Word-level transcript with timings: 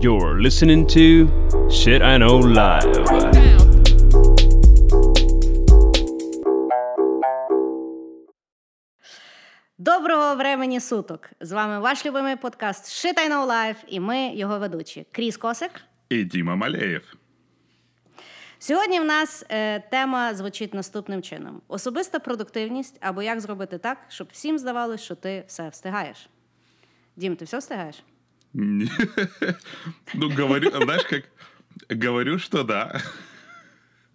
You're 0.00 0.40
listening 0.40 0.86
to 0.86 1.28
Shit 1.68 2.00
I 2.00 2.16
Know 2.16 2.40
Live. 2.40 2.90
Доброго 9.78 10.34
времені 10.36 10.80
суток! 10.80 11.30
З 11.40 11.52
вами 11.52 11.78
ваш 11.78 12.06
любимий 12.06 12.36
подкаст 12.36 12.84
Shit 12.84 13.14
I 13.14 13.30
Know 13.30 13.48
Live 13.48 13.76
і 13.88 14.00
ми 14.00 14.34
його 14.34 14.58
ведучі 14.58 15.06
Кріс 15.12 15.36
Косик. 15.36 15.70
І 16.08 16.24
Діма 16.24 16.56
Малеєв. 16.56 17.14
Сьогодні 18.58 19.00
в 19.00 19.04
нас 19.04 19.44
е, 19.48 19.80
тема 19.80 20.34
звучить 20.34 20.74
наступним 20.74 21.22
чином: 21.22 21.62
особиста 21.68 22.18
продуктивність 22.18 22.98
або 23.00 23.22
як 23.22 23.40
зробити 23.40 23.78
так, 23.78 23.98
щоб 24.08 24.28
всім 24.32 24.58
здавалось, 24.58 25.00
що 25.00 25.14
ти 25.14 25.44
все 25.46 25.68
встигаєш. 25.68 26.28
Дім, 27.16 27.36
ти 27.36 27.44
все 27.44 27.58
встигаєш? 27.58 28.02
Не. 28.53 28.87
Ну, 30.13 30.29
говорю, 30.37 30.71
знаєш, 30.83 31.05
як 31.89 32.03
говорю, 32.03 32.39
що 32.39 32.63
да. 32.63 33.01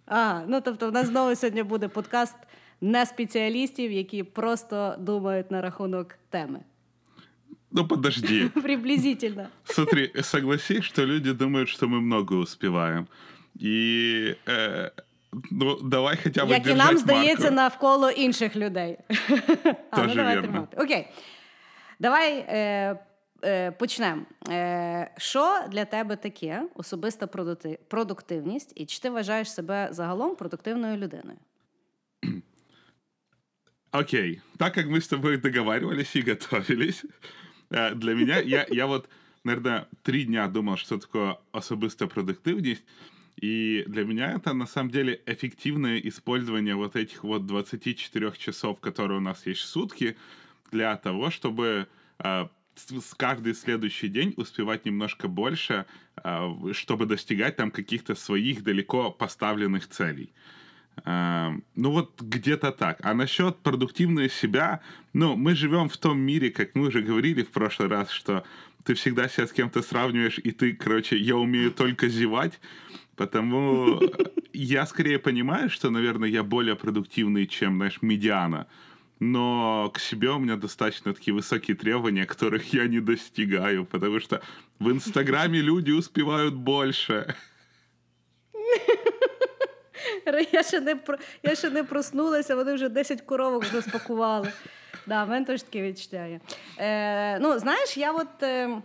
А, 0.05 0.41
ну 0.47 0.61
тобто, 0.61 0.89
в 0.89 0.91
нас 0.93 1.07
знову 1.07 1.35
сьогодні 1.35 1.63
буде 1.63 1.87
подкаст 1.87 2.35
не 2.81 3.05
спеціалістів, 3.05 3.91
які 3.91 4.23
просто 4.23 4.95
думають 4.99 5.51
на 5.51 5.61
рахунок 5.61 6.15
теми. 6.29 6.59
Ну, 7.71 7.87
подожди. 7.87 8.49
Приблизительно. 8.49 9.47
Смотри, 9.63 10.11
согласись, 10.21 10.83
что 10.83 11.05
люди 11.05 11.33
думают, 11.33 11.69
что 11.69 11.87
мы 11.87 12.01
много 12.01 12.35
успеваем. 12.35 13.07
И 13.61 14.35
э, 14.47 14.91
ну, 15.51 15.79
давай 15.81 16.17
хотя 16.23 16.45
бы 16.45 16.49
Як 16.49 16.65
і 16.65 16.69
нам 16.69 16.77
держать 16.77 16.99
здається 16.99 17.43
марку. 17.43 17.55
навколо 17.55 18.09
інших 18.11 18.55
людей. 18.55 18.97
а, 19.09 19.97
ну 19.97 20.03
Тоже 20.03 20.15
давай 20.15 20.35
вірно. 20.35 20.47
тримати. 20.47 20.77
Окей. 20.77 21.07
Давай 21.99 22.33
е, 22.37 22.45
е, 22.57 22.99
почнемо. 23.79 24.21
Е, 24.49 25.11
що 25.17 25.59
для 25.71 25.85
тебе 25.85 26.15
таке 26.15 26.69
особиста 26.75 27.27
продукти- 27.27 27.79
продуктивність, 27.87 28.73
і 28.75 28.85
чи 28.85 28.99
ти 28.99 29.09
вважаєш 29.09 29.53
себе 29.53 29.87
загалом 29.91 30.35
продуктивною 30.35 30.97
людиною? 30.97 31.37
Окей, 33.91 34.41
так 34.57 34.73
как 34.73 34.85
мы 34.87 34.97
с 34.97 35.07
тобой 35.07 35.37
договаривались 35.37 36.15
и 36.15 36.21
готовились, 36.21 37.05
э, 37.71 37.95
для 37.95 38.13
меня, 38.15 38.39
я, 38.39 38.65
я 38.69 38.85
вот, 38.85 39.09
наверное, 39.43 39.85
три 40.01 40.23
дня 40.23 40.47
думал, 40.47 40.77
что 40.77 40.97
такое 40.97 41.35
особистая 41.51 42.07
продуктивность, 42.09 42.83
и 43.41 43.83
для 43.87 44.05
меня 44.05 44.33
это, 44.37 44.53
на 44.53 44.65
самом 44.67 44.91
деле, 44.91 45.19
эффективное 45.25 45.99
использование 46.07 46.75
вот 46.75 46.95
этих 46.95 47.23
вот 47.23 47.45
24 47.45 48.31
часов, 48.37 48.79
которые 48.79 49.17
у 49.17 49.21
нас 49.21 49.45
есть 49.47 49.61
в 49.61 49.65
сутки, 49.65 50.15
для 50.71 50.95
того, 50.95 51.29
чтобы 51.29 51.87
э, 52.19 52.47
с 52.76 53.14
каждый 53.14 53.54
следующий 53.54 54.08
день 54.08 54.34
успевать 54.36 54.84
немножко 54.84 55.28
больше, 55.28 55.86
э, 56.22 56.72
чтобы 56.72 57.06
достигать 57.06 57.56
там 57.56 57.70
каких-то 57.70 58.14
своих 58.14 58.62
далеко 58.62 59.10
поставленных 59.10 59.88
целей. 59.88 60.32
Эм, 61.04 61.64
Ну 61.74 61.90
вот 61.90 62.22
где-то 62.22 62.72
так. 62.72 62.98
А 63.02 63.14
насчет 63.14 63.58
продуктивной 63.58 64.30
себя, 64.30 64.80
ну, 65.12 65.36
мы 65.36 65.54
живем 65.54 65.88
в 65.88 65.96
том 65.96 66.18
мире, 66.18 66.50
как 66.50 66.74
мы 66.74 66.88
уже 66.88 67.02
говорили 67.02 67.42
в 67.42 67.50
прошлый 67.50 67.88
раз, 67.88 68.10
что 68.10 68.44
ты 68.84 68.94
всегда 68.94 69.28
себя 69.28 69.46
с 69.46 69.52
кем-то 69.52 69.82
сравниваешь, 69.82 70.38
и 70.38 70.52
ты, 70.52 70.72
короче, 70.72 71.16
я 71.16 71.36
умею 71.36 71.70
только 71.72 72.08
зевать, 72.08 72.60
потому 73.16 74.00
я 74.52 74.86
скорее 74.86 75.18
понимаю, 75.18 75.70
что, 75.70 75.90
наверное, 75.90 76.28
я 76.28 76.42
более 76.42 76.76
продуктивный, 76.76 77.46
чем, 77.46 77.76
знаешь, 77.76 78.00
медиана, 78.00 78.66
но 79.20 79.90
к 79.94 79.98
себе 79.98 80.30
у 80.30 80.38
меня 80.38 80.56
достаточно 80.56 81.14
такие 81.14 81.34
высокие 81.34 81.76
требования, 81.76 82.26
которых 82.26 82.72
я 82.72 82.86
не 82.86 83.00
достигаю, 83.00 83.84
потому 83.84 84.20
что 84.20 84.40
в 84.78 84.90
Инстаграме 84.90 85.60
люди 85.60 85.90
успевают 85.90 86.54
больше. 86.54 87.34
Я 90.52 90.62
ще 90.62 90.80
не 90.80 90.96
я 91.42 91.54
ще 91.54 91.70
не 91.70 91.84
проснулася, 91.84 92.56
вони 92.56 92.74
вже 92.74 92.88
10 92.88 93.20
коровок 93.20 93.64
розпакували. 93.74 94.52
Да, 95.06 95.24
в 95.24 95.28
мене 95.28 95.46
теж 95.46 95.62
таке 95.62 95.82
відчуття 95.82 96.26
є. 96.26 96.40
Е, 96.78 97.38
ну, 97.38 97.58
знаєш, 97.58 97.96
я 97.96 98.12
от. 98.12 98.42
Е, 98.42 98.82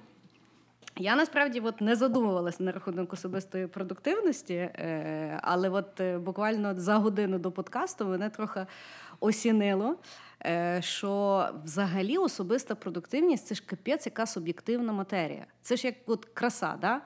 я 0.97 1.15
насправді 1.15 1.59
от 1.59 1.81
не 1.81 1.95
задумувалася 1.95 2.63
на 2.63 2.71
рахунок 2.71 3.13
особистої 3.13 3.67
продуктивності, 3.67 4.53
е, 4.53 5.39
але 5.43 5.69
от 5.69 5.99
е, 5.99 6.17
буквально 6.17 6.79
за 6.79 6.95
годину 6.95 7.39
до 7.39 7.51
подкасту 7.51 8.05
мене 8.05 8.29
трохи 8.29 8.65
осінило, 9.19 9.95
що 10.79 11.45
взагалі 11.63 12.17
особиста 12.17 12.75
продуктивність 12.75 13.47
це 13.47 13.55
ж 13.55 13.63
капець, 13.65 14.05
яка 14.05 14.25
суб'єктивна 14.25 14.93
матерія. 14.93 15.45
Це 15.61 15.75
ж 15.75 15.87
як 15.87 15.95
от 16.05 16.25
краса, 16.25 16.77
да? 16.81 17.01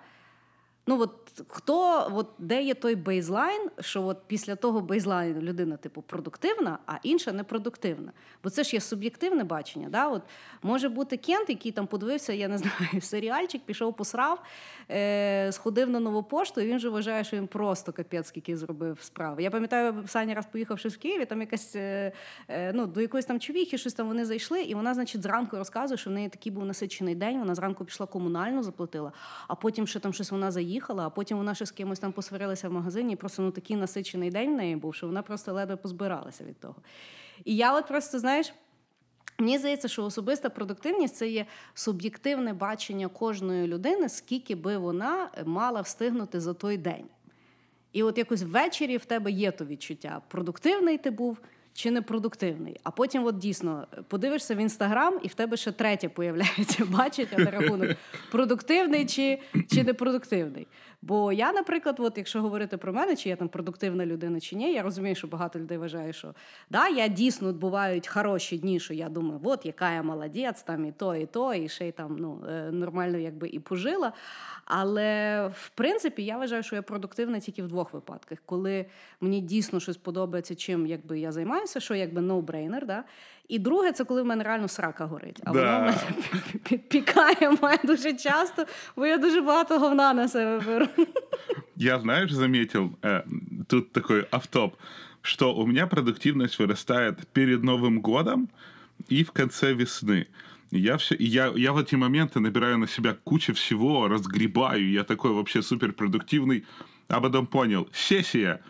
Ну, 0.87 1.01
от 1.01 1.43
хто, 1.47 2.07
от 2.13 2.27
де 2.39 2.63
є 2.63 2.73
той 2.73 2.95
бейзлайн, 2.95 3.69
що 3.79 4.03
от 4.03 4.17
після 4.27 4.55
того 4.55 4.81
бейзлайну 4.81 5.41
людина, 5.41 5.77
типу, 5.77 6.01
продуктивна, 6.01 6.79
а 6.85 6.95
інша 7.03 7.31
непродуктивна. 7.31 8.11
Бо 8.43 8.49
це 8.49 8.63
ж 8.63 8.75
є 8.75 8.81
суб'єктивне 8.81 9.43
бачення. 9.43 9.89
Да? 9.89 10.07
От 10.07 10.21
може 10.63 10.89
бути 10.89 11.17
Кент, 11.17 11.49
який 11.49 11.71
там 11.71 11.87
подивився, 11.87 12.33
я 12.33 12.47
не 12.47 12.57
знаю, 12.57 13.01
серіальчик, 13.01 13.61
пішов 13.65 13.95
посрав, 13.95 14.43
е- 14.91 15.51
сходив 15.51 15.89
на 15.89 15.99
нову 15.99 16.23
пошту, 16.23 16.61
і 16.61 16.67
він 16.67 16.79
же 16.79 16.89
вважає, 16.89 17.23
що 17.23 17.37
він 17.37 17.47
просто 17.47 17.93
капець, 17.93 18.27
скільки 18.27 18.57
зробив 18.57 19.01
справи. 19.01 19.43
Я 19.43 19.51
пам'ятаю, 19.51 20.03
Саня 20.07 20.33
раз 20.33 20.45
поїхавши 20.51 20.89
в 20.89 20.97
Києві, 20.97 21.25
там 21.25 21.41
якась 21.41 21.75
е- 21.75 22.11
е- 22.49 22.71
ну, 22.73 22.85
до 22.85 23.01
якоїсь 23.01 23.25
там 23.25 23.39
човіхи, 23.39 23.77
щось 23.77 23.93
там 23.93 24.07
вони 24.07 24.25
зайшли, 24.25 24.61
і 24.61 24.75
вона, 24.75 24.93
значить, 24.93 25.21
зранку 25.21 25.57
розказує, 25.57 25.97
що 25.97 26.09
в 26.09 26.13
неї 26.13 26.29
такий 26.29 26.51
був 26.51 26.65
насичений 26.65 27.15
день. 27.15 27.39
Вона 27.39 27.55
зранку 27.55 27.85
пішла 27.85 28.05
комунальну, 28.05 28.63
заплатила, 28.63 29.11
а 29.47 29.55
потім 29.55 29.87
ще 29.87 29.99
там 29.99 30.13
щось 30.13 30.31
вона 30.31 30.51
заїхала, 30.51 30.74
а 31.03 31.09
потім 31.09 31.37
вона 31.37 31.55
ще 31.55 31.65
з 31.65 31.71
кимось 31.71 31.99
там 31.99 32.11
посварилася 32.11 32.69
в 32.69 32.73
магазині. 32.73 33.15
Просто 33.15 33.41
ну 33.41 33.51
такий 33.51 33.75
насичений 33.75 34.31
день 34.31 34.53
в 34.53 34.55
неї 34.55 34.75
був, 34.75 34.95
що 34.95 35.07
вона 35.07 35.21
просто 35.21 35.53
ледве 35.53 35.75
позбиралася 35.75 36.43
від 36.43 36.59
того. 36.59 36.75
І 37.45 37.55
я 37.55 37.77
от 37.77 37.87
просто, 37.87 38.19
знаєш. 38.19 38.53
Мені 39.39 39.57
здається, 39.57 39.87
що 39.87 40.05
особиста 40.05 40.49
продуктивність 40.49 41.15
це 41.15 41.29
є 41.29 41.45
суб'єктивне 41.73 42.53
бачення 42.53 43.07
кожної 43.07 43.67
людини, 43.67 44.09
скільки 44.09 44.55
би 44.55 44.77
вона 44.77 45.29
мала 45.45 45.81
встигнути 45.81 46.39
за 46.39 46.53
той 46.53 46.77
день. 46.77 47.05
І 47.91 48.03
от 48.03 48.17
якось 48.17 48.43
ввечері 48.43 48.97
в 48.97 49.05
тебе 49.05 49.31
є 49.31 49.51
то 49.51 49.65
відчуття, 49.65 50.21
продуктивний 50.27 50.97
ти 50.97 51.11
був 51.11 51.37
чи 51.75 51.91
не 51.91 52.01
продуктивний. 52.01 52.79
А 52.83 52.91
потім, 52.91 53.25
от 53.25 53.37
дійсно, 53.37 53.87
подивишся 54.07 54.55
в 54.55 54.57
інстаграм, 54.57 55.19
і 55.23 55.27
в 55.27 55.33
тебе 55.33 55.57
ще 55.57 55.71
третє 55.71 56.09
появляється 56.09 56.85
бачення 56.89 57.37
на 57.37 57.51
рахунок 57.51 57.89
продуктивний 58.31 59.05
чи, 59.05 59.39
чи 59.73 59.83
непродуктивний. 59.83 60.67
Бо 61.07 61.31
я, 61.31 61.53
наприклад, 61.53 61.95
от 61.99 62.17
якщо 62.17 62.41
говорити 62.41 62.77
про 62.77 62.93
мене, 62.93 63.15
чи 63.15 63.29
я 63.29 63.35
там 63.35 63.47
продуктивна 63.47 64.05
людина, 64.05 64.39
чи 64.39 64.55
ні, 64.55 64.73
я 64.73 64.83
розумію, 64.83 65.15
що 65.15 65.27
багато 65.27 65.59
людей 65.59 65.77
вважає, 65.77 66.13
що 66.13 66.33
да, 66.69 66.87
я 66.87 67.07
дійсно 67.07 67.53
бувають 67.53 68.07
хороші 68.07 68.57
дні, 68.57 68.79
що 68.79 68.93
я 68.93 69.09
думаю, 69.09 69.39
от 69.43 69.65
яка 69.65 69.93
я 69.93 70.03
молодець, 70.03 70.63
там 70.63 70.85
і 70.85 70.91
то, 70.91 71.15
і 71.15 71.25
то, 71.25 71.53
і 71.53 71.69
ще 71.69 71.87
й 71.87 71.91
там 71.91 72.15
ну, 72.19 72.43
е, 72.49 72.71
нормально 72.71 73.17
якби 73.17 73.47
і 73.47 73.59
пожила. 73.59 74.13
Але 74.65 75.47
в 75.47 75.69
принципі 75.69 76.25
я 76.25 76.37
вважаю, 76.37 76.63
що 76.63 76.75
я 76.75 76.81
продуктивна 76.81 77.39
тільки 77.39 77.63
в 77.63 77.67
двох 77.67 77.93
випадках, 77.93 78.37
коли 78.45 78.85
мені 79.21 79.41
дійсно 79.41 79.79
щось 79.79 79.97
подобається, 79.97 80.55
чим 80.55 80.87
якби 80.87 81.19
я 81.19 81.31
займаюся, 81.31 81.79
що 81.79 81.95
якби 81.95 82.21
no-brainer, 82.21 82.85
да? 82.85 83.03
І 83.48 83.58
друге, 83.58 83.92
це 83.92 84.04
коли 84.04 84.22
в 84.22 84.26
мене 84.26 84.44
реально 84.44 84.68
срака 84.68 85.04
горить. 85.06 85.40
А 85.44 85.52
Да. 85.52 85.60
воно 85.78 85.78
в 85.78 85.82
мене 85.82 85.98
підпікає 86.68 87.50
мене 87.62 87.78
дуже 87.84 88.12
часто, 88.12 88.66
бо 88.96 89.06
я 89.06 89.18
дуже 89.18 89.40
багато 89.40 89.78
говна 89.78 90.12
на 90.14 90.28
себе 90.28 90.60
беру. 90.66 90.86
Я, 91.76 91.98
знаешь, 92.00 92.32
заметил, 92.32 92.90
э, 93.02 93.22
тут 93.68 93.92
такой 93.92 94.26
автоп, 94.30 94.74
что 95.22 95.54
у 95.54 95.66
меня 95.66 95.86
продуктивность 95.86 96.58
вырастает 96.60 97.14
перед 97.32 97.62
Новым 97.64 98.00
годом 98.00 98.48
и 99.12 99.22
в 99.24 99.30
конце 99.32 99.74
весны. 99.74 100.26
Я, 100.70 100.96
все, 100.96 101.16
я, 101.18 101.52
я 101.56 101.72
в 101.72 101.78
эти 101.78 101.96
моменты 101.96 102.38
набираю 102.40 102.78
на 102.78 102.86
себя 102.86 103.16
кучу 103.24 103.52
всего, 103.54 104.08
разгребаю, 104.08 104.90
я 104.90 105.02
такой 105.04 105.32
вообще 105.32 105.62
суперпродуктивный, 105.62 106.64
а 107.08 107.20
потом 107.20 107.46
понял, 107.46 107.88
сессия, 107.92 108.60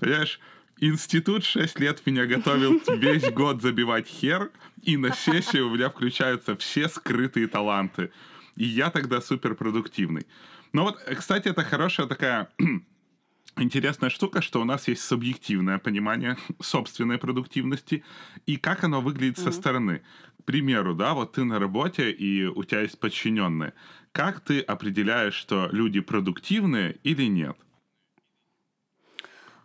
понимаешь, 0.00 0.40
институт 0.81 1.43
6 1.43 1.79
лет 1.79 2.05
меня 2.05 2.25
готовил 2.25 2.81
весь 2.97 3.29
год 3.31 3.61
забивать 3.61 4.07
хер, 4.07 4.51
и 4.81 4.97
на 4.97 5.13
сессию 5.13 5.67
у 5.67 5.75
меня 5.75 5.89
включаются 5.89 6.55
все 6.55 6.87
скрытые 6.87 7.47
таланты. 7.47 8.11
И 8.55 8.65
я 8.65 8.89
тогда 8.89 9.21
суперпродуктивный. 9.21 10.25
Но 10.73 10.83
вот, 10.83 10.99
кстати, 11.17 11.47
это 11.47 11.63
хорошая 11.63 12.07
такая 12.07 12.49
интересная 13.57 14.09
штука, 14.09 14.41
что 14.41 14.61
у 14.61 14.65
нас 14.65 14.87
есть 14.87 15.03
субъективное 15.03 15.79
понимание 15.79 16.37
собственной 16.61 17.17
продуктивности 17.17 18.03
и 18.45 18.57
как 18.57 18.83
оно 18.83 19.01
выглядит 19.01 19.37
со 19.37 19.51
стороны. 19.51 20.01
К 20.39 20.43
примеру, 20.45 20.95
да, 20.95 21.13
вот 21.13 21.33
ты 21.33 21.43
на 21.43 21.59
работе 21.59 22.11
и 22.11 22.45
у 22.45 22.63
тебя 22.63 22.81
есть 22.81 22.99
подчиненные. 22.99 23.73
Как 24.11 24.39
ты 24.39 24.61
определяешь, 24.61 25.35
что 25.35 25.69
люди 25.71 25.99
продуктивные 25.99 26.97
или 27.03 27.23
нет? 27.23 27.57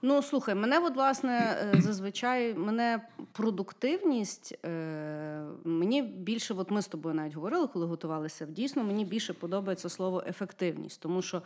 Ну, 0.07 0.23
слухай, 0.23 0.55
мене, 0.55 0.79
от, 0.79 0.95
власне, 0.95 1.57
е, 1.75 1.81
зазвичай 1.81 2.55
мене 2.55 3.01
продуктивність. 3.33 4.59
Е, 4.65 5.45
мені 5.65 6.03
більше, 6.03 6.55
от 6.55 6.71
ми 6.71 6.83
з 6.83 6.89
тобою 6.89 7.15
навіть 7.15 7.35
говорили, 7.35 7.67
коли 7.67 7.87
готувалися. 7.87 8.47
Дійсно, 8.47 8.85
мені 8.85 9.05
більше 9.05 9.33
подобається 9.33 9.89
слово 9.89 10.25
ефективність, 10.27 11.01
тому 11.01 11.23
що. 11.23 11.43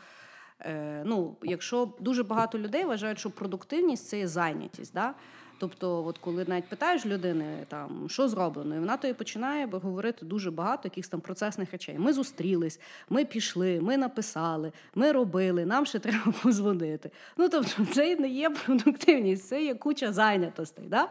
Е, 0.61 1.03
ну, 1.07 1.37
якщо 1.43 1.93
дуже 2.01 2.23
багато 2.23 2.59
людей 2.59 2.85
вважають, 2.85 3.19
що 3.19 3.31
продуктивність 3.31 4.09
це 4.09 4.19
є 4.19 4.29
зайнятість. 4.29 4.95
Да? 4.95 5.15
Тобто, 5.59 6.05
от 6.05 6.19
коли 6.19 6.45
навіть 6.49 6.69
питаєш 6.69 7.07
людини, 7.07 7.65
там 7.69 8.07
що 8.09 8.29
зроблено, 8.29 8.77
і 8.77 8.79
вона 8.79 8.97
то 8.97 9.09
і 9.09 9.13
починає 9.13 9.67
говорити 9.67 10.27
дуже 10.27 10.51
багато 10.51 10.81
якихось 10.85 11.09
там 11.09 11.21
процесних 11.21 11.73
речей. 11.73 11.97
Ми 11.99 12.13
зустрілись, 12.13 12.81
ми 13.11 13.25
пішли, 13.25 13.81
ми 13.81 13.97
написали, 13.97 14.73
ми 14.95 15.13
робили, 15.13 15.67
нам 15.67 15.87
ще 15.87 15.99
треба 16.09 16.33
позвонити. 16.43 17.11
Ну 17.37 17.49
тобто, 17.49 17.87
це 17.93 18.17
не 18.17 18.29
є 18.29 18.51
продуктивність, 18.51 19.49
це 19.49 19.65
є 19.65 19.75
куча 19.75 20.13
зайнятостей. 20.13 20.85
Да? 20.89 21.09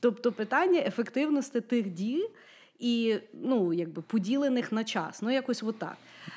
Тобто 0.00 0.32
питання 0.32 0.80
ефективності 0.80 1.60
тих 1.60 1.90
дій 1.90 2.28
і 2.78 3.18
ну, 3.32 3.72
якби 3.72 4.02
поділених 4.02 4.72
на 4.72 4.84
час. 4.84 5.22
Ну, 5.22 5.30
якось 5.30 5.62
отак. 5.62 5.96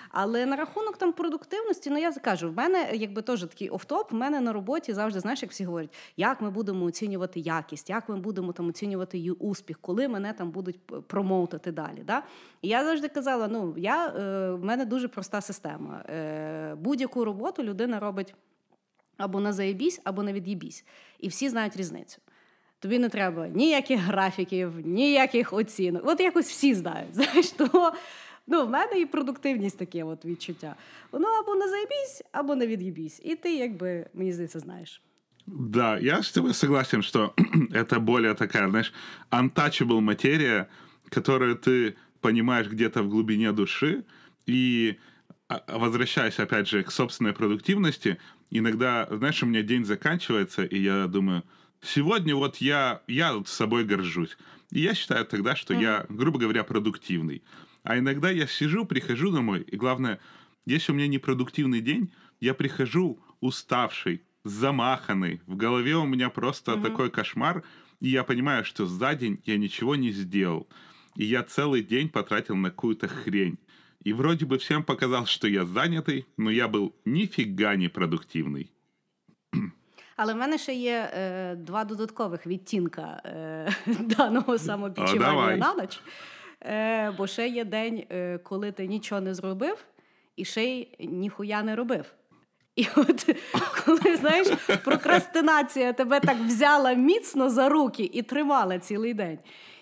Але 0.10 0.46
на 0.46 0.56
рахунок 0.56 0.98
там 0.98 1.14
продуктивності, 1.14 1.90
ну 1.90 1.98
я 1.98 2.12
кажу, 2.12 2.50
в 2.50 2.54
мене 2.54 2.90
якби 2.94 3.22
теж 3.22 3.42
такий 3.42 3.70
офтоп, 3.70 4.12
в 4.12 4.16
мене 4.16 4.42
на 4.42 4.54
роботі 4.54 4.94
завжди, 4.94 5.20
знаєш, 5.20 5.42
як 5.42 5.52
всі 5.52 5.66
говорять, 5.66 5.94
як 6.18 6.42
ми 6.42 6.50
будемо 6.50 6.86
оцінювати 6.86 7.40
якість, 7.40 7.90
як 7.90 8.10
ми 8.10 8.18
будемо 8.18 8.54
там 8.54 8.68
оцінювати 8.68 9.18
її 9.18 9.32
успіх, 9.32 9.80
коли 9.82 10.08
мене 10.08 10.34
там 10.34 10.52
будуть 10.52 11.08
промоутити 11.08 11.72
далі. 11.72 12.04
Да? 12.06 12.24
І 12.62 12.68
я 12.68 12.86
завжди 12.86 13.08
казала: 13.08 13.48
ну, 13.48 13.74
я, 13.78 14.08
е, 14.08 14.52
в 14.52 14.64
мене 14.64 14.86
дуже 14.86 15.08
проста 15.08 15.42
система. 15.42 16.04
Е, 16.10 16.76
Будь-яку 16.76 17.26
роботу 17.26 17.64
людина 17.64 18.00
робить 18.00 18.36
або 19.18 19.40
на 19.40 19.54
заєбісь, 19.54 20.02
або 20.04 20.24
на 20.24 20.34
від'їбісь. 20.34 20.86
І 21.20 21.28
всі 21.28 21.50
знають 21.50 21.78
різницю. 21.78 22.22
Тобі 22.81 23.00
не 23.00 23.10
треба 23.10 23.48
ніяких 23.48 24.00
графіків, 24.00 24.72
ніяких 24.86 25.54
оцінок. 25.54 26.01
От 26.06 26.19
якось 26.19 26.50
всі 26.50 26.74
знають. 26.74 27.10
Знаєш, 27.16 27.51
того 27.51 27.94
ну, 28.48 28.66
в 28.66 28.69
мене 28.69 29.00
і 29.00 29.06
продуктивність 29.06 29.78
таке 29.78 30.04
от 30.04 30.25
відчуття. 30.25 30.75
Воно 31.12 31.28
або 31.28 31.56
не 31.56 31.69
заєбісь, 31.69 32.24
або 32.31 32.56
не 32.56 32.68
від'їбісь. 32.68 33.22
І 33.24 33.36
ти, 33.36 33.56
якби, 33.56 34.06
мені 34.13 34.33
здається, 34.33 34.60
знаєш. 34.60 35.01
Да, 35.48 36.00
я 36.00 36.19
с 36.19 36.31
тобой 36.31 36.54
согласен, 36.54 37.01
что 37.01 37.33
это 37.74 38.00
более 38.00 38.33
такая, 38.33 38.69
знаешь, 38.69 38.94
untouchable 39.31 40.00
материя, 40.00 40.68
которую 41.10 41.56
ты 41.56 41.94
понимаешь 42.22 42.68
где-то 42.68 43.04
в 43.04 43.10
глубине 43.10 43.51
души, 43.51 44.04
и 44.50 44.95
возвращаясь, 45.68 46.39
опять 46.39 46.68
же, 46.68 46.83
к 46.83 46.92
собственной 46.92 47.33
продуктивности, 47.33 48.18
иногда, 48.51 49.07
знаешь, 49.12 49.44
у 49.44 49.45
меня 49.45 49.62
день 49.62 49.86
заканчивается, 49.86 50.63
и 50.63 50.80
я 50.80 51.07
думаю, 51.07 51.44
сегодня 51.81 52.36
вот 52.36 52.57
я, 52.57 53.01
я 53.07 53.33
вот 53.33 53.48
с 53.48 53.54
собой 53.54 53.83
горжусь. 53.83 54.38
И 54.72 54.80
я 54.80 54.94
считаю 54.94 55.25
тогда, 55.25 55.56
что 55.56 55.74
mm-hmm. 55.74 55.81
я, 55.81 56.06
грубо 56.10 56.39
говоря, 56.39 56.63
продуктивный. 56.63 57.44
А 57.83 57.98
иногда 57.98 58.30
я 58.30 58.48
сижу, 58.48 58.86
прихожу 58.86 59.31
домой, 59.31 59.62
и 59.62 59.75
главное, 59.75 60.19
если 60.66 60.92
у 60.92 60.95
меня 60.95 61.07
непродуктивный 61.07 61.81
день, 61.81 62.13
я 62.39 62.54
прихожу 62.54 63.19
уставший, 63.39 64.22
замаханный, 64.44 65.42
в 65.48 65.56
голове 65.56 65.95
у 65.98 66.06
меня 66.06 66.30
просто 66.30 66.74
mm-hmm. 66.74 66.83
такой 66.83 67.10
кошмар, 67.10 67.63
и 68.00 68.10
я 68.10 68.24
понимаю, 68.24 68.66
что 68.66 68.86
за 68.86 69.13
день 69.16 69.42
я 69.45 69.57
ничего 69.57 69.95
не 69.95 70.12
сделал. 70.12 70.68
И 71.16 71.25
я 71.25 71.44
целый 71.44 71.83
день 71.83 72.10
потратил 72.10 72.56
на 72.56 72.69
какую-то 72.69 73.07
хрень. 73.07 73.57
И 74.04 74.13
вроде 74.13 74.45
бы 74.45 74.57
всем 74.57 74.83
показал, 74.83 75.25
что 75.25 75.48
я 75.48 75.66
занятый, 75.66 76.25
но 76.38 76.50
я 76.50 76.68
был 76.68 76.95
нифига 77.06 77.75
не 77.75 77.89
продуктивный. 77.89 78.72
Але 80.16 80.34
в 80.34 80.38
мене 80.38 80.58
ще 80.58 80.74
є 80.74 81.12
е, 81.13 81.56
два 81.56 81.84
додаткових 81.84 82.48
відтінка 82.48 83.22
е, 83.25 83.69
даного 84.00 84.58
самопідчування 84.58 85.56
на 85.58 85.81
ніч. 85.81 86.02
Е, 86.63 87.12
Бо 87.18 87.28
ще 87.28 87.48
є 87.48 87.66
день, 87.66 88.04
е, 88.12 88.38
коли 88.38 88.72
ти 88.72 88.88
нічого 88.88 89.22
не 89.22 89.34
зробив, 89.34 89.78
і 90.36 90.46
ще 90.46 90.63
й 90.63 90.88
ніхуя 91.00 91.63
не 91.63 91.75
робив. 91.75 92.06
І 92.75 92.88
от 92.96 93.36
коли 93.86 94.16
знаєш, 94.16 94.48
прокрастинація 94.84 95.94
тебе 95.94 96.19
так 96.19 96.38
взяла 96.38 96.94
міцно 96.94 97.50
за 97.50 97.69
руки 97.69 98.10
і 98.14 98.22
тримала 98.22 98.80
цілий 98.80 99.14
день. 99.14 99.40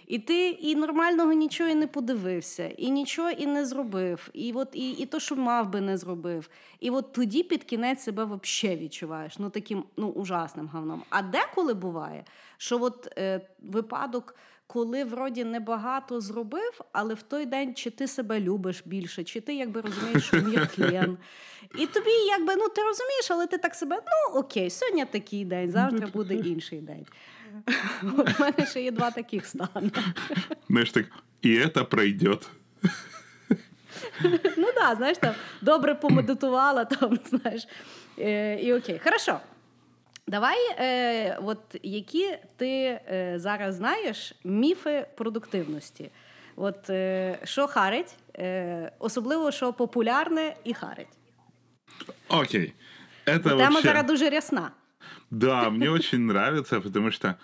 І 0.09 0.19
ти 0.19 0.49
і 0.49 0.75
нормального 0.75 1.33
нічого 1.33 1.69
і 1.69 1.75
не 1.75 1.87
подивився, 1.87 2.67
і 2.77 2.91
нічого 2.91 3.29
і 3.29 3.45
не 3.45 3.65
зробив, 3.65 4.29
і 4.33 4.53
от 4.53 4.69
і, 4.73 4.91
і 4.91 5.05
то, 5.05 5.19
що 5.19 5.35
мав 5.35 5.69
би 5.69 5.81
не 5.81 5.97
зробив. 5.97 6.49
І 6.79 6.89
от 6.89 7.13
тоді 7.13 7.43
під 7.43 7.63
кінець 7.63 8.03
себе 8.03 8.25
взагалі 8.25 8.79
відчуваєш 8.79 9.39
ну 9.39 9.49
таким 9.49 9.83
ну 9.97 10.07
ужасним 10.07 10.67
говном. 10.67 11.03
А 11.09 11.21
деколи 11.21 11.73
буває, 11.73 12.23
що 12.57 12.81
от 12.81 13.13
е, 13.17 13.41
випадок. 13.59 14.35
Коли 14.71 15.03
вроді 15.03 15.43
небагато 15.43 16.21
зробив, 16.21 16.81
але 16.91 17.13
в 17.13 17.21
той 17.21 17.45
день 17.45 17.75
чи 17.75 17.89
ти 17.89 18.07
себе 18.07 18.39
любиш 18.39 18.83
більше, 18.85 19.23
чи 19.23 19.41
ти 19.41 19.55
якби 19.55 19.81
розумієш, 19.81 20.23
що 20.23 20.37
є 20.37 20.65
тлен. 20.65 21.17
І 21.77 21.87
тобі, 21.87 22.11
якби 22.29 22.55
ну 22.55 22.69
ти 22.69 22.81
розумієш, 22.81 23.31
але 23.31 23.47
ти 23.47 23.57
так 23.57 23.75
себе, 23.75 24.01
ну 24.05 24.39
окей, 24.39 24.69
сьогодні 24.69 25.05
такий 25.05 25.45
день, 25.45 25.71
завтра 25.71 26.07
буде 26.13 26.33
інший 26.53 26.81
день. 26.81 27.05
У 28.03 28.41
мене 28.41 28.65
ще 28.69 28.81
є 28.81 28.91
два 28.91 29.11
таких 29.11 29.45
стани. 29.45 29.91
Знаєш, 30.69 30.91
так, 30.91 31.05
і 31.41 31.59
це 31.59 31.83
пройде. 31.83 32.37
Ну 34.57 34.67
да, 34.75 34.95
знаєш, 34.95 35.17
там 35.17 35.33
добре 35.61 35.95
помедитувала, 35.95 36.85
там, 36.85 37.19
знаєш. 37.25 37.67
Е, 38.19 38.59
І 38.61 38.73
окей. 38.73 38.99
Хорошо. 39.03 39.39
Давай, 40.27 40.57
е, 40.79 41.37
от 41.43 41.75
які 41.83 42.37
ти 42.57 42.69
е, 43.11 43.33
зараз 43.35 43.75
знаєш 43.75 44.33
міфи 44.43 45.07
продуктивності? 45.17 46.11
От 46.55 46.89
е, 46.89 47.39
що 47.43 47.67
харить, 47.67 48.15
е, 48.35 48.91
особливо 48.99 49.51
що 49.51 49.73
популярне 49.73 50.55
і 50.63 50.73
харить. 50.73 51.07
Окей. 52.29 52.73
Это 53.25 53.43
Тема 53.43 53.55
вообще... 53.55 53.81
зараз 53.81 54.05
дуже 54.05 54.29
рясна. 54.29 54.71
Да, 55.29 55.69
мне 55.69 55.89
очень 55.89 56.21
нравится, 56.21 56.81
потому 56.81 57.11
что, 57.11 57.39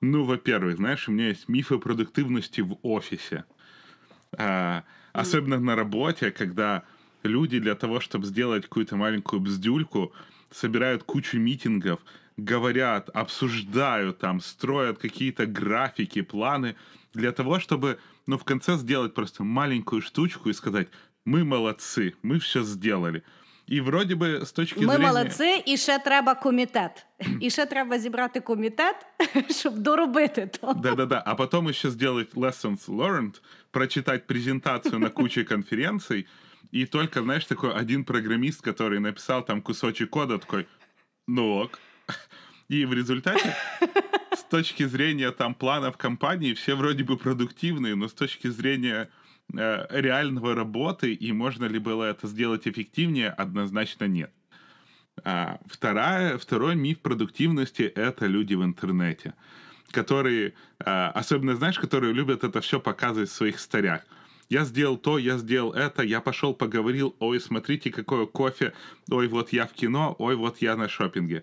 ну, 0.00 0.24
во-первых, 0.24 0.76
знаешь, 0.76 1.08
у 1.08 1.12
меня 1.12 1.28
есть 1.28 1.48
мифы 1.48 1.78
продуктивности 1.78 2.60
в 2.60 2.78
офисе. 2.82 3.44
А, 4.36 4.84
особенно 5.12 5.58
на 5.58 5.76
работе, 5.76 6.30
когда 6.30 6.84
люди 7.22 7.58
для 7.58 7.74
того, 7.74 8.00
чтобы 8.00 8.26
сделать 8.26 8.64
какую-то 8.64 8.96
маленькую 8.96 9.40
бздюльку, 9.40 10.12
собирают 10.50 11.02
кучу 11.04 11.38
митингов, 11.38 12.00
говорят, 12.36 13.10
обсуждают 13.10 14.18
там, 14.18 14.40
строят 14.40 14.98
какие-то 14.98 15.46
графики, 15.46 16.22
планы 16.22 16.76
для 17.12 17.32
того, 17.32 17.58
чтобы, 17.58 17.98
ну, 18.26 18.38
в 18.38 18.44
конце 18.44 18.76
сделать 18.76 19.14
просто 19.14 19.44
маленькую 19.44 20.02
штучку 20.02 20.48
и 20.48 20.52
сказать, 20.52 20.88
мы 21.24 21.44
молодцы, 21.44 22.14
мы 22.22 22.38
все 22.38 22.62
сделали. 22.62 23.22
І 23.67 23.81
вроді 23.81 24.15
би 24.15 24.45
з 24.45 24.51
точки 24.51 24.81
Ми 24.81 24.93
зрення... 24.93 25.07
молодці, 25.07 25.63
і 25.65 25.77
ще 25.77 25.99
треба 25.99 26.35
комітет. 26.35 27.05
І 27.39 27.49
ще 27.49 27.65
треба 27.65 27.99
зібрати 27.99 28.39
комітет, 28.39 28.95
щоб 29.49 29.77
доробити 29.77 30.49
то. 30.61 30.73
Да-да-да. 30.73 31.23
А 31.25 31.35
потом 31.35 31.67
еще 31.67 31.89
сделать 31.89 32.35
lessons 32.35 32.87
learned, 32.87 33.41
прочитать 33.71 34.27
презентацию 34.27 34.99
на 34.99 35.09
куче 35.09 35.43
конференций, 35.43 36.27
и 36.73 36.85
только, 36.85 37.21
знаешь, 37.21 37.45
такой 37.45 37.71
один 37.71 38.03
программист, 38.03 38.67
который 38.67 38.99
написал 38.99 39.45
там 39.45 39.61
кусочек 39.61 40.09
кода, 40.09 40.37
такой, 40.37 40.67
ну 41.27 41.61
ок. 41.61 41.79
И 42.69 42.85
в 42.85 42.93
результате, 42.93 43.55
с 44.35 44.43
точки 44.43 44.87
зрения 44.87 45.31
там 45.31 45.53
планов 45.53 45.97
компании, 45.97 46.53
все 46.53 46.75
вроде 46.75 47.03
бы 47.03 47.17
продуктивные, 47.17 47.95
но 47.95 48.07
с 48.07 48.13
точки 48.13 48.49
зрения 48.49 49.03
Э, 49.03 49.16
реального 49.52 50.54
работы, 50.54 51.12
и 51.12 51.32
можно 51.32 51.64
ли 51.64 51.78
было 51.78 52.04
это 52.04 52.26
сделать 52.26 52.68
эффективнее, 52.68 53.30
однозначно 53.30 54.04
нет. 54.04 54.32
А 55.24 55.58
вторая, 55.66 56.38
второй 56.38 56.76
миф 56.76 57.00
продуктивности— 57.00 57.82
это 57.94 58.26
люди 58.26 58.54
в 58.54 58.64
интернете, 58.64 59.34
которые, 59.90 60.54
а, 60.84 61.10
особенно, 61.10 61.56
знаешь, 61.56 61.78
которые 61.78 62.12
любят 62.12 62.44
это 62.44 62.60
все 62.60 62.78
показывать 62.78 63.30
в 63.30 63.34
своих 63.34 63.58
старях. 63.58 64.02
Я 64.48 64.64
сделал 64.64 64.96
то, 64.96 65.18
я 65.18 65.36
сделал 65.36 65.72
это, 65.72 66.02
я 66.02 66.20
пошел 66.20 66.54
поговорил, 66.54 67.14
ой, 67.18 67.40
смотрите, 67.40 67.90
какое 67.90 68.26
кофе, 68.26 68.72
ой, 69.10 69.28
вот 69.28 69.52
я 69.52 69.66
в 69.66 69.72
кино, 69.72 70.14
ой, 70.18 70.36
вот 70.36 70.62
я 70.62 70.76
на 70.76 70.88
шопинге. 70.88 71.42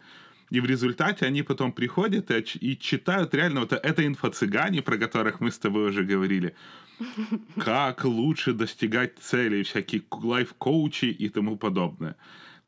И 0.55 0.61
в 0.61 0.65
результате 0.65 1.25
они 1.25 1.43
потом 1.43 1.73
приходят 1.73 2.31
и, 2.31 2.45
и 2.61 2.77
читают 2.77 3.33
реально, 3.33 3.59
вот 3.59 3.73
это 3.73 4.07
инфо-цыгане, 4.07 4.81
про 4.81 4.97
которых 4.97 5.41
мы 5.41 5.51
с 5.51 5.59
тобой 5.59 5.89
уже 5.89 6.03
говорили, 6.05 6.55
как 7.59 8.05
лучше 8.05 8.53
достигать 8.53 9.19
целей, 9.19 9.63
всякие 9.63 10.01
лайф-коучи 10.09 11.07
и 11.07 11.27
тому 11.27 11.57
подобное. 11.57 12.15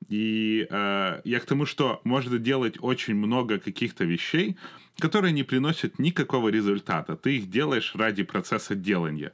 И 0.09 0.67
э, 0.69 1.21
я 1.23 1.39
к 1.39 1.45
тому, 1.45 1.65
что 1.65 2.01
можно 2.03 2.37
делать 2.37 2.75
очень 2.81 3.15
много 3.15 3.57
каких-то 3.57 4.03
вещей, 4.03 4.57
которые 4.99 5.31
не 5.31 5.43
приносят 5.43 5.97
никакого 5.97 6.49
результата. 6.49 7.15
Ты 7.15 7.37
их 7.37 7.49
делаешь 7.49 7.95
ради 7.95 8.23
процесса 8.23 8.75
делания. 8.75 9.31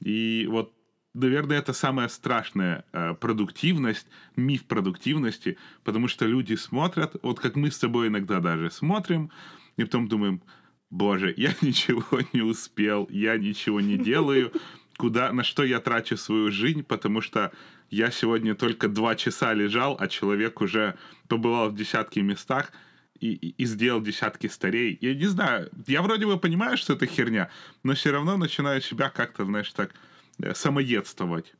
И 0.00 0.48
вот 0.50 0.72
наверное, 1.14 1.58
это 1.58 1.72
самая 1.72 2.08
страшная 2.08 2.84
э, 2.92 3.14
продуктивность, 3.14 4.06
миф 4.36 4.64
продуктивности, 4.64 5.58
потому 5.84 6.08
что 6.08 6.26
люди 6.26 6.54
смотрят, 6.54 7.16
вот 7.22 7.40
как 7.40 7.56
мы 7.56 7.70
с 7.70 7.78
тобой 7.78 8.08
иногда 8.08 8.40
даже 8.40 8.70
смотрим, 8.70 9.30
и 9.76 9.84
потом 9.84 10.08
думаем, 10.08 10.42
боже, 10.90 11.34
я 11.36 11.54
ничего 11.60 12.04
не 12.32 12.42
успел, 12.42 13.08
я 13.10 13.36
ничего 13.36 13.80
не 13.80 13.96
делаю, 13.96 14.52
куда, 14.96 15.32
на 15.32 15.44
что 15.44 15.64
я 15.64 15.80
трачу 15.80 16.16
свою 16.16 16.50
жизнь, 16.50 16.82
потому 16.82 17.20
что 17.20 17.52
я 17.90 18.10
сегодня 18.10 18.54
только 18.54 18.88
два 18.88 19.16
часа 19.16 19.52
лежал, 19.54 19.96
а 19.98 20.08
человек 20.08 20.60
уже 20.60 20.96
побывал 21.26 21.70
в 21.70 21.74
десятки 21.74 22.20
местах, 22.20 22.72
и, 23.18 23.34
и 23.34 23.64
сделал 23.66 24.00
десятки 24.00 24.46
старей. 24.46 24.96
Я 25.02 25.14
не 25.14 25.26
знаю, 25.26 25.68
я 25.86 26.00
вроде 26.00 26.24
бы 26.24 26.38
понимаю, 26.38 26.78
что 26.78 26.94
это 26.94 27.04
херня, 27.04 27.50
но 27.82 27.94
все 27.94 28.12
равно 28.12 28.38
начинаю 28.38 28.80
себя 28.80 29.10
как-то, 29.10 29.44
знаешь, 29.44 29.70
так 29.72 29.94
э, 30.42 30.54
самоедствовать. 30.54 31.54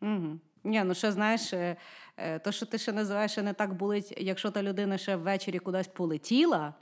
Угу. 0.00 0.38
Ні, 0.64 0.82
ну 0.84 0.94
ще 0.94 1.12
знаєш, 1.12 1.52
е, 1.52 1.76
е, 2.16 2.38
то, 2.38 2.52
що 2.52 2.66
ти 2.66 2.78
ще 2.78 2.92
називаєш, 2.92 3.32
ще 3.32 3.42
не 3.42 3.52
так 3.52 3.74
болить, 3.74 4.14
якщо 4.16 4.50
та 4.50 4.62
людина 4.62 4.98
ще 4.98 5.16
ввечері 5.16 5.58
кудись 5.58 5.88
полетіла, 5.88 6.74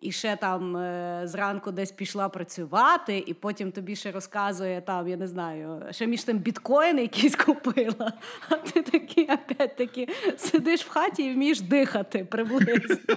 і 0.00 0.12
ще 0.12 0.36
там 0.36 0.76
е, 0.76 1.22
зранку 1.24 1.72
десь 1.72 1.92
пішла 1.92 2.28
працювати, 2.28 3.24
і 3.26 3.34
потім 3.34 3.72
тобі 3.72 3.96
ще 3.96 4.10
розказує 4.10 4.80
там, 4.80 5.08
я 5.08 5.16
не 5.16 5.26
знаю, 5.26 5.82
ще 5.90 6.06
між 6.06 6.24
тим 6.24 6.38
біткоїни 6.38 7.02
якісь 7.02 7.36
купила. 7.44 8.12
А 8.48 8.54
ти 8.54 8.82
такий, 8.82 9.24
опять-таки, 9.24 10.08
сидиш 10.36 10.84
в 10.84 10.88
хаті 10.88 11.22
і 11.22 11.34
вмієш 11.34 11.60
дихати 11.60 12.24
приблизно. 12.24 12.96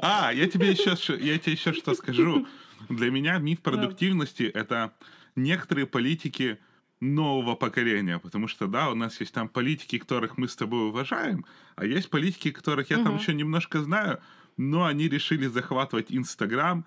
А, 0.00 0.32
я 0.32 0.46
тебе 0.46 0.70
еще, 0.70 1.18
я 1.20 1.38
тебе 1.38 1.54
еще 1.54 1.72
что 1.72 1.94
скажу. 1.94 2.46
Для 2.88 3.10
меня 3.10 3.38
миф 3.38 3.60
продуктивности— 3.60 4.44
это 4.54 4.90
некоторые 5.38 5.86
политики 5.86 6.58
нового 7.00 7.54
поколения, 7.54 8.18
потому 8.18 8.48
что, 8.48 8.66
да, 8.66 8.90
у 8.90 8.94
нас 8.94 9.20
есть 9.20 9.32
там 9.32 9.48
политики, 9.48 9.98
которых 9.98 10.36
мы 10.36 10.48
с 10.48 10.56
тобой 10.56 10.88
уважаем, 10.88 11.44
а 11.76 11.84
есть 11.84 12.10
политики, 12.10 12.50
которых 12.50 12.90
я 12.90 12.98
угу. 12.98 13.06
там 13.06 13.16
еще 13.16 13.34
немножко 13.34 13.80
знаю, 13.82 14.20
но 14.56 14.84
они 14.84 15.08
решили 15.08 15.46
захватывать 15.46 16.06
Инстаграм, 16.08 16.84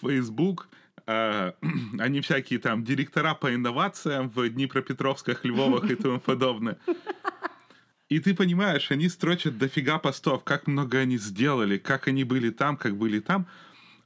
Фейсбук, 0.00 0.68
э, 1.06 1.52
они 1.98 2.20
всякие 2.20 2.58
там 2.58 2.84
директора 2.84 3.34
по 3.34 3.54
инновациям 3.54 4.28
в 4.28 4.48
Днепропетровских, 4.48 5.44
Львовах 5.44 5.90
и 5.90 5.94
тому 5.94 6.20
подобное. 6.20 6.78
И 8.08 8.20
ты 8.20 8.34
понимаешь, 8.34 8.90
они 8.90 9.08
строчат 9.08 9.58
дофига 9.58 9.98
постов, 9.98 10.42
как 10.42 10.66
много 10.66 10.98
они 10.98 11.18
сделали, 11.18 11.76
как 11.76 12.08
они 12.08 12.24
были 12.24 12.50
там, 12.50 12.76
как 12.76 12.96
были 12.96 13.20
там. 13.20 13.46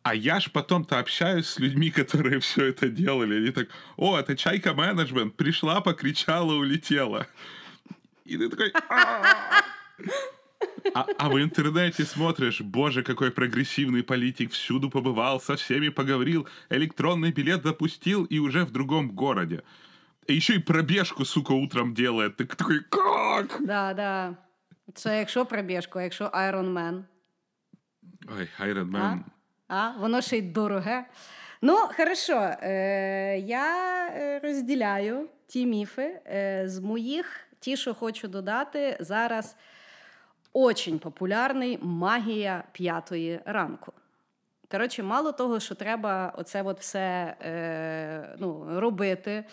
А 0.03 0.15
я 0.15 0.41
ж 0.41 0.51
потом-то 0.51 0.99
общаюсь 0.99 1.47
с 1.47 1.61
людьми, 1.61 1.91
которые 1.91 2.39
все 2.41 2.67
это 2.67 2.89
делали. 2.89 3.37
Они 3.37 3.51
так, 3.51 3.69
о, 3.97 4.19
это 4.19 4.37
Чайка 4.37 4.75
менеджмент, 4.75 5.37
пришла, 5.37 5.81
покричала, 5.81 6.55
улетела. 6.55 7.27
И 8.25 8.37
ты 8.37 8.49
такой... 8.49 8.73
А, 10.95 11.07
а 11.19 11.29
в 11.29 11.39
интернете 11.39 12.05
смотришь, 12.05 12.61
боже, 12.61 13.03
какой 13.03 13.31
прогрессивный 13.31 14.03
политик, 14.03 14.53
всюду 14.53 14.91
побывал, 14.91 15.41
со 15.41 15.57
всеми 15.57 15.91
поговорил, 15.91 16.49
электронный 16.71 17.33
билет 17.33 17.63
запустил 17.63 18.25
и 18.25 18.39
уже 18.39 18.65
в 18.65 18.71
другом 18.71 19.11
городе. 19.11 19.63
И 20.27 20.35
еще 20.35 20.55
и 20.55 20.59
пробежку, 20.59 21.25
сука, 21.25 21.53
утром 21.53 21.95
делает. 21.95 22.37
Ты 22.37 22.45
такой, 22.47 22.81
как? 22.81 23.67
Да, 23.67 23.95
да. 23.95 24.37
Це 24.95 25.19
якщо 25.19 25.47
пробіжку, 25.47 25.99
а 25.99 26.03
якщо 26.03 26.25
Iron 26.25 26.73
Man. 26.73 27.05
Ой, 28.29 28.49
Iron 28.61 28.91
Man. 28.91 28.97
А, 28.97 29.19
а? 29.73 29.91
воно 29.99 30.21
ще 30.21 30.39
й 30.39 30.43
дороге. 30.43 31.05
Ну, 31.63 31.77
хорошо, 31.97 32.51
е, 32.63 33.39
я 33.39 34.07
е, 34.07 34.39
розділяю 34.39 35.29
ті 35.47 35.67
міфи. 35.67 36.21
Е, 36.27 36.63
з 36.67 36.79
моїх, 36.79 37.41
ті, 37.61 37.77
що 37.77 37.95
хочу 37.95 38.29
додати, 38.29 38.97
зараз 39.01 39.57
очень 40.53 40.99
популярний 40.99 41.79
магія 41.83 42.65
п'ятої 42.73 43.41
ранку. 43.45 43.93
Коротше, 44.71 45.03
мало 45.03 45.33
того, 45.33 45.61
що 45.61 45.75
треба 45.75 46.33
оце 46.37 46.63
от 46.63 46.81
все 46.81 47.35
е, 47.45 48.37
ну, 48.39 48.81
робити, 48.81 49.45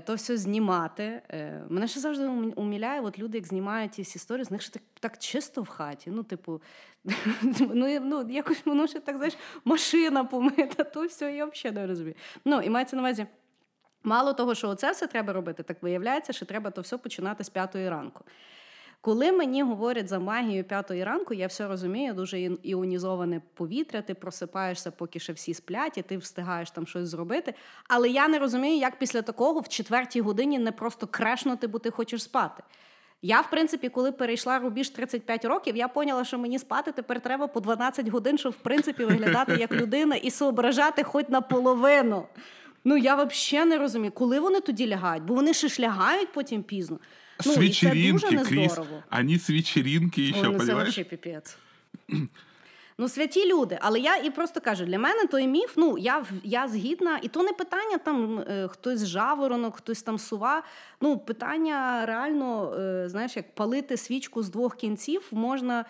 то 0.00 0.14
все 0.14 0.36
знімати. 0.36 1.22
Е, 1.30 1.62
мене 1.68 1.88
ще 1.88 2.00
завжди 2.00 2.26
уміляє, 2.56 3.00
от 3.00 3.18
люди, 3.18 3.38
як 3.38 3.46
знімають 3.46 3.92
всі 3.92 4.18
історії, 4.18 4.44
з 4.44 4.50
них 4.50 4.62
ще 4.62 4.72
так 4.72 4.82
так 5.00 5.18
чисто 5.18 5.62
в 5.62 5.68
хаті. 5.68 6.10
Ну, 6.10 6.22
типу, 6.22 6.62
ну, 7.74 8.00
ну, 8.00 8.26
якось 8.30 8.66
воно 8.66 8.86
ще 8.86 9.00
так, 9.00 9.16
знаєш, 9.16 9.36
машина 9.64 10.24
помита, 10.24 10.84
то 10.84 11.06
все, 11.06 11.32
я 11.32 11.46
взагалі 11.46 11.80
не 11.80 11.86
розумію. 11.86 12.14
Ну, 12.44 12.60
і 12.60 12.70
мається 12.70 12.96
на 12.96 13.02
увазі. 13.02 13.26
Мало 14.02 14.32
того, 14.32 14.54
що 14.54 14.68
оце 14.68 14.90
все 14.90 15.06
треба 15.06 15.32
робити, 15.32 15.62
так 15.62 15.82
виявляється, 15.82 16.32
що 16.32 16.46
треба 16.46 16.70
то 16.70 16.80
все 16.80 16.98
починати 16.98 17.44
з 17.44 17.48
п'ятої 17.48 17.88
ранку. 17.88 18.24
Коли 19.06 19.32
мені 19.32 19.62
говорять 19.62 20.08
за 20.08 20.18
магію 20.18 20.64
п'ятої 20.64 21.04
ранку, 21.04 21.34
я 21.34 21.46
все 21.46 21.68
розумію, 21.68 22.14
дуже 22.14 22.40
іонізоване 22.62 23.42
повітря, 23.54 24.02
ти 24.02 24.14
просипаєшся, 24.14 24.90
поки 24.90 25.18
ще 25.18 25.32
всі 25.32 25.54
сплять, 25.54 25.98
і 25.98 26.02
ти 26.02 26.16
встигаєш 26.16 26.70
там 26.70 26.86
щось 26.86 27.08
зробити. 27.08 27.54
Але 27.88 28.08
я 28.08 28.28
не 28.28 28.38
розумію, 28.38 28.76
як 28.76 28.98
після 28.98 29.22
такого 29.22 29.60
в 29.60 29.68
четвертій 29.68 30.20
годині 30.20 30.58
не 30.58 30.72
просто 30.72 31.06
крешнути, 31.06 31.66
бо 31.66 31.78
ти 31.78 31.90
хочеш 31.90 32.22
спати. 32.22 32.62
Я, 33.22 33.40
в 33.40 33.50
принципі, 33.50 33.88
коли 33.88 34.12
перейшла 34.12 34.58
рубіж 34.58 34.90
35 34.90 35.44
років, 35.44 35.76
я 35.76 35.88
поняла, 35.88 36.24
що 36.24 36.38
мені 36.38 36.58
спати 36.58 36.92
тепер 36.92 37.20
треба 37.20 37.46
по 37.46 37.60
12 37.60 38.08
годин, 38.08 38.38
щоб 38.38 38.52
в 38.52 38.62
принципі 38.62 39.04
виглядати 39.04 39.56
як 39.60 39.72
людина 39.72 40.16
і 40.16 40.30
соображати 40.30 41.02
хоч 41.02 41.28
наполовину. 41.28 42.26
Ну 42.84 42.96
я 42.96 43.14
взагалі 43.24 43.68
не 43.68 43.78
розумію, 43.78 44.12
коли 44.12 44.40
вони 44.40 44.60
тоді 44.60 44.88
лягають, 44.88 45.24
бо 45.24 45.34
вони 45.34 45.54
ще 45.54 45.68
ж 45.68 45.82
лягають 45.82 46.32
потім 46.32 46.62
пізно. 46.62 46.98
Ну, 47.44 47.52
с 47.52 47.58
вечеринки, 47.58 48.36
дуже 48.36 48.44
Кріс. 48.44 48.78
Ані 49.10 49.38
з 49.38 49.50
вечеринки 49.50 50.22
еще, 50.22 50.48
Ой, 50.48 50.56
ну? 50.58 50.92
Це 50.92 51.04
піпець. 51.04 51.58
Ну, 52.98 53.08
святі 53.08 53.52
люди, 53.52 53.78
але 53.80 54.00
я 54.00 54.16
і 54.16 54.30
просто 54.30 54.60
кажу, 54.60 54.84
для 54.84 54.98
мене 54.98 55.26
той 55.26 55.46
міф, 55.46 55.72
ну 55.76 55.98
я 55.98 56.24
я 56.44 56.68
згідна, 56.68 57.18
і 57.22 57.28
то 57.28 57.42
не 57.42 57.52
питання 57.52 57.98
там 57.98 58.38
е, 58.38 58.68
хтось 58.68 59.06
жаворонок, 59.06 59.76
хтось 59.76 60.02
там 60.02 60.18
сува. 60.18 60.62
Ну, 61.00 61.18
питання 61.18 62.06
реально, 62.06 62.74
е, 62.78 63.08
знаєш, 63.08 63.36
як 63.36 63.54
палити 63.54 63.96
свічку 63.96 64.42
з 64.42 64.50
двох 64.50 64.76
кінців 64.76 65.22
можна 65.30 65.84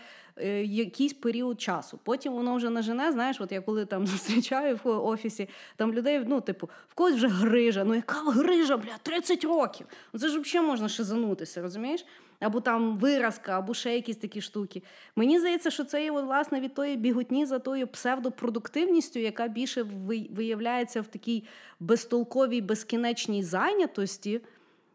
якийсь 0.64 1.12
період 1.12 1.60
часу. 1.60 1.98
Потім 2.04 2.32
воно 2.32 2.56
вже 2.56 2.70
нажене, 2.70 3.12
знаєш, 3.12 3.40
от 3.40 3.52
я 3.52 3.60
коли 3.60 3.86
там 3.86 4.06
зустрічаю 4.06 4.80
в 4.84 4.88
офісі, 4.88 5.48
там 5.76 5.94
людей, 5.94 6.24
ну, 6.26 6.40
типу, 6.40 6.70
в 6.88 6.94
когось 6.94 7.14
вже 7.14 7.28
грижа. 7.28 7.84
Ну, 7.84 7.94
яка 7.94 8.20
грижа, 8.30 8.76
бля, 8.76 8.98
30 9.02 9.44
років. 9.44 9.86
Ну, 10.12 10.20
Це 10.20 10.28
ж 10.28 10.40
взагалі 10.40 10.68
можна 10.68 10.88
шизанутися, 10.88 11.62
розумієш? 11.62 12.04
Або 12.40 12.60
там 12.60 12.98
виразка, 12.98 13.58
або 13.58 13.74
ще 13.74 13.94
якісь 13.94 14.16
такі 14.16 14.40
штуки. 14.40 14.82
Мені 15.16 15.38
здається, 15.38 15.70
що 15.70 15.84
це 15.84 16.04
є 16.04 16.10
власне 16.10 16.60
від 16.60 16.74
тої 16.74 16.96
біготні 16.96 17.46
за 17.46 17.58
тою 17.58 17.86
псевдопродуктивністю, 17.86 19.18
яка 19.18 19.48
більше 19.48 19.86
виявляється 20.30 21.00
в 21.00 21.06
такій 21.06 21.44
безтолковій, 21.80 22.60
безкінечній 22.60 23.42
зайнятості, 23.42 24.40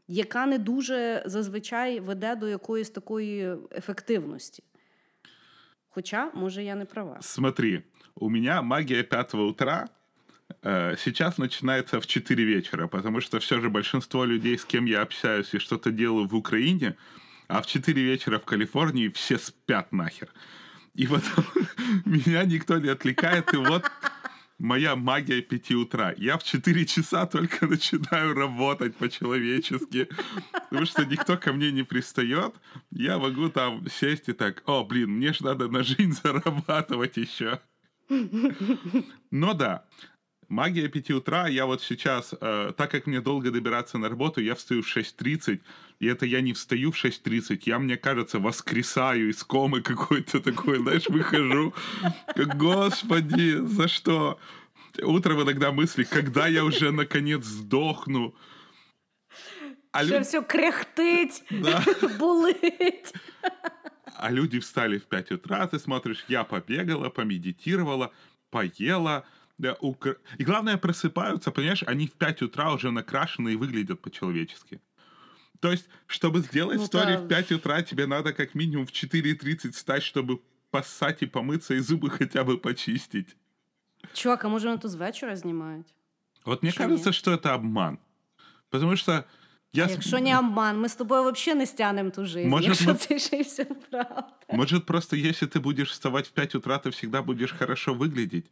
яка 0.08 0.46
не 0.46 0.58
дуже 0.58 1.24
зазвичай 1.26 2.00
веде 2.00 2.36
до 2.36 2.48
якоїсь 2.48 2.90
такої 2.90 3.56
ефективності. 3.78 4.64
Хоча, 5.94 6.32
може, 6.34 6.64
я 6.64 6.76
не 6.76 6.86
права. 6.86 7.18
Смотри, 7.22 7.84
у 8.16 8.30
меня 8.30 8.62
магия 8.62 9.04
пятого 9.04 9.46
утра 9.48 9.90
э, 10.64 10.96
сейчас 10.98 11.38
начинается 11.38 12.00
в 12.00 12.08
4 12.08 12.44
вечера, 12.46 12.88
потому 12.88 13.22
что 13.22 13.40
все 13.40 13.60
же 13.60 13.70
большинство 13.70 14.26
людей, 14.26 14.58
с 14.58 14.64
кем 14.64 14.86
я 14.86 15.02
общаюсь 15.02 15.54
и 15.54 15.60
что-то 15.60 15.92
делаю 15.92 16.28
в 16.28 16.36
Украине, 16.36 16.96
а 17.48 17.62
в 17.62 17.68
4 17.68 18.02
вечера 18.02 18.40
в 18.40 18.46
Калифорнии 18.46 19.10
все 19.10 19.38
спят 19.38 19.92
нахер. 19.92 20.30
И 20.96 21.08
потом 21.08 21.46
меня 22.06 22.46
никто 22.46 22.78
не 22.80 22.90
отвлекает, 22.90 23.54
и 23.54 23.58
вот 23.58 23.84
моя 24.62 24.96
магия 24.96 25.42
5 25.42 25.72
утра. 25.72 26.14
Я 26.18 26.38
в 26.38 26.44
4 26.44 26.86
часа 26.86 27.26
только 27.26 27.68
начинаю 27.68 28.34
работать 28.34 28.96
по-человечески, 28.96 30.08
потому 30.70 30.86
что 30.86 31.06
никто 31.06 31.38
ко 31.38 31.52
мне 31.52 31.72
не 31.72 31.84
пристает. 31.84 32.54
Я 32.92 33.18
могу 33.18 33.50
там 33.50 33.86
сесть 33.90 34.30
и 34.30 34.34
так, 34.34 34.64
о, 34.66 34.84
блин, 34.84 35.12
мне 35.12 35.34
же 35.34 35.44
надо 35.44 35.68
на 35.68 35.84
жизнь 35.84 36.14
зарабатывать 36.24 37.18
еще. 37.18 37.60
Но 39.32 39.54
да, 39.54 39.86
магия 40.52 40.90
5 40.90 41.12
утра, 41.12 41.48
я 41.48 41.66
вот 41.66 41.82
сейчас, 41.82 42.36
э, 42.40 42.74
так 42.78 42.92
как 42.92 43.08
мне 43.08 43.22
долго 43.22 43.52
добираться 43.52 43.98
на 43.98 44.10
работу, 44.10 44.42
я 44.42 44.54
встаю 44.54 44.82
в 44.84 44.98
6.30, 44.98 45.62
и 46.00 46.08
это 46.08 46.26
я 46.26 46.42
не 46.42 46.54
встаю 46.54 46.92
в 46.92 47.04
6.30, 47.04 47.64
я, 47.66 47.80
мне 47.80 47.98
кажется, 47.98 48.40
воскресаю 48.40 49.30
из 49.30 49.44
комы 49.44 49.82
какой-то 49.82 50.42
такой, 50.42 50.78
знаешь, 50.78 51.08
выхожу, 51.08 51.74
господи, 52.56 53.66
за 53.66 53.88
что? 53.88 54.40
Утром 55.02 55.42
иногда 55.42 55.72
мысли, 55.72 56.04
когда 56.04 56.48
я 56.48 56.66
уже 56.66 56.92
наконец 56.92 57.46
сдохну. 57.46 58.36
А 59.94 60.04
Что 60.04 60.22
все 60.24 60.42
кряхтыть, 60.42 61.44
да. 61.50 61.84
булыть. 62.20 63.14
А 64.16 64.32
люди 64.32 64.60
встали 64.60 64.98
в 64.98 65.06
5 65.06 65.32
утра, 65.32 65.66
ты 65.68 65.80
смотришь, 65.80 66.26
я 66.28 66.44
побегала, 66.44 67.10
помедитировала, 67.10 68.12
поела, 68.50 69.26
Да, 69.62 69.74
укра- 69.82 70.16
И 70.40 70.44
главное, 70.44 70.76
просыпаются, 70.78 71.52
понимаешь, 71.52 71.84
они 71.88 72.08
в 72.08 72.12
5 72.14 72.42
утра 72.42 72.74
уже 72.74 72.90
накрашены 72.92 73.50
и 73.54 73.56
выглядят 73.56 74.02
по-человечески. 74.02 74.80
То 75.60 75.72
есть, 75.72 75.88
чтобы 76.08 76.40
сделать 76.42 76.80
Ну 76.80 76.86
стори 76.86 77.14
да. 77.14 77.20
в 77.22 77.28
5 77.28 77.52
утра, 77.52 77.82
тебе 77.84 78.08
надо 78.08 78.34
как 78.34 78.56
минимум 78.56 78.86
в 78.86 78.92
4.30 78.92 79.72
встать, 79.72 80.02
чтобы 80.04 80.40
поссать 80.72 81.22
и 81.24 81.28
помыться, 81.28 81.76
и 81.76 81.80
зубы 81.80 82.10
хотя 82.10 82.44
бы 82.44 82.58
почистить. 82.58 83.36
Чувак, 84.14 84.46
а 84.46 84.48
може 84.48 84.68
вони 84.68 84.78
то 84.80 84.88
з 84.90 84.96
вечора 84.96 85.36
знімають? 85.36 85.94
Вот 86.46 86.64
мне 86.64 86.72
Что 86.72 86.84
кажется, 86.84 87.10
нет? 87.10 87.16
что 87.16 87.32
это 87.32 87.54
обман. 87.54 87.98
Потому 88.70 88.96
что 88.98 89.24
я... 89.74 89.86
А 89.86 89.88
с- 89.88 89.92
якщо 89.92 90.20
не 90.20 90.40
обман, 90.40 90.80
ми 90.80 90.90
з 90.90 90.96
тобою 90.96 91.32
взагалі 91.32 91.60
не 91.60 91.66
стягнемо 91.66 92.10
ту 92.10 92.26
жизнь, 92.26 92.50
Може, 92.50 92.68
якщо 92.68 92.86
ми- 92.88 92.94
це 92.96 93.20
ще 93.20 93.38
й 93.38 93.42
все 93.42 93.66
правда. 93.66 94.28
Может, 94.54 94.86
просто 94.86 95.16
если 95.16 95.48
ты 95.48 95.60
будешь 95.60 95.92
вставать 95.92 96.28
в 96.28 96.32
5 96.32 96.56
утра, 96.56 96.78
ты 96.78 96.90
всегда 96.90 97.22
будешь 97.22 97.52
хорошо 97.60 97.94
выглядеть? 97.94 98.46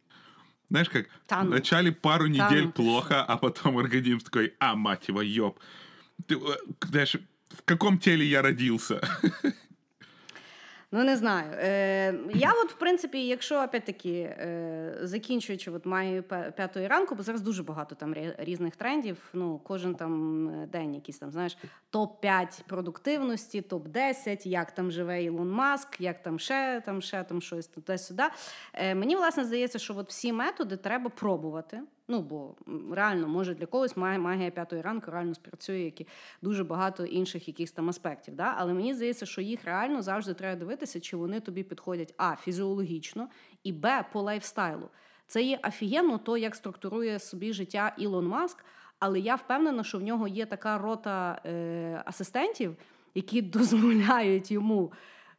Знаешь, 0.71 0.88
как 0.88 1.06
Та 1.26 1.42
ну. 1.42 1.50
вначале 1.50 1.92
пару 1.92 2.26
недель 2.26 2.64
ну 2.64 2.73
ты 2.73 2.73
плохо, 2.73 3.23
а 3.23 3.37
потом 3.37 3.78
организм 3.78 4.21
такой, 4.21 4.54
а, 4.59 4.75
мать 4.75 5.09
его, 5.09 5.23
ёб. 5.23 5.59
Ты, 6.26 6.35
э, 6.35 6.56
знаешь, 6.88 7.16
в 7.50 7.62
каком 7.64 7.99
теле 7.99 8.25
я 8.26 8.42
родился? 8.42 9.00
Ну, 10.91 11.03
не 11.03 11.17
знаю. 11.17 11.51
Е, 11.53 12.13
я, 12.34 12.53
от, 12.63 12.72
в 12.72 12.75
принципі, 12.75 13.27
якщо 13.27 13.63
опять-таки, 13.63 14.12
е, 14.12 14.98
закінчуючи 15.01 15.72
от 15.72 15.84
пе- 16.27 16.53
п'ятої 16.55 16.88
ранку, 16.88 17.15
бо 17.15 17.24
зараз 17.24 17.41
дуже 17.41 17.63
багато 17.63 17.96
там 17.96 18.15
різних 18.38 18.75
трендів. 18.75 19.17
Ну, 19.34 19.60
кожен 19.63 19.96
там 19.96 20.50
е, 20.50 20.67
день 20.67 20.96
якийсь 20.96 21.17
там, 21.17 21.31
знаєш, 21.31 21.58
топ-5 21.93 22.63
продуктивності, 22.67 23.62
топ-10, 23.62 24.48
як 24.48 24.72
там 24.72 24.91
живе 24.91 25.24
Ілон 25.24 25.51
Маск, 25.51 26.01
як 26.01 26.22
там 26.22 26.39
ще 26.39 26.81
там, 26.86 27.01
ще 27.01 27.24
там 27.24 27.41
щось 27.41 27.67
туди-сюди. 27.67 28.24
Е, 28.74 28.96
мені, 28.96 29.15
власне, 29.15 29.46
здається, 29.46 29.79
що 29.79 29.98
от 29.98 30.10
всі 30.10 30.34
методи 30.34 30.77
треба 30.77 31.10
пробувати. 31.10 31.81
Ну, 32.12 32.22
бо 32.22 32.56
реально, 32.92 33.28
може, 33.28 33.56
для 33.56 33.66
когось 33.66 33.98
магія 33.98 34.51
п'ятої 34.51 34.82
ранку 34.82 35.12
реально 35.12 35.34
спрацює, 35.34 35.80
як 35.80 36.01
і 36.01 36.08
дуже 36.42 36.63
багато 36.63 37.06
інших 37.06 37.48
якихось 37.48 37.72
там 37.72 37.89
аспектів. 37.89 38.36
Да? 38.36 38.56
Але 38.58 38.74
мені 38.74 38.94
здається, 38.94 39.25
що 39.25 39.42
їх 39.42 39.66
реально 39.66 40.01
завжди 40.01 40.34
треба 40.34 40.60
дивитися, 40.60 41.00
чи 41.00 41.18
вони 41.18 41.39
тобі 41.39 41.63
підходять 41.63 42.13
а 42.18 42.36
фізіологічно, 42.36 43.28
і 43.63 43.72
б 43.72 44.04
по 44.12 44.22
лайфстайлу. 44.22 44.89
Це 45.28 45.44
є 45.44 45.60
офігенно 45.68 46.18
то, 46.18 46.38
як 46.38 46.56
структурує 46.56 47.20
собі 47.20 47.54
життя 47.54 47.96
Ілон 47.98 48.28
Маск. 48.28 48.66
Але 49.00 49.20
я 49.20 49.36
впевнена, 49.36 49.84
що 49.84 49.98
в 49.98 50.04
нього 50.04 50.28
є 50.28 50.46
така 50.46 50.78
рота 50.78 51.42
е, 51.46 52.04
асистентів, 52.06 52.75
які 53.16 53.42
дозволяють 53.58 54.51
йому 54.51 54.92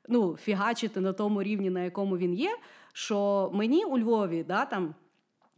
ну, 0.09 0.37
фігачити 0.37 1.00
на 1.00 1.12
тому 1.12 1.43
рівні, 1.43 1.71
на 1.71 1.83
якому 1.83 2.19
він 2.19 2.35
є. 2.35 2.57
Що 2.93 3.50
мені 3.55 3.85
у 3.85 3.99
Львові, 3.99 4.45
да, 4.49 4.65
там. 4.65 4.95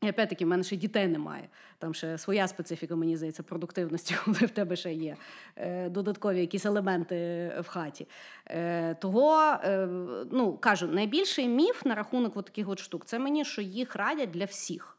І 0.02 0.10
опять-таки, 0.10 0.44
в 0.44 0.48
мене 0.48 0.62
ще 0.62 0.76
дітей 0.76 1.08
немає. 1.08 1.48
Там 1.78 1.94
ще 1.94 2.18
своя 2.18 2.48
специфіка, 2.48 2.96
мені 2.96 3.16
здається, 3.16 3.42
продуктивності, 3.42 4.16
коли 4.24 4.36
в 4.36 4.50
тебе 4.50 4.76
ще 4.76 4.92
є 4.92 5.16
е, 5.56 5.88
додаткові 5.88 6.40
якісь 6.40 6.66
елементи 6.66 7.16
в 7.60 7.68
хаті. 7.68 8.06
Е, 8.46 8.94
того, 8.94 9.36
е, 9.64 9.86
ну, 10.30 10.52
кажу, 10.60 10.86
найбільший 10.86 11.48
міф 11.48 11.84
на 11.84 11.94
рахунок 11.94 12.36
от 12.36 12.44
таких 12.44 12.68
от 12.68 12.78
штук 12.78 13.04
це 13.04 13.18
мені, 13.18 13.44
що 13.44 13.62
їх 13.62 13.96
радять 13.96 14.30
для 14.30 14.44
всіх. 14.44 14.96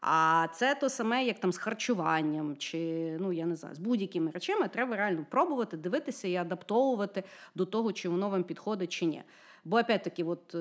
А 0.00 0.46
це 0.52 0.74
то 0.74 0.88
саме, 0.88 1.24
як 1.24 1.40
там 1.40 1.52
з 1.52 1.58
харчуванням, 1.58 2.56
чи 2.56 2.78
ну 3.20 3.32
я 3.32 3.46
не 3.46 3.56
знаю, 3.56 3.74
з 3.74 3.78
будь-якими 3.78 4.30
речами 4.30 4.68
треба 4.68 4.96
реально 4.96 5.26
пробувати, 5.30 5.76
дивитися 5.76 6.28
і 6.28 6.36
адаптовувати 6.36 7.24
до 7.54 7.66
того, 7.66 7.92
чи 7.92 8.08
воно 8.08 8.28
вам 8.28 8.44
підходить 8.44 8.92
чи 8.92 9.04
ні. 9.04 9.22
Бо 9.64 9.78
опять-таки, 9.78 10.24
от 10.24 10.56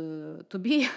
тобі 0.48 0.88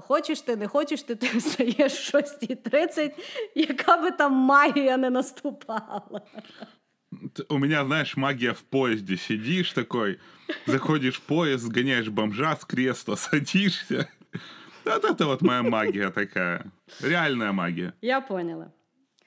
хочеш 0.00 0.40
ти, 0.40 0.56
не 0.56 0.68
хочеш 0.68 1.02
ти, 1.02 1.14
ти 1.14 1.38
встаєш 1.38 2.14
в 2.14 2.16
6.30, 2.16 3.12
яка 3.54 3.96
би 3.96 4.10
там 4.10 4.32
магія 4.32 4.96
не 4.96 5.10
наступала. 5.10 6.20
У 7.48 7.58
меня, 7.58 7.84
знаешь, 7.84 8.16
магия 8.16 8.52
в 8.52 8.62
поезде. 8.62 9.16
Сидишь 9.16 9.72
такой, 9.72 10.18
заходишь 10.66 11.16
в 11.16 11.20
поезд, 11.20 11.64
сгоняешь 11.64 12.08
бомжа 12.08 12.56
с 12.56 12.64
кресла, 12.64 13.14
садишься. 13.16 14.08
Вот 14.84 15.04
это 15.04 15.26
вот 15.26 15.42
моя 15.42 15.62
магия 15.62 16.10
такая. 16.10 16.64
Реальная 17.00 17.52
магия. 17.52 17.92
Я 18.02 18.20
поняла. 18.20 18.70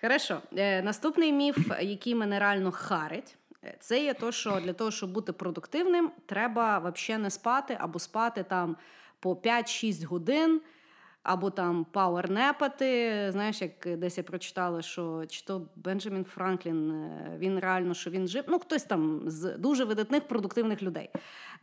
Хорошо. 0.01 0.41
Е, 0.57 0.81
наступний 0.81 1.33
міф, 1.33 1.57
який 1.81 2.15
мене 2.15 2.39
реально 2.39 2.71
харить, 2.71 3.37
це 3.79 4.03
є 4.03 4.13
то, 4.13 4.31
що 4.31 4.59
для 4.59 4.73
того, 4.73 4.91
щоб 4.91 5.11
бути 5.11 5.33
продуктивним, 5.33 6.11
треба 6.25 6.79
взагалі 6.79 7.23
не 7.23 7.29
спати 7.29 7.77
або 7.79 7.99
спати 7.99 8.43
там 8.43 8.77
по 9.19 9.33
5-6 9.33 10.05
годин, 10.05 10.61
або 11.23 11.49
там 11.49 11.85
пауернепати. 11.91 13.11
Знаєш, 13.31 13.61
як 13.61 13.97
десь 13.97 14.17
я 14.17 14.23
прочитала, 14.23 14.81
що 14.81 15.25
чи 15.27 15.45
то 15.45 15.67
Бенджамін 15.75 16.23
Франклін, 16.23 16.91
е, 16.91 17.35
він 17.39 17.59
реально 17.59 17.93
що 17.93 18.09
він 18.09 18.27
жив. 18.27 18.43
Ну, 18.47 18.59
хтось 18.59 18.83
там 18.83 19.21
з 19.25 19.57
дуже 19.57 19.85
видатних 19.85 20.27
продуктивних 20.27 20.83
людей, 20.83 21.09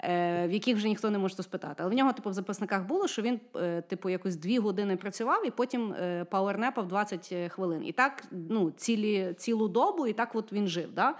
е, 0.00 0.48
в 0.48 0.52
яких 0.52 0.76
вже 0.76 0.88
ніхто 0.88 1.10
не 1.10 1.18
може 1.18 1.34
спитати. 1.42 1.74
Але 1.78 1.90
в 1.90 1.94
нього, 1.94 2.12
типу, 2.12 2.30
в 2.30 2.32
записниках 2.32 2.86
було, 2.86 3.08
що 3.08 3.22
він, 3.22 3.40
е, 3.56 3.82
типу, 3.82 4.10
якось 4.10 4.36
дві 4.36 4.58
години 4.58 4.96
працював 4.96 5.46
і 5.46 5.50
потім 5.50 5.94
пауернепав 6.30 6.88
20 6.88 7.34
хвилин. 7.48 7.84
І 7.84 7.92
так 7.92 8.24
ну, 8.30 8.70
цілі, 8.70 9.34
цілу 9.36 9.68
добу, 9.68 10.06
і 10.06 10.12
так 10.12 10.34
от 10.34 10.52
він 10.52 10.66
жив. 10.66 10.92
Да? 10.92 11.14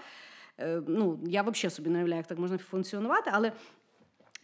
Е, 0.59 0.81
ну, 0.87 1.19
я 1.27 1.41
взагалі 1.41 1.69
собі 1.69 1.89
не 1.89 1.97
уявляю, 1.97 2.17
як 2.17 2.27
так 2.27 2.39
можна 2.39 2.57
функціонувати, 2.57 3.31
але. 3.33 3.51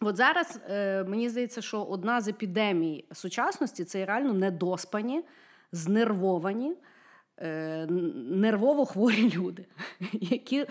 От 0.06 0.18
зараз 0.18 0.60
е, 0.70 1.04
мені 1.04 1.30
здається, 1.30 1.62
що 1.62 1.84
одна 1.84 2.22
з 2.22 2.28
епідемій 2.28 3.06
сучасності 3.12 3.84
це 3.84 4.06
реально 4.06 4.34
недоспані, 4.34 5.24
знервовані, 5.72 6.74
е, 7.38 7.86
нервово 8.30 8.86
хворі 8.86 9.32
люди, 9.36 9.66
які 10.14 10.66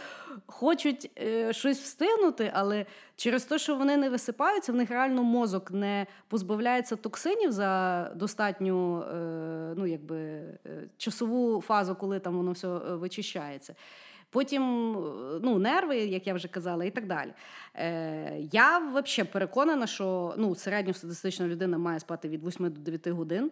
хочуть 0.47 1.11
е, 1.19 1.53
щось 1.53 1.81
встигнути, 1.81 2.51
але 2.55 2.87
через 3.17 3.45
те, 3.45 3.59
що 3.59 3.77
вони 3.77 3.97
не 3.97 4.11
висипаються, 4.11 4.73
в 4.73 4.77
них 4.77 4.91
реально 4.91 5.23
мозок 5.23 5.71
не 5.71 6.07
позбавляється 6.29 6.97
токсинів 6.97 7.53
за 7.53 8.05
достатню 8.17 9.05
ну, 9.77 9.87
якби, 9.87 10.43
часову 10.97 11.61
фазу, 11.61 11.95
коли 11.95 12.21
там 12.21 12.37
воно 12.37 12.53
все 12.53 12.69
вичищається. 12.79 13.75
Потім 14.33 14.63
ну, 15.43 15.59
нерви, 15.59 15.97
як 15.97 16.27
я 16.27 16.35
вже 16.35 16.49
казала, 16.49 16.85
і 16.85 16.91
так 16.91 17.07
далі. 17.07 17.33
Е, 17.75 18.39
я 18.53 18.79
взагалі 18.79 19.31
переконана, 19.33 19.87
що 19.87 20.35
ну, 20.37 20.55
середньостатистична 20.55 21.47
людина 21.47 21.79
має 21.79 22.01
спати 22.01 22.29
від 22.29 22.47
8 22.47 22.71
до 22.71 22.81
9 22.81 23.09
годин. 23.09 23.51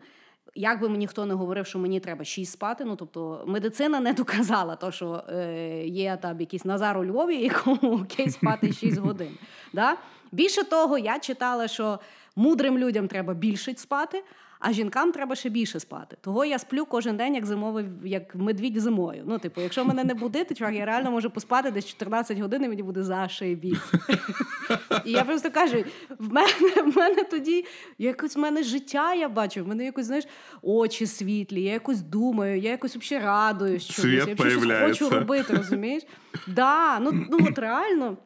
Як 0.54 0.80
би 0.80 0.88
мені 0.88 0.98
ніхто 0.98 1.26
не 1.26 1.34
говорив, 1.34 1.66
що 1.66 1.78
мені 1.78 2.00
треба 2.00 2.24
6 2.24 2.52
спати, 2.52 2.84
ну 2.84 2.96
тобто 2.96 3.44
медицина 3.46 4.00
не 4.00 4.12
доказала, 4.12 4.76
то, 4.76 4.90
що 4.90 5.24
е, 5.28 5.86
є 5.86 6.18
там 6.22 6.40
якийсь 6.40 6.64
Назар 6.64 6.98
у 6.98 7.04
Львові, 7.04 7.36
якому 7.42 7.94
окей 8.02 8.30
спати 8.30 8.72
6 8.72 8.98
годин. 8.98 9.38
Да? 9.72 9.96
Більше 10.32 10.64
того, 10.64 10.98
я 10.98 11.18
читала, 11.18 11.68
що 11.68 11.98
мудрим 12.36 12.78
людям 12.78 13.08
треба 13.08 13.34
більше 13.34 13.74
спати, 13.76 14.24
а 14.60 14.72
жінкам 14.72 15.12
треба 15.12 15.34
ще 15.34 15.48
більше 15.48 15.80
спати. 15.80 16.16
Того 16.20 16.44
я 16.44 16.58
сплю 16.58 16.86
кожен 16.86 17.16
день, 17.16 17.34
як 17.34 17.46
зимовий, 17.46 17.84
як 18.04 18.34
медвідь 18.34 18.80
зимою. 18.80 19.22
Ну, 19.26 19.38
типу, 19.38 19.60
якщо 19.60 19.84
мене 19.84 20.04
не 20.04 20.14
будити, 20.14 20.54
чувак, 20.54 20.74
я 20.74 20.84
реально 20.84 21.10
можу 21.10 21.30
поспати 21.30 21.70
десь 21.70 21.86
14 21.86 22.38
годин, 22.38 22.64
і 22.64 22.68
мені 22.68 22.82
буде 22.82 23.02
зашибісь. 23.02 23.78
І 25.04 25.12
я 25.12 25.24
просто 25.24 25.50
кажу: 25.50 25.84
в 26.18 26.32
мене, 26.32 26.52
в 26.86 26.96
мене 26.96 27.24
тоді 27.24 27.64
якось 27.98 28.36
в 28.36 28.38
мене 28.38 28.62
життя 28.62 29.14
я 29.14 29.28
бачу, 29.28 29.64
в 29.64 29.68
мене 29.68 29.84
якось, 29.84 30.06
знаєш, 30.06 30.24
очі 30.62 31.06
світлі, 31.06 31.62
я 31.62 31.72
якось 31.72 32.00
думаю, 32.00 32.60
я 32.60 32.70
якось 32.70 32.96
взагалі 32.96 33.26
радуюсь 33.26 33.86
чомусь, 33.86 34.26
я 34.26 34.36
щось 34.36 34.80
хочу 34.80 35.10
робити, 35.10 35.54
розумієш? 35.54 36.02
Да, 36.46 36.98
ну, 36.98 37.26
ну 37.30 37.38
от 37.50 37.58
реально. 37.58 38.16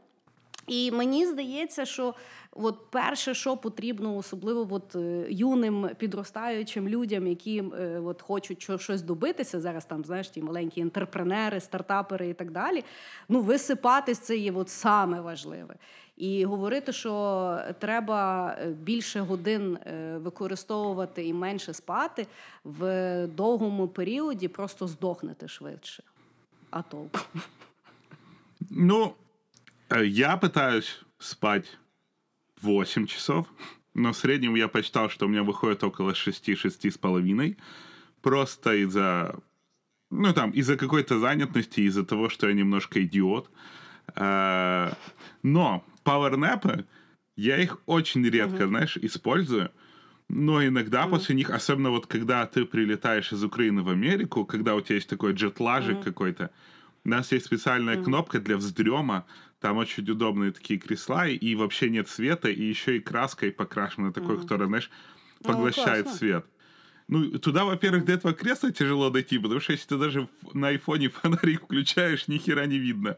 І 0.66 0.90
мені 0.90 1.26
здається, 1.26 1.84
що 1.84 2.14
от 2.54 2.90
перше, 2.90 3.34
що 3.34 3.56
потрібно, 3.56 4.16
особливо 4.16 4.74
от, 4.74 4.96
е, 4.96 5.26
юним 5.30 5.90
підростаючим 5.98 6.88
людям, 6.88 7.26
які 7.26 7.58
е, 7.78 8.00
от, 8.04 8.22
хочуть 8.22 8.62
що- 8.62 8.78
щось 8.78 9.02
добитися, 9.02 9.60
зараз 9.60 9.84
там, 9.84 10.04
знаєш, 10.04 10.28
ті 10.28 10.42
маленькі 10.42 10.80
інтерпренери, 10.80 11.60
стартапери 11.60 12.28
і 12.28 12.34
так 12.34 12.50
далі. 12.50 12.84
Ну, 13.28 13.40
висипатись 13.40 14.18
це 14.18 14.36
є 14.36 14.52
от 14.52 14.68
саме 14.68 15.20
важливе. 15.20 15.74
І 16.16 16.44
говорити, 16.44 16.92
що 16.92 17.58
треба 17.78 18.48
е, 18.60 18.68
більше 18.68 19.20
годин 19.20 19.78
використовувати 20.14 21.26
і 21.26 21.32
менше 21.32 21.74
спати 21.74 22.26
в 22.64 23.26
довгому 23.26 23.88
періоді, 23.88 24.48
просто 24.48 24.86
здохнете 24.86 25.48
швидше. 25.48 26.02
А 26.70 26.82
толку. 26.82 27.20
Ну, 28.70 29.12
я 30.04 30.36
пытаюсь 30.36 31.02
спать 31.18 31.78
8 32.64 33.06
часов, 33.06 33.46
но 33.94 34.12
в 34.12 34.16
среднем 34.16 34.56
я 34.56 34.68
посчитал, 34.68 35.08
что 35.10 35.26
у 35.26 35.28
меня 35.28 35.42
выходит 35.42 35.84
около 35.84 36.12
6-6 36.12 36.90
с 36.90 36.98
половиной. 36.98 37.56
Просто 38.22 38.74
из-за, 38.74 39.36
ну 40.10 40.32
там, 40.32 40.50
из-за 40.50 40.76
какой-то 40.76 41.18
занятости, 41.18 41.80
из-за 41.80 42.04
того, 42.04 42.28
что 42.28 42.48
я 42.48 42.54
немножко 42.54 43.02
идиот. 43.02 43.50
Э, 44.16 44.92
Но 45.42 45.84
пауэрнэпы, 46.02 46.86
я 47.36 47.58
их 47.58 47.78
очень 47.86 48.24
редко, 48.28 48.66
знаешь, 48.66 48.96
использую. 48.96 49.70
Но 50.28 50.64
иногда 50.64 51.04
mm-hmm. 51.04 51.10
после 51.10 51.34
них, 51.34 51.50
особенно 51.50 51.90
вот 51.90 52.06
когда 52.06 52.46
ты 52.46 52.64
прилетаешь 52.64 53.32
из 53.32 53.44
Украины 53.44 53.82
в 53.82 53.90
Америку, 53.90 54.44
когда 54.44 54.74
у 54.74 54.80
тебя 54.80 54.96
есть 54.96 55.08
такой 55.08 55.34
джетлажик 55.34 55.98
mm-hmm. 55.98 56.04
какой-то, 56.04 56.50
у 57.04 57.08
нас 57.10 57.30
есть 57.32 57.46
специальная 57.46 57.96
mm-hmm. 57.96 58.04
кнопка 58.04 58.40
для 58.40 58.56
вздрема, 58.56 59.26
там 59.64 59.78
очень 59.78 60.06
удобные 60.10 60.52
такие 60.52 60.78
кресла, 60.78 61.26
и 61.26 61.54
вообще 61.54 61.88
нет 61.88 62.06
света, 62.06 62.50
и 62.50 62.62
еще 62.62 62.98
и 62.98 63.00
краской 63.00 63.50
покрашена 63.50 64.12
такой, 64.12 64.36
mm-hmm. 64.36 64.42
которая, 64.42 64.68
знаешь, 64.68 64.90
поглощает 65.42 66.04
ну, 66.04 66.12
свет. 66.12 66.46
Ну, 67.08 67.38
туда, 67.38 67.64
во-первых, 67.64 68.04
до 68.04 68.12
этого 68.12 68.34
кресла 68.34 68.72
тяжело 68.72 69.08
дойти, 69.08 69.38
потому 69.38 69.60
что 69.60 69.72
если 69.72 69.86
ты 69.88 69.96
даже 69.96 70.28
на 70.52 70.68
айфоне 70.68 71.08
фонарик 71.22 71.62
включаешь, 71.62 72.28
ни 72.28 72.36
хера 72.36 72.66
не 72.66 72.76
видно. 72.76 73.16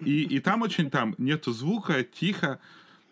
И, 0.00 0.24
и 0.24 0.38
там 0.38 0.60
очень 0.60 0.90
там 0.90 1.14
нету 1.16 1.52
звука, 1.52 2.04
тихо. 2.04 2.60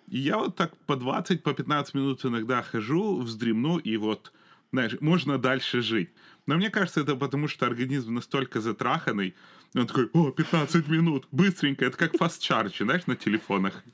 И 0.07 0.19
я 0.19 0.37
вот 0.37 0.57
так 0.57 0.77
по 0.85 0.97
20, 0.97 1.43
по 1.43 1.55
15 1.55 1.95
минут 1.95 2.23
иногда 2.27 2.61
хожу, 2.61 3.17
вздремну, 3.17 3.79
и 3.79 3.97
вот, 3.97 4.31
знаешь, 4.73 4.95
можно 5.01 5.39
дальше 5.39 5.81
жить. 5.81 6.11
Но 6.45 6.57
мне 6.57 6.69
кажется, 6.69 7.01
это 7.01 7.17
потому, 7.17 7.49
что 7.49 7.65
организм 7.65 8.13
настолько 8.13 8.61
затраханный, 8.61 9.35
он 9.75 9.87
такой, 9.87 10.11
о, 10.13 10.31
15 10.31 10.89
минут, 10.89 11.27
быстренько, 11.33 11.85
это 11.85 11.97
как 11.97 12.15
fast 12.15 12.38
charge 12.38 12.73
і, 12.73 12.85
знаешь, 12.85 13.07
на 13.07 13.15
телефонах. 13.15 13.85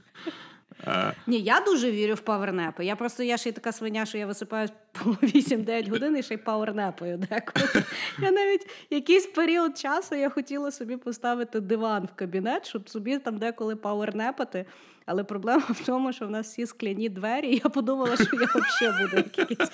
А... 0.84 1.12
Ні, 1.26 1.40
я 1.40 1.60
дуже 1.60 1.90
вірю 1.90 2.14
в 2.14 2.20
power 2.20 2.52
nap 2.52 2.71
и. 2.71 2.84
Я 2.84 2.96
просто 2.96 3.22
я 3.22 3.36
ще 3.36 3.48
й 3.48 3.52
така 3.52 3.72
свиня, 3.72 4.06
що 4.06 4.18
я 4.18 4.26
висипаюсь 4.26 4.70
по 4.92 5.10
8-9 5.22 5.90
годин 5.90 6.16
і 6.16 6.22
ще 6.22 6.34
й 6.34 6.36
power 6.36 6.70
nap 6.70 6.91
ою. 6.91 7.18
деколи. 7.18 7.84
Я 8.18 8.30
навіть 8.30 8.66
якийсь 8.90 9.26
період 9.26 9.78
часу 9.78 10.14
я 10.14 10.30
хотіла 10.30 10.70
собі 10.70 10.96
поставити 10.96 11.60
диван 11.60 12.08
в 12.14 12.16
кабінет, 12.16 12.66
щоб 12.66 12.88
собі 12.88 13.18
там 13.18 13.38
деколи 13.38 13.76
power 13.76 14.14
nap 14.14 14.36
ати. 14.36 14.66
Але 15.06 15.24
проблема 15.24 15.62
в 15.68 15.86
тому, 15.86 16.12
що 16.12 16.26
в 16.26 16.30
нас 16.30 16.46
всі 16.46 16.66
скляні 16.66 17.08
двері, 17.08 17.48
і 17.48 17.60
я 17.64 17.70
подумала, 17.70 18.16
що 18.16 18.36
я 18.36 18.46
взагалі 18.54 19.04
буду 19.04 19.16
якась 19.38 19.70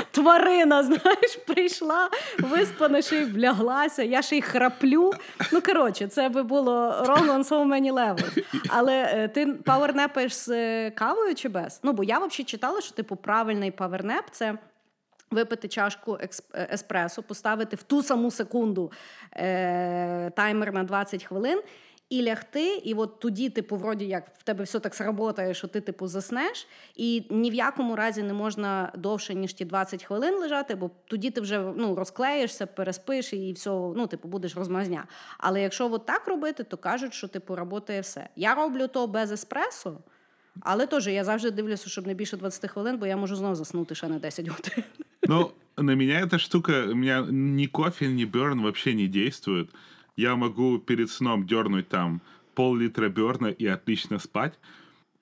тварина. 0.10 0.82
Знаєш, 0.82 1.36
прийшла, 1.46 2.10
виспана, 2.38 3.02
ще 3.02 3.16
й 3.16 3.24
вляглася, 3.24 4.02
я 4.02 4.22
ще 4.22 4.36
й 4.36 4.42
храплю. 4.42 5.12
Ну, 5.52 5.60
коротше, 5.60 6.06
це 6.06 6.28
би 6.28 6.42
було 6.42 6.90
wrong 6.90 7.26
on 7.26 7.44
so 7.44 7.66
many 7.66 7.92
levels. 7.92 8.44
Але 8.68 9.02
е, 9.02 9.28
ти 9.28 9.46
павернепаєш 9.46 10.34
з 10.34 10.48
е, 10.48 10.90
кавою 10.90 11.34
чи 11.34 11.48
без? 11.48 11.80
Ну, 11.82 11.92
бо 11.92 12.04
я 12.04 12.18
взагалі 12.18 12.44
читала, 12.44 12.80
що 12.80 12.94
типу 12.94 13.16
правильний 13.16 13.70
павернеп 13.70 14.24
це. 14.30 14.58
Випити 15.30 15.68
чашку 15.68 16.18
е, 16.20 16.28
еспресо, 16.72 17.22
поставити 17.22 17.76
в 17.76 17.82
ту 17.82 18.02
саму 18.02 18.30
секунду 18.30 18.92
е- 19.32 20.30
таймер 20.36 20.72
на 20.72 20.84
20 20.84 21.24
хвилин 21.24 21.62
і 22.10 22.22
лягти, 22.22 22.74
і 22.84 22.94
от 22.94 23.18
тоді, 23.18 23.50
типу, 23.50 23.76
вроді 23.76 24.06
як 24.06 24.32
в 24.38 24.42
тебе 24.42 24.64
все 24.64 24.80
так 24.80 24.94
сработає, 24.94 25.54
що 25.54 25.68
ти 25.68 25.80
типу 25.80 26.06
заснеш, 26.06 26.66
і 26.96 27.24
ні 27.30 27.50
в 27.50 27.54
якому 27.54 27.96
разі 27.96 28.22
не 28.22 28.32
можна 28.32 28.92
довше 28.96 29.34
ніж 29.34 29.52
ті 29.52 29.64
20 29.64 30.04
хвилин 30.04 30.34
лежати, 30.34 30.74
бо 30.74 30.90
тоді 31.06 31.30
ти 31.30 31.40
вже 31.40 31.58
ну, 31.76 31.94
розклеїшся, 31.94 32.66
переспиш 32.66 33.32
і 33.32 33.52
все, 33.52 33.70
ну, 33.70 34.06
типу, 34.06 34.28
будеш 34.28 34.56
розмазня. 34.56 35.06
Але 35.38 35.62
якщо 35.62 35.92
от 35.92 36.06
так 36.06 36.28
робити, 36.28 36.64
то 36.64 36.76
кажуть, 36.76 37.14
що 37.14 37.28
типу 37.28 37.54
працює 37.54 38.00
все. 38.00 38.28
Я 38.36 38.54
роблю 38.54 38.88
то 38.88 39.06
без 39.06 39.32
еспресо. 39.32 39.98
Але 40.60 40.86
теж 40.86 41.06
я 41.06 41.24
завжди 41.24 41.50
дивлюся, 41.50 41.90
щоб 41.90 42.06
не 42.06 42.14
більше 42.14 42.36
20 42.36 42.70
хвилин, 42.70 42.98
бо 42.98 43.06
я 43.06 43.16
можу 43.16 43.36
знову 43.36 43.54
заснути 43.54 43.94
ще 43.94 44.08
на 44.08 44.18
10 44.18 44.48
годин. 44.48 44.84
Ну, 45.22 45.52
на 45.76 45.94
меня 45.94 46.20
эта 46.20 46.38
штука, 46.38 46.72
у 46.90 46.94
меня 46.94 47.26
ни 47.30 47.66
кофе, 47.66 48.08
ни 48.08 48.24
берн 48.24 48.62
вообще 48.62 48.94
не 48.94 49.06
действует 49.06 49.68
я 50.16 50.36
могу 50.36 50.78
перед 50.78 51.10
сном 51.10 51.46
дернуть 51.46 51.88
там 51.88 52.20
пол-литра 52.54 53.08
берна 53.08 53.50
и 53.50 53.66
отлично 53.66 54.18
спать. 54.18 54.58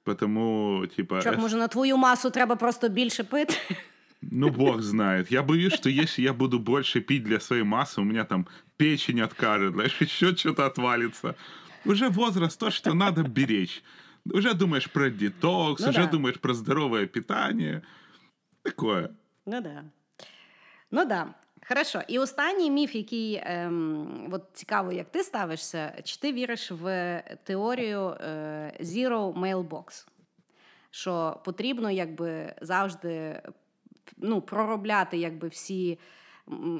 Потому, 0.04 0.86
типа... 0.96 1.22
Чок, 1.22 1.38
може, 1.38 1.56
на 1.56 1.68
твою 1.68 1.96
массу 1.96 2.30
треба 2.30 2.56
просто 2.56 2.88
більше 2.88 3.24
пити? 3.24 3.54
Ну, 4.22 4.50
бог 4.50 4.82
знает. 4.82 5.30
Я 5.30 5.42
боюсь, 5.42 5.74
что 5.74 5.88
если 5.88 6.22
я 6.22 6.32
буду 6.32 6.58
больше 6.58 7.00
пить 7.00 7.22
для 7.22 7.40
своей 7.40 7.62
массы, 7.62 8.00
у 8.00 8.04
меня 8.04 8.24
там 8.24 8.46
печень 8.76 9.20
откажет, 9.20 9.74
знаешь, 9.74 10.00
еще 10.00 10.36
что-то 10.36 10.66
отвалится. 10.66 11.34
Уже 11.84 12.08
возраст 12.08 12.58
то, 12.58 12.70
что 12.70 12.94
надо 12.94 13.22
беречь. 13.22 13.82
Уже 14.32 14.54
думаешь 14.54 14.90
про 14.90 15.10
детокс, 15.10 15.82
ну, 15.82 15.90
уже 15.90 16.04
да. 16.04 16.10
думаешь 16.10 16.40
про 16.40 16.54
здоровое 16.54 17.06
питание. 17.06 17.82
Такое. 18.62 19.10
Ну 19.46 19.60
да. 19.60 19.84
Ну 20.90 21.04
да. 21.06 21.34
Хорошо, 21.68 22.00
і 22.08 22.18
останній 22.18 22.70
міф, 22.70 22.94
який 22.94 23.42
ем, 23.44 24.28
от 24.32 24.42
цікаво, 24.52 24.92
як 24.92 25.10
ти 25.10 25.22
ставишся, 25.22 25.92
чи 26.04 26.20
ти 26.20 26.32
віриш 26.32 26.70
в 26.70 27.22
теорію 27.44 28.00
е, 28.00 28.72
Zero 28.80 29.34
Mailbox? 29.40 30.06
Що 30.90 31.40
потрібно 31.44 31.90
якби 31.90 32.54
завжди 32.60 33.42
ну, 34.16 34.40
проробляти 34.40 35.18
якби 35.18 35.48
всі 35.48 35.98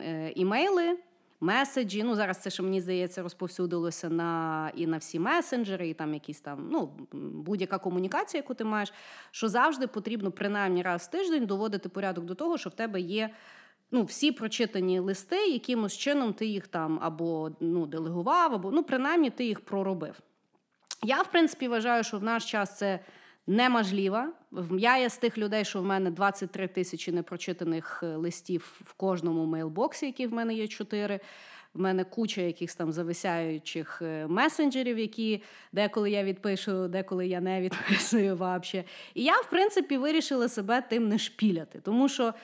е, 0.01 0.33
імейли, 0.35 0.99
меседжі. 1.41 2.03
Ну, 2.03 2.15
зараз 2.15 2.39
це 2.39 2.51
що 2.51 2.63
мені 2.63 2.81
здається, 2.81 3.23
розповсюдилося 3.23 4.09
на 4.09 4.73
і 4.75 4.87
на 4.87 4.97
всі 4.97 5.19
месенджери, 5.19 5.89
і 5.89 5.95
там 5.95 6.15
якісь 6.15 6.41
там 6.41 6.69
ну, 6.73 6.91
будь-яка 7.13 7.79
комунікація, 7.79 8.39
яку 8.39 8.55
ти 8.55 8.65
маєш, 8.65 8.93
що 9.31 9.49
завжди 9.49 9.87
потрібно 9.87 10.31
принаймні 10.31 10.83
раз 10.83 11.03
в 11.03 11.11
тиждень 11.11 11.47
доводити 11.47 11.89
порядок 11.89 12.25
до 12.25 12.35
того, 12.35 12.59
що 12.59 12.71
в 12.71 12.75
тебе 12.75 13.01
є 13.01 13.31
ну, 13.91 14.05
всі 14.05 14.33
прочитані 14.33 14.99
листи, 14.99 15.47
якимось 15.47 15.97
чином 15.97 16.33
ти 16.33 16.47
їх 16.47 16.67
там 16.67 16.99
або 17.03 17.51
ну, 17.61 17.87
делегував, 17.87 18.55
або 18.55 18.71
ну, 18.71 18.83
принаймні 18.83 19.31
ти 19.31 19.45
їх 19.45 19.61
проробив. 19.61 20.15
Я, 21.03 21.23
в 21.23 21.31
принципі, 21.31 21.69
вважаю, 21.69 22.05
що 22.05 22.19
в 22.19 22.23
наш 22.23 22.51
час 22.51 22.79
це 22.79 23.01
неможливо. 23.47 24.25
Я 24.79 24.99
є 24.99 25.11
з 25.11 25.17
тих 25.17 25.39
людей, 25.39 25.65
що 25.65 25.81
в 25.81 25.85
мене 25.85 26.11
23 26.11 26.69
тисячі 26.69 27.13
непрочитаних 27.13 28.01
е, 28.03 28.17
листів 28.17 28.81
в 28.85 28.93
кожному 28.93 29.47
мейлбоксі, 29.47 30.07
які 30.07 30.27
в 30.27 30.33
мене 30.33 30.55
є 30.55 30.69
чотири. 30.69 31.21
В 31.75 31.81
мене 31.81 32.05
куча 32.05 32.41
якихось 32.41 32.75
там 32.75 32.93
зависяючих 32.93 34.03
е, 34.03 34.27
месенджерів, 34.27 34.99
які 34.99 35.43
деколи 35.73 36.11
я 36.11 36.25
відпишу, 36.25 36.89
деколи 36.89 37.27
я 37.27 37.41
не 37.41 37.61
відписую. 37.63 38.37
Вообще. 38.37 38.85
І 39.15 39.25
я, 39.25 39.37
в 39.37 39.51
принципі, 39.51 39.97
вирішила 39.97 40.49
себе 40.49 40.83
тим 40.89 41.09
не 41.09 41.19
шпіляти, 41.19 41.81
тому 41.81 42.09
що. 42.09 42.35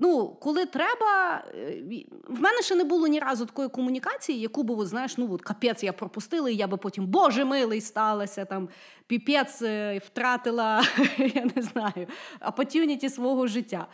Ну, 0.00 0.36
коли 0.40 0.66
треба, 0.66 1.44
е, 1.54 1.82
в 2.28 2.40
мене 2.40 2.62
ще 2.62 2.74
не 2.74 2.84
було 2.84 3.06
ні 3.06 3.20
разу 3.20 3.46
такої 3.46 3.68
комунікації, 3.68 4.40
яку 4.40 4.62
би, 4.62 4.86
знаєш, 4.86 5.18
ну 5.18 5.32
от 5.32 5.42
капець 5.42 5.84
я 5.84 5.92
пропустила, 5.92 6.50
і 6.50 6.56
я 6.56 6.66
би 6.66 6.76
потім, 6.76 7.06
боже 7.06 7.44
милий, 7.44 7.80
сталося, 7.80 8.44
там 8.44 8.68
піпець 9.06 9.62
е, 9.62 9.98
втратила, 9.98 10.82
я 11.18 11.48
не 11.56 11.62
знаю, 11.62 12.06
опотюніті 12.40 13.08
свого 13.08 13.46
життя. 13.46 13.86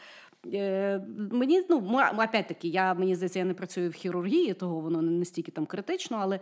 Е, 0.55 1.01
мені, 1.33 1.67
ну, 1.71 2.01
опять-таки, 2.19 2.69
я, 2.69 2.95
мені 2.95 3.15
здається, 3.15 3.39
я 3.39 3.45
не 3.45 3.55
працюю 3.55 3.91
в 3.91 3.93
хірургії, 3.93 4.55
того 4.55 4.81
воно 4.81 5.03
не 5.03 5.11
настільки 5.11 5.53
там 5.53 5.67
критично, 5.67 6.19
але 6.21 6.41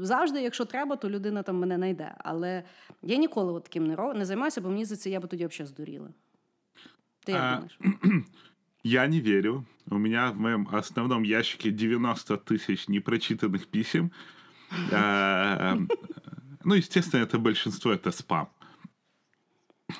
завжди, 0.00 0.42
якщо 0.42 0.64
треба, 0.64 0.96
то 0.96 1.10
людина 1.10 1.42
там 1.42 1.58
мене 1.58 1.76
знайде. 1.76 2.14
Але 2.18 2.62
я 3.02 3.16
ніколи 3.16 3.52
от 3.52 3.64
таким 3.64 3.86
не, 3.86 3.96
не 4.14 4.24
займаюся, 4.24 4.60
бо 4.60 4.68
мені 4.68 4.84
здається, 4.84 5.10
я 5.10 5.20
би 5.20 5.28
тоді 5.28 5.46
взагалі 5.46 5.68
здуріла. 5.68 6.08
Ти 7.24 7.32
як 7.32 7.42
думаєш? 7.42 7.78
Я 8.84 9.06
не 9.06 9.18
верю. 9.18 9.64
У 9.90 9.96
меня 9.96 10.30
в 10.30 10.38
моем 10.38 10.68
основном 10.70 11.22
ящике 11.22 11.70
90 11.70 12.36
тысяч 12.38 12.86
непрочитанных 12.86 13.66
писем. 13.66 14.12
А, 14.92 15.78
ну, 16.64 16.74
естественно, 16.74 17.22
это 17.22 17.38
большинство 17.38 17.92
это 17.92 18.10
спам. 18.12 18.50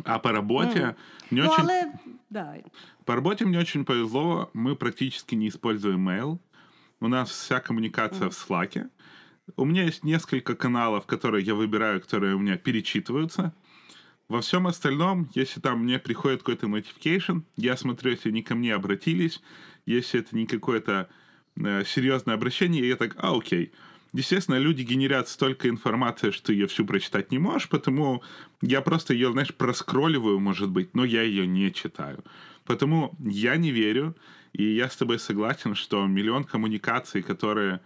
А 0.05 0.19
по 0.19 0.33
работе 0.33 0.97
мне 1.31 1.45
ну, 1.45 1.51
очень... 1.51 1.65
По 3.05 3.15
работе 3.15 3.47
мне 3.47 3.59
очень 3.59 3.85
повезло. 3.85 4.51
Мы 4.53 4.77
практически 4.77 5.35
не 5.35 5.49
используем 5.49 6.07
mail. 6.07 6.39
У 7.01 7.09
нас 7.09 7.31
вся 7.31 7.61
коммуникация 7.61 8.29
в 8.29 8.33
Slack. 8.33 8.91
У 9.57 9.65
меня 9.65 9.85
есть 9.85 10.05
несколько 10.05 10.55
каналов, 10.55 11.07
которые 11.07 11.45
я 11.45 11.55
выбираю, 11.55 12.01
которые 12.01 12.35
у 12.35 12.39
меня 12.39 12.57
перечитываются. 12.57 13.55
Во 14.29 14.41
всем 14.41 14.67
остальном, 14.67 15.29
если 15.35 15.61
там 15.61 15.81
мне 15.81 15.99
приходит 15.99 16.41
какой-то 16.41 16.67
notification, 16.67 17.43
я 17.57 17.77
смотрю, 17.77 18.13
если 18.13 18.31
они 18.31 18.43
ко 18.43 18.55
мне 18.55 18.75
обратились, 18.75 19.43
если 19.85 20.21
это 20.21 20.35
не 20.35 20.47
какое-то 20.47 21.09
э, 21.57 21.85
серьезное 21.85 22.35
обращение, 22.35 22.89
я 22.89 22.97
так, 22.97 23.17
а, 23.19 23.37
окей. 23.37 23.73
Естественно, 24.15 24.59
люди 24.59 24.83
генерят 24.83 25.29
столько 25.29 25.69
информации, 25.69 26.31
что 26.31 26.53
ее 26.53 26.69
всю 26.69 26.87
прочитать 26.87 27.33
не 27.33 27.39
можешь, 27.39 27.69
потому 27.69 28.23
я 28.63 28.81
просто 28.81 29.13
ее, 29.13 29.33
знаешь, 29.33 29.53
проскролливаю, 29.53 30.39
может 30.41 30.71
быть, 30.71 30.95
но 30.95 31.05
я 31.05 31.23
ее 31.23 31.47
не 31.47 31.73
читаю. 31.73 32.25
Потому 32.65 33.15
я 33.19 33.57
не 33.57 33.73
верю, 33.73 34.17
и 34.53 34.63
я 34.63 34.89
с 34.89 34.97
тобой 34.97 35.19
согласен, 35.19 35.75
что 35.75 36.07
миллион 36.07 36.45
коммуникаций, 36.45 37.23
которые 37.23 37.81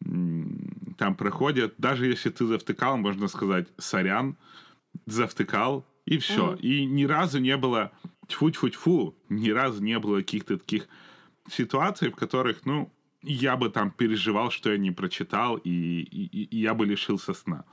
там 0.00 1.14
проходят, 1.16 1.74
даже 1.78 2.06
если 2.06 2.30
ты 2.30 2.46
завтыкал, 2.46 2.96
можно 2.96 3.28
сказать, 3.28 3.66
сорян, 3.76 4.36
завтыкал, 5.06 5.86
и 6.06 6.18
все. 6.18 6.54
Mm. 6.54 6.60
И 6.60 6.84
ни 6.86 7.04
разу 7.04 7.38
не 7.38 7.56
было 7.56 7.92
тьфу-тьфу-тьфу, 8.28 9.14
ни 9.28 9.50
разу 9.50 9.82
не 9.82 9.98
было 9.98 10.18
каких-то 10.18 10.58
таких 10.58 10.88
ситуаций, 11.50 12.10
в 12.10 12.16
которых, 12.16 12.64
ну, 12.64 12.92
я 13.22 13.56
бы 13.56 13.70
там 13.70 13.90
переживал, 13.90 14.50
что 14.50 14.72
я 14.72 14.78
не 14.78 14.90
прочитал, 14.90 15.56
и, 15.56 15.70
и, 15.70 16.44
и 16.44 16.58
я 16.58 16.74
бы 16.74 16.86
лишился 16.86 17.34
сна. 17.34 17.64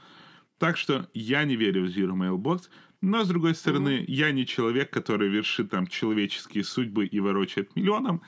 Так 0.58 0.78
что 0.78 1.10
я 1.14 1.44
не 1.46 1.56
верю 1.56 1.86
в 1.86 1.88
Zero 1.88 2.14
Mailbox, 2.14 2.70
но, 3.02 3.24
с 3.24 3.28
другой 3.30 3.56
стороны, 3.56 4.04
я 4.08 4.32
не 4.32 4.46
человек, 4.46 4.92
который 4.92 5.30
вершит 5.30 5.70
там 5.70 5.88
человеческие 5.88 6.64
судьбы 6.64 7.06
и 7.06 7.20
ворочает 7.20 7.76
миллионом, 7.76 8.22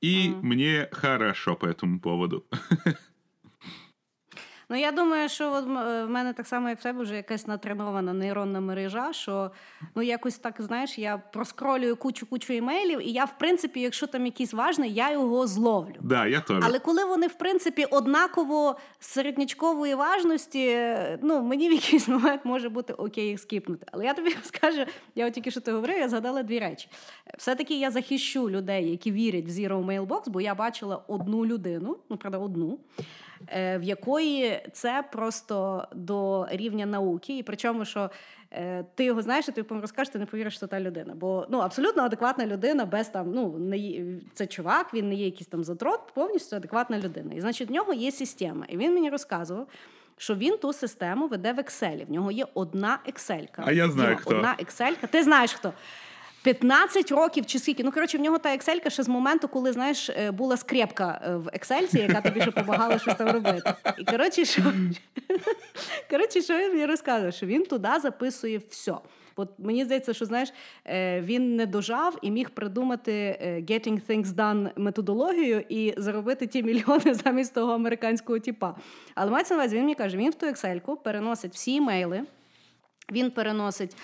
и 0.00 0.28
мне 0.42 0.88
хорошо 0.92 1.56
по 1.56 1.66
этому 1.66 2.00
поводу. 2.00 2.46
Ну, 4.74 4.80
я 4.80 4.92
думаю, 4.92 5.28
що 5.28 5.52
от 5.52 5.64
в 5.64 6.06
мене 6.06 6.32
так 6.32 6.46
само, 6.46 6.68
як 6.68 6.78
в 6.78 6.82
тебе, 6.82 7.02
вже 7.02 7.16
якась 7.16 7.46
натренована 7.46 8.12
нейронна 8.12 8.60
мережа, 8.60 9.12
що 9.12 9.50
ну 9.94 10.02
якось 10.02 10.38
так, 10.38 10.54
знаєш, 10.58 10.98
я 10.98 11.18
проскролюю 11.18 11.96
кучу-кучу 11.96 12.52
імейлів, 12.52 13.08
і 13.08 13.12
я, 13.12 13.24
в 13.24 13.38
принципі, 13.38 13.80
якщо 13.80 14.06
там 14.06 14.26
якийсь 14.26 14.54
важний, 14.54 14.92
я 14.92 15.12
його 15.12 15.46
зловлю. 15.46 15.94
Да, 16.00 16.26
я 16.26 16.40
теж. 16.40 16.64
Але 16.66 16.78
коли 16.78 17.04
вони, 17.04 17.26
в 17.26 17.34
принципі, 17.34 17.84
однаково 17.84 18.76
середнячкової 19.00 19.94
важності, 19.94 20.96
ну, 21.22 21.42
мені 21.42 21.68
в 21.68 21.72
якийсь 21.72 22.08
момент 22.08 22.40
може 22.44 22.68
бути 22.68 22.92
окей 22.92 23.26
їх 23.26 23.40
скіпнути. 23.40 23.86
Але 23.92 24.04
я 24.04 24.14
тобі 24.14 24.30
скажу, 24.42 24.84
я 25.14 25.26
от 25.26 25.32
тільки 25.32 25.50
що 25.50 25.60
ти 25.60 25.72
говорив, 25.72 25.98
я 25.98 26.08
згадала 26.08 26.42
дві 26.42 26.58
речі. 26.58 26.88
Все-таки 27.38 27.78
я 27.78 27.90
захищу 27.90 28.50
людей, 28.50 28.90
які 28.90 29.12
вірять 29.12 29.44
в 29.44 29.48
Zero 29.48 29.84
Mailbox, 29.84 30.28
бо 30.28 30.40
я 30.40 30.54
бачила 30.54 31.02
одну 31.08 31.46
людину, 31.46 31.96
ну, 32.10 32.16
правда, 32.16 32.38
одну. 32.38 32.78
Е, 33.48 33.78
в 33.78 33.82
якої 33.82 34.62
це 34.72 35.04
просто 35.12 35.88
до 35.94 36.46
рівня 36.50 36.86
науки, 36.86 37.38
і 37.38 37.42
причому, 37.42 37.84
що 37.84 38.10
е, 38.50 38.84
ти 38.94 39.04
його 39.04 39.22
знаєш, 39.22 39.48
і 39.48 39.52
ти 39.52 39.64
йому 39.70 39.80
розкажеш, 39.80 40.12
ти 40.12 40.18
не 40.18 40.26
повіриш, 40.26 40.56
що 40.56 40.66
та 40.66 40.80
людина. 40.80 41.14
Бо 41.14 41.46
ну, 41.50 41.58
абсолютно 41.58 42.02
адекватна 42.02 42.46
людина, 42.46 42.84
без 42.84 43.08
там, 43.08 43.32
ну, 43.34 43.58
не 43.58 44.00
це 44.34 44.46
чувак, 44.46 44.94
він 44.94 45.08
не 45.08 45.14
є 45.14 45.24
якийсь 45.24 45.46
там 45.46 45.64
задрот, 45.64 46.00
повністю 46.14 46.56
адекватна 46.56 46.98
людина. 46.98 47.34
І 47.34 47.40
значить, 47.40 47.68
в 47.68 47.72
нього 47.72 47.92
є 47.92 48.12
система. 48.12 48.66
І 48.68 48.76
він 48.76 48.94
мені 48.94 49.10
розказував. 49.10 49.66
Що 50.16 50.34
він 50.34 50.58
ту 50.58 50.72
систему 50.72 51.28
веде 51.28 51.52
в 51.52 51.58
Excel. 51.58 52.06
В 52.06 52.10
нього 52.10 52.30
є 52.30 52.46
одна 52.54 52.98
Excel. 53.08 53.48
А 53.56 53.72
я 53.72 53.90
знаю, 53.90 54.16
хто. 54.16 54.36
Одна 54.36 54.56
Excel. 54.60 55.08
Ти 55.10 55.22
знаєш 55.22 55.52
хто. 55.52 55.72
15 56.44 57.12
років 57.12 57.46
чи 57.46 57.58
скільки. 57.58 57.84
Ну, 57.84 57.92
коротше, 57.92 58.18
в 58.18 58.20
нього 58.20 58.38
та 58.38 58.56
Excel 58.56 58.90
ще 58.90 59.02
з 59.02 59.08
моменту, 59.08 59.48
коли 59.48 59.72
знаєш, 59.72 60.10
е, 60.10 60.30
була 60.30 60.56
скрепка 60.56 61.20
е, 61.26 61.36
в 61.36 61.46
Excel, 61.46 62.00
яка 62.00 62.20
тобі 62.20 62.40
ще 62.40 62.50
допомагала 62.50 62.98
щось 62.98 63.14
там 63.14 63.28
робити. 63.28 63.74
І 63.98 64.04
коротше, 64.04 64.44
що 64.44 64.62
коротше, 66.10 66.42
що 66.42 66.58
він 66.58 66.68
мені 66.68 66.86
розказує, 66.86 67.32
що 67.32 67.46
він 67.46 67.64
туди 67.64 67.88
записує 68.02 68.60
все. 68.68 68.92
От 69.36 69.48
мені 69.58 69.84
здається, 69.84 70.14
що 70.14 70.24
знаєш, 70.24 70.52
е, 70.86 71.20
він 71.20 71.56
не 71.56 71.66
дожав 71.66 72.18
і 72.22 72.30
міг 72.30 72.50
придумати 72.50 73.12
Getting 73.70 74.00
Things 74.08 74.26
Done 74.26 74.70
методологію 74.76 75.64
і 75.68 75.94
заробити 75.96 76.46
ті 76.46 76.62
мільйони 76.62 77.14
замість 77.24 77.54
того 77.54 77.72
американського 77.72 78.38
типа. 78.38 78.74
Але 79.14 79.30
мається 79.30 79.54
на 79.54 79.60
увазі, 79.60 79.76
він 79.76 79.82
мені 79.82 79.94
каже, 79.94 80.16
він 80.16 80.30
в 80.30 80.34
ту 80.34 80.46
Excel 80.46 80.96
переносить 80.96 81.54
всі 81.54 81.72
імейли, 81.72 82.22
він 83.12 83.30
переносить. 83.30 83.96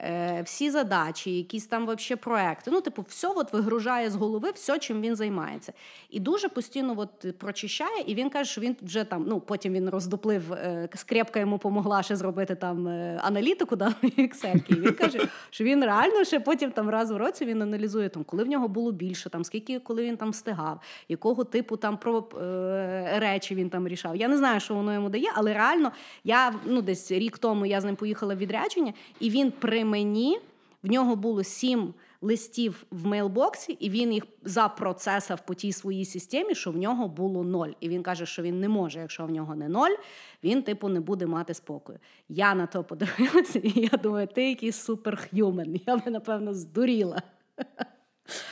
Е, 0.00 0.42
всі 0.44 0.70
задачі, 0.70 1.36
якісь 1.36 1.66
там 1.66 1.86
вообще 1.86 2.16
проекти. 2.16 2.70
Ну, 2.70 2.80
типу, 2.80 3.04
все 3.08 3.28
от 3.28 3.52
вигружає 3.52 4.10
з 4.10 4.14
голови, 4.14 4.50
все, 4.50 4.78
чим 4.78 5.00
він 5.00 5.16
займається. 5.16 5.72
І 6.10 6.20
дуже 6.20 6.48
постійно 6.48 6.94
от 6.96 7.38
прочищає, 7.38 8.04
і 8.06 8.14
він 8.14 8.30
каже, 8.30 8.50
що 8.50 8.60
він 8.60 8.76
вже 8.82 9.04
там, 9.04 9.24
ну 9.28 9.40
потім 9.40 9.72
він 9.72 9.88
роздуплив, 9.88 10.52
е, 10.52 10.88
скрепка 10.94 11.40
йому 11.40 11.58
помогла 11.58 12.02
ще 12.02 12.16
зробити 12.16 12.54
там 12.54 12.88
е, 12.88 13.20
аналітику 13.22 13.76
да, 13.76 13.94
Excel. 14.02 14.62
І 14.68 14.74
він 14.74 14.92
каже, 14.92 15.28
що 15.50 15.64
він 15.64 15.84
реально 15.84 16.24
ще 16.24 16.40
потім 16.40 16.70
там 16.70 16.90
раз 16.90 17.10
у 17.10 17.18
році 17.18 17.44
він 17.44 17.62
аналізує, 17.62 18.08
там, 18.08 18.24
коли 18.24 18.44
в 18.44 18.48
нього 18.48 18.68
було 18.68 18.92
більше, 18.92 19.30
там, 19.30 19.44
скільки 19.44 19.78
коли 19.78 20.04
він 20.04 20.16
там 20.16 20.30
встигав, 20.30 20.80
якого 21.08 21.44
типу 21.44 21.76
там 21.76 21.96
про 21.96 22.28
е, 22.40 23.18
речі 23.18 23.54
він 23.54 23.70
там 23.70 23.88
рішав. 23.88 24.16
Я 24.16 24.28
не 24.28 24.36
знаю, 24.36 24.60
що 24.60 24.74
воно 24.74 24.94
йому 24.94 25.08
дає, 25.08 25.30
але 25.34 25.54
реально 25.54 25.92
я 26.24 26.54
ну 26.64 26.82
десь 26.82 27.12
рік 27.12 27.38
тому 27.38 27.66
я 27.66 27.80
з 27.80 27.84
ним 27.84 27.96
поїхала 27.96 28.34
в 28.34 28.38
відрядження, 28.38 28.92
і 29.20 29.30
він 29.30 29.50
при 29.50 29.85
мені 29.86 30.38
в 30.82 30.90
нього 30.90 31.16
було 31.16 31.44
сім 31.44 31.94
листів 32.20 32.84
в 32.90 33.06
мейлбоксі, 33.06 33.72
і 33.72 33.90
він 33.90 34.12
їх 34.12 34.22
запроцесав 34.42 35.46
по 35.46 35.54
тій 35.54 35.72
своїй 35.72 36.04
системі, 36.04 36.54
що 36.54 36.70
в 36.70 36.76
нього 36.76 37.08
було 37.08 37.44
ноль. 37.44 37.70
І 37.80 37.88
він 37.88 38.02
каже, 38.02 38.26
що 38.26 38.42
він 38.42 38.60
не 38.60 38.68
може, 38.68 39.00
якщо 39.00 39.26
в 39.26 39.30
нього 39.30 39.56
не 39.56 39.68
ноль, 39.68 39.96
він, 40.44 40.62
типу, 40.62 40.88
не 40.88 41.00
буде 41.00 41.26
мати 41.26 41.54
спокою. 41.54 41.98
Я 42.28 42.54
на 42.54 42.66
то 42.66 42.84
подивилася, 42.84 43.58
і 43.58 43.72
я 43.92 43.98
думаю, 44.02 44.26
ти 44.26 44.48
якийсь 44.48 44.76
суперх'юмен. 44.76 45.80
Я 45.86 45.96
би, 45.96 46.10
напевно, 46.10 46.54
здуріла. 46.54 47.22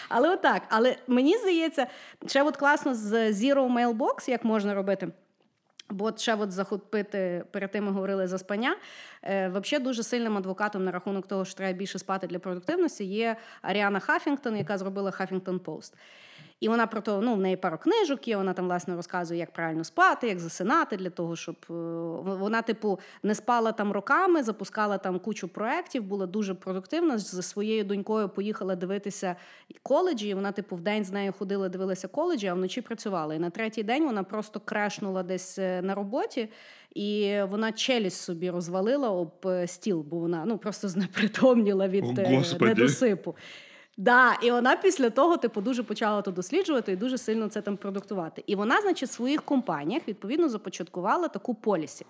Але 0.09 0.31
отак. 0.33 0.63
Але 0.69 0.97
мені 1.07 1.39
здається, 1.39 1.87
ще 2.27 2.43
от 2.43 2.57
класно 2.57 2.95
з 2.95 3.13
Zero 3.33 3.73
Mailbox, 3.73 4.31
як 4.31 4.45
можна 4.45 4.75
робити. 4.75 5.09
Бо 5.91 6.13
ще 6.17 6.35
от 6.35 6.53
захопити 6.53 7.45
перед 7.51 7.71
тим 7.71 7.85
ми 7.85 7.91
говорили 7.93 8.27
за 8.27 8.39
спання. 8.39 8.77
Е, 9.23 9.49
Взагалі 9.49 9.85
дуже 9.85 10.03
сильним 10.03 10.37
адвокатом 10.37 10.85
на 10.85 10.91
рахунок 10.91 11.27
того, 11.27 11.45
що 11.45 11.55
треба 11.55 11.79
більше 11.79 11.99
спати 11.99 12.27
для 12.27 12.39
продуктивності, 12.39 13.05
є 13.05 13.37
Аріана 13.63 14.01
Хафінгтон, 14.01 14.57
яка 14.57 14.79
зробила 14.79 15.11
Хафінгтон 15.11 15.59
Пост. 15.59 15.95
І 16.65 16.69
вона 16.69 16.87
про 16.87 17.01
то, 17.01 17.21
ну, 17.21 17.35
в 17.35 17.41
неї 17.41 17.57
пару 17.57 17.79
книжок 17.79 18.29
є, 18.29 18.37
вона 18.37 18.53
там, 18.53 18.65
власне, 18.65 18.97
розказує, 18.97 19.41
як 19.41 19.53
правильно 19.53 19.85
спати, 19.85 20.29
як 20.29 20.39
засинати 20.39 20.97
для 20.97 21.11
того, 21.11 21.37
щоб 21.37 21.57
е, 21.71 21.73
вона, 22.23 22.63
типу, 22.63 22.99
не 23.23 23.35
спала 23.35 23.73
там 23.73 23.93
роками, 23.93 24.43
запускала 24.43 24.99
там 24.99 25.19
кучу 25.19 25.49
проєктів, 25.49 26.03
була 26.03 26.27
дуже 26.27 26.55
продуктивна. 26.55 27.19
Зі 27.19 27.43
своєю 27.43 27.85
донькою 27.85 28.29
поїхала 28.29 28.77
дивитися 28.77 29.37
коледжі. 29.83 30.29
і 30.29 30.35
Вона, 30.35 30.53
типу, 30.53 30.77
в 30.77 30.81
день 30.81 31.05
з 31.05 31.13
нею 31.13 31.35
ходила, 31.39 31.69
дивилася 31.69 32.09
коледжі, 32.09 32.47
а 32.47 32.55
вночі 32.55 32.81
працювала. 32.81 33.35
І 33.35 33.39
на 33.39 33.51
третій 33.51 33.83
день 33.83 34.05
вона 34.07 34.23
просто 34.23 34.61
крешнула 34.61 35.23
десь 35.23 35.59
е, 35.59 35.83
на 35.83 35.95
роботі. 35.95 36.49
І 36.95 37.39
вона 37.51 37.73
челюсть 37.73 38.21
собі 38.21 38.51
розвалила 38.51 39.11
об 39.11 39.33
е, 39.47 39.67
стіл, 39.67 40.01
бо 40.01 40.19
вона 40.19 40.45
ну 40.47 40.59
просто 40.59 40.89
знепритомніла 40.89 41.89
від 41.89 42.05
О, 42.05 42.13
недосипу. 42.61 43.37
Да, 43.97 44.39
І 44.43 44.51
вона 44.51 44.77
після 44.77 45.11
того 45.11 45.37
типу, 45.37 45.61
дуже 45.61 45.83
почала 45.83 46.23
то 46.23 46.31
досліджувати 46.31 46.93
і 46.93 46.97
дуже 46.97 47.19
сильно 47.19 47.49
це 47.49 47.63
там 47.63 47.77
продуктувати. 47.77 48.45
І 48.47 48.55
вона, 48.55 48.81
значить, 48.81 49.09
в 49.09 49.13
своїх 49.13 49.43
компаніях 49.43 50.09
відповідно 50.09 50.49
започаткувала 50.49 51.29
таку 51.29 51.55
полісі. 51.55 52.07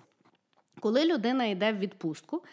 Коли 0.79 1.05
людина 1.05 1.45
йде 1.45 1.73
в 1.73 1.77
відпустку, 1.77 2.43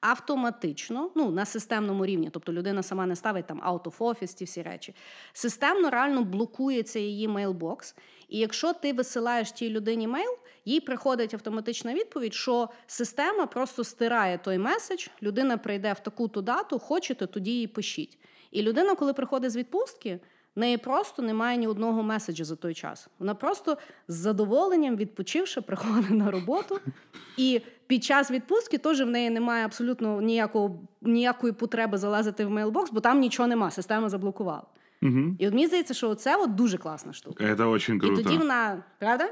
автоматично, 0.00 1.10
ну 1.14 1.30
на 1.30 1.44
системному 1.44 2.06
рівні, 2.06 2.30
тобто 2.32 2.52
людина 2.52 2.82
сама 2.82 3.06
не 3.06 3.16
ставить 3.16 3.46
там 3.46 3.60
out 3.60 3.82
of 3.82 3.98
office, 3.98 4.34
ті 4.34 4.44
всі 4.44 4.62
речі, 4.62 4.94
системно 5.32 5.90
реально 5.90 6.24
блокується 6.24 6.98
її 6.98 7.28
мейлбокс. 7.28 7.94
І 8.28 8.38
якщо 8.38 8.72
ти 8.72 8.92
висилаєш 8.92 9.52
тій 9.52 9.70
людині 9.70 10.08
мейл, 10.08 10.36
їй 10.64 10.80
приходить 10.80 11.34
автоматична 11.34 11.94
відповідь, 11.94 12.34
що 12.34 12.68
система 12.86 13.46
просто 13.46 13.84
стирає 13.84 14.38
той 14.38 14.58
меседж, 14.58 15.08
людина 15.22 15.58
прийде 15.58 15.92
в 15.92 16.00
таку-ту 16.00 16.42
дату, 16.42 16.78
хочете, 16.78 17.26
тоді 17.26 17.50
їй 17.50 17.66
пишіть. 17.66 18.18
І 18.52 18.62
людина, 18.62 18.94
коли 18.94 19.12
приходить 19.12 19.50
з 19.50 19.56
відпустки, 19.56 20.20
в 20.56 20.60
неї 20.60 20.76
просто 20.76 21.22
немає 21.22 21.56
ні 21.56 21.66
одного 21.66 22.02
меседжу 22.02 22.44
за 22.44 22.56
той 22.56 22.74
час. 22.74 23.08
Вона 23.18 23.34
просто 23.34 23.78
з 24.08 24.14
задоволенням, 24.14 24.96
відпочивши, 24.96 25.60
приходить 25.60 26.10
на 26.10 26.30
роботу. 26.30 26.80
І 27.36 27.60
під 27.86 28.04
час 28.04 28.30
відпустки 28.30 28.78
теж 28.78 29.00
в 29.00 29.06
неї 29.06 29.30
немає 29.30 29.64
абсолютно 29.64 30.20
ніякого, 30.20 30.80
ніякої 31.02 31.52
потреби 31.52 31.98
залазити 31.98 32.44
в 32.44 32.50
мейлбокс, 32.50 32.90
бо 32.90 33.00
там 33.00 33.20
нічого 33.20 33.48
нема, 33.48 33.70
система 33.70 34.08
заблокувала. 34.08 34.64
Угу. 35.02 35.36
І 35.38 35.46
от 35.46 35.54
мені 35.54 35.66
здається, 35.66 35.94
що 35.94 36.14
це 36.14 36.36
от 36.36 36.54
дуже 36.54 36.78
класна 36.78 37.12
штука. 37.12 37.44
Це 37.44 37.54
дуже 37.54 37.98
круто. 37.98 38.20
І 38.20 38.24
тоді 38.24 38.38
вона, 38.38 38.82
правда? 38.98 39.28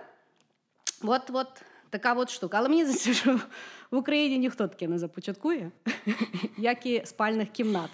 От, 1.03 1.23
от 1.33 1.47
така 1.91 2.13
от 2.13 2.31
штука. 2.31 2.59
Але 2.59 2.69
мені 2.69 2.85
здається, 2.85 3.15
що 3.15 3.41
в 3.91 3.97
Україні 3.97 4.39
ніхто 4.39 4.69
таке 4.69 4.89
не 4.89 4.99
започаткує, 4.99 5.71
як 6.59 6.87
і 6.87 7.03
спальних 7.05 7.51
кімнат. 7.51 7.91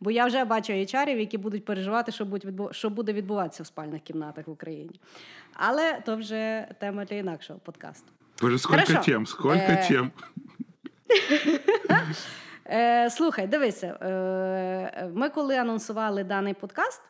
Бо 0.00 0.10
я 0.10 0.26
вже 0.26 0.44
бачу 0.44 0.72
HR-ів, 0.72 1.18
які 1.18 1.38
будуть 1.38 1.64
переживати, 1.64 2.12
що 2.12 2.26
що 2.70 2.90
буде 2.90 3.12
відбуватися 3.12 3.62
в 3.62 3.66
спальних 3.66 4.02
кімнатах 4.02 4.48
в 4.48 4.50
Україні. 4.50 5.00
Але 5.54 6.00
то 6.06 6.16
вже 6.16 6.66
тема 6.78 7.04
для 7.04 7.16
інакшого 7.16 7.58
подкасту. 7.58 8.12
Боже, 8.42 8.58
скільки 8.58 8.80
Хорошо. 8.86 9.04
тем, 9.04 9.26
скільки 9.26 9.58
е... 9.58 9.86
тем. 9.88 10.10
Е, 12.72 13.10
слухай, 13.10 13.46
дивися, 13.46 13.86
е, 13.86 15.10
ми 15.14 15.28
коли 15.28 15.56
анонсували 15.56 16.24
даний 16.24 16.54
подкаст, 16.54 17.02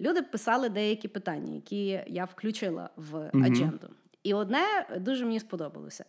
люди 0.00 0.22
писали 0.22 0.68
деякі 0.68 1.08
питання, 1.08 1.54
які 1.54 2.00
я 2.06 2.24
включила 2.24 2.90
в 2.96 3.30
адженду. 3.44 3.88
І 4.22 4.34
одне 4.34 4.86
дуже 4.98 5.24
мені 5.24 5.40
сподобалося. 5.40 6.04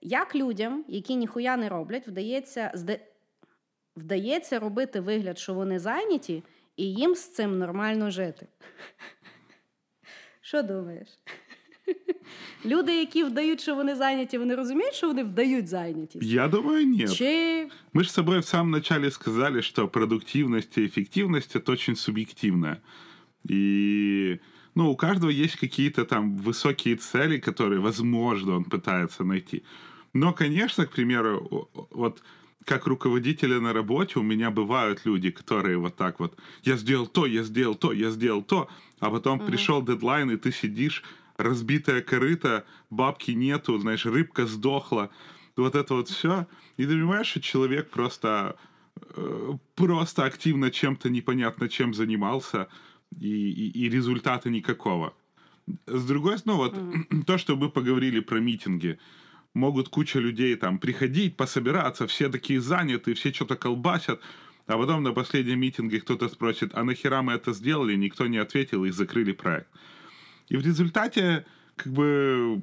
Як 0.00 0.34
людям, 0.34 0.84
які 0.88 1.16
ніхуя 1.16 1.56
не 1.56 1.68
роблять, 1.68 2.08
вдається 2.08 2.70
вдається 3.95 4.59
робити 4.59 4.99
вигляд, 4.99 5.39
що 5.39 5.53
вони 5.53 5.79
зайняті, 5.79 6.43
і 6.77 6.93
їм 6.93 7.15
з 7.15 7.33
цим 7.33 7.57
нормально 7.57 8.11
жити. 8.11 8.47
Що 10.41 10.63
думаєш? 10.63 11.07
Люди, 12.65 12.99
які 12.99 13.23
вдають, 13.23 13.61
що 13.61 13.75
вони 13.75 13.95
зайняті, 13.95 14.37
вони 14.37 14.55
розуміють, 14.55 14.93
що 14.93 15.07
вони 15.07 15.23
вдають 15.23 15.67
зайнятість? 15.67 16.25
Я 16.25 16.47
думаю, 16.47 16.87
нет. 16.87 17.13
Чи... 17.13 17.69
Мы 17.93 18.03
же 18.03 18.09
с 18.09 18.13
собой 18.13 18.39
в 18.39 18.45
самом 18.45 18.71
начале 18.71 19.11
сказали, 19.11 19.61
что 19.61 19.87
продуктивность 19.87 20.77
и 20.77 20.85
эффективность — 20.85 21.55
это 21.55 21.71
очень 21.71 21.95
субъективно. 21.95 22.77
И 23.49 24.39
ну, 24.75 24.91
у 24.91 24.95
каждого 24.95 25.31
есть 25.31 25.55
какие-то 25.55 26.05
там 26.05 26.37
высокие 26.37 26.95
цели, 26.95 27.39
которые, 27.39 27.79
возможно, 27.79 28.55
он 28.55 28.63
пытается 28.63 29.23
найти. 29.23 29.63
Но, 30.13 30.33
конечно, 30.33 30.85
к 30.85 30.91
примеру, 30.91 31.69
вот 31.91 32.21
Как 32.64 32.86
руководителя 32.86 33.60
на 33.60 33.72
работе 33.72 34.18
у 34.18 34.22
меня 34.22 34.50
бывают 34.50 35.04
люди, 35.04 35.30
которые 35.30 35.78
вот 35.78 35.96
так 35.96 36.20
вот, 36.20 36.38
я 36.62 36.76
сделал 36.76 37.06
то, 37.06 37.26
я 37.26 37.42
сделал 37.42 37.74
то, 37.74 37.92
я 37.92 38.10
сделал 38.10 38.42
то, 38.42 38.68
а 39.00 39.10
потом 39.10 39.38
угу. 39.38 39.46
пришел 39.46 39.82
дедлайн, 39.82 40.30
и 40.30 40.36
ты 40.36 40.52
сидишь, 40.52 41.02
разбитая 41.36 42.02
корыта, 42.02 42.64
бабки 42.90 43.32
нету, 43.32 43.78
знаешь, 43.78 44.06
рыбка 44.06 44.46
сдохла, 44.46 45.10
вот 45.56 45.74
это 45.74 45.94
вот 45.94 46.08
все. 46.08 46.46
И 46.76 46.84
ты 46.84 46.92
понимаешь, 46.92 47.26
что 47.26 47.40
человек 47.40 47.90
просто, 47.90 48.56
э, 49.16 49.52
просто 49.74 50.24
активно 50.24 50.70
чем-то 50.70 51.10
непонятно 51.10 51.68
чем 51.68 51.94
занимался, 51.94 52.68
и, 53.20 53.50
и, 53.50 53.84
и 53.84 53.88
результата 53.88 54.48
никакого. 54.48 55.14
С 55.86 56.04
другой 56.04 56.38
стороны, 56.38 56.58
ну 56.58 56.64
вот 56.64 57.06
mm. 57.10 57.24
то, 57.26 57.38
что 57.38 57.56
мы 57.56 57.68
поговорили 57.68 58.20
про 58.20 58.40
митинги, 58.40 58.98
могут 59.54 59.88
куча 59.88 60.18
людей 60.18 60.56
там 60.56 60.78
приходить, 60.78 61.36
пособираться, 61.36 62.06
все 62.06 62.28
такие 62.28 62.60
заняты, 62.60 63.14
все 63.14 63.32
что-то 63.32 63.56
колбасят, 63.56 64.20
а 64.66 64.78
потом 64.78 65.02
на 65.02 65.12
последнем 65.12 65.60
митинге 65.60 66.00
кто-то 66.00 66.28
спросит, 66.28 66.70
а 66.74 66.84
нахера 66.84 67.22
мы 67.22 67.34
это 67.34 67.52
сделали, 67.52 67.94
никто 67.94 68.26
не 68.26 68.38
ответил 68.38 68.84
и 68.84 68.90
закрыли 68.90 69.32
проект. 69.32 69.68
И 70.48 70.56
в 70.56 70.64
результате, 70.64 71.44
как 71.76 71.92
бы, 71.92 72.60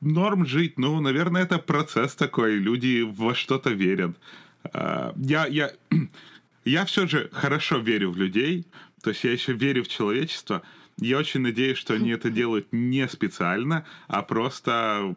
норм 0.00 0.46
жить, 0.46 0.78
ну, 0.78 1.00
наверное, 1.00 1.42
это 1.42 1.58
процесс 1.58 2.14
такой, 2.14 2.56
люди 2.56 3.02
во 3.02 3.34
что-то 3.34 3.70
верят. 3.70 4.16
А, 4.64 5.14
я, 5.16 5.46
я, 5.46 5.72
я 6.64 6.84
все 6.84 7.06
же 7.06 7.30
хорошо 7.32 7.78
верю 7.78 8.10
в 8.10 8.16
людей, 8.16 8.66
то 9.02 9.10
есть 9.10 9.24
я 9.24 9.32
еще 9.32 9.52
верю 9.52 9.84
в 9.84 9.88
человечество. 9.88 10.62
Я 10.98 11.18
очень 11.18 11.40
надеюсь, 11.40 11.78
что 11.78 11.94
они 11.94 12.10
это 12.10 12.30
делают 12.30 12.68
не 12.70 13.08
специально, 13.08 13.86
а 14.08 14.22
просто, 14.22 15.14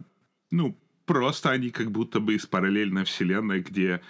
ну, 0.51 0.75
просто 1.04 1.50
они 1.50 1.70
как 1.70 1.90
будто 1.90 2.20
бы 2.20 2.34
из 2.34 2.46
параллельной 2.46 3.04
вселенной, 3.04 3.60
где 3.60 4.00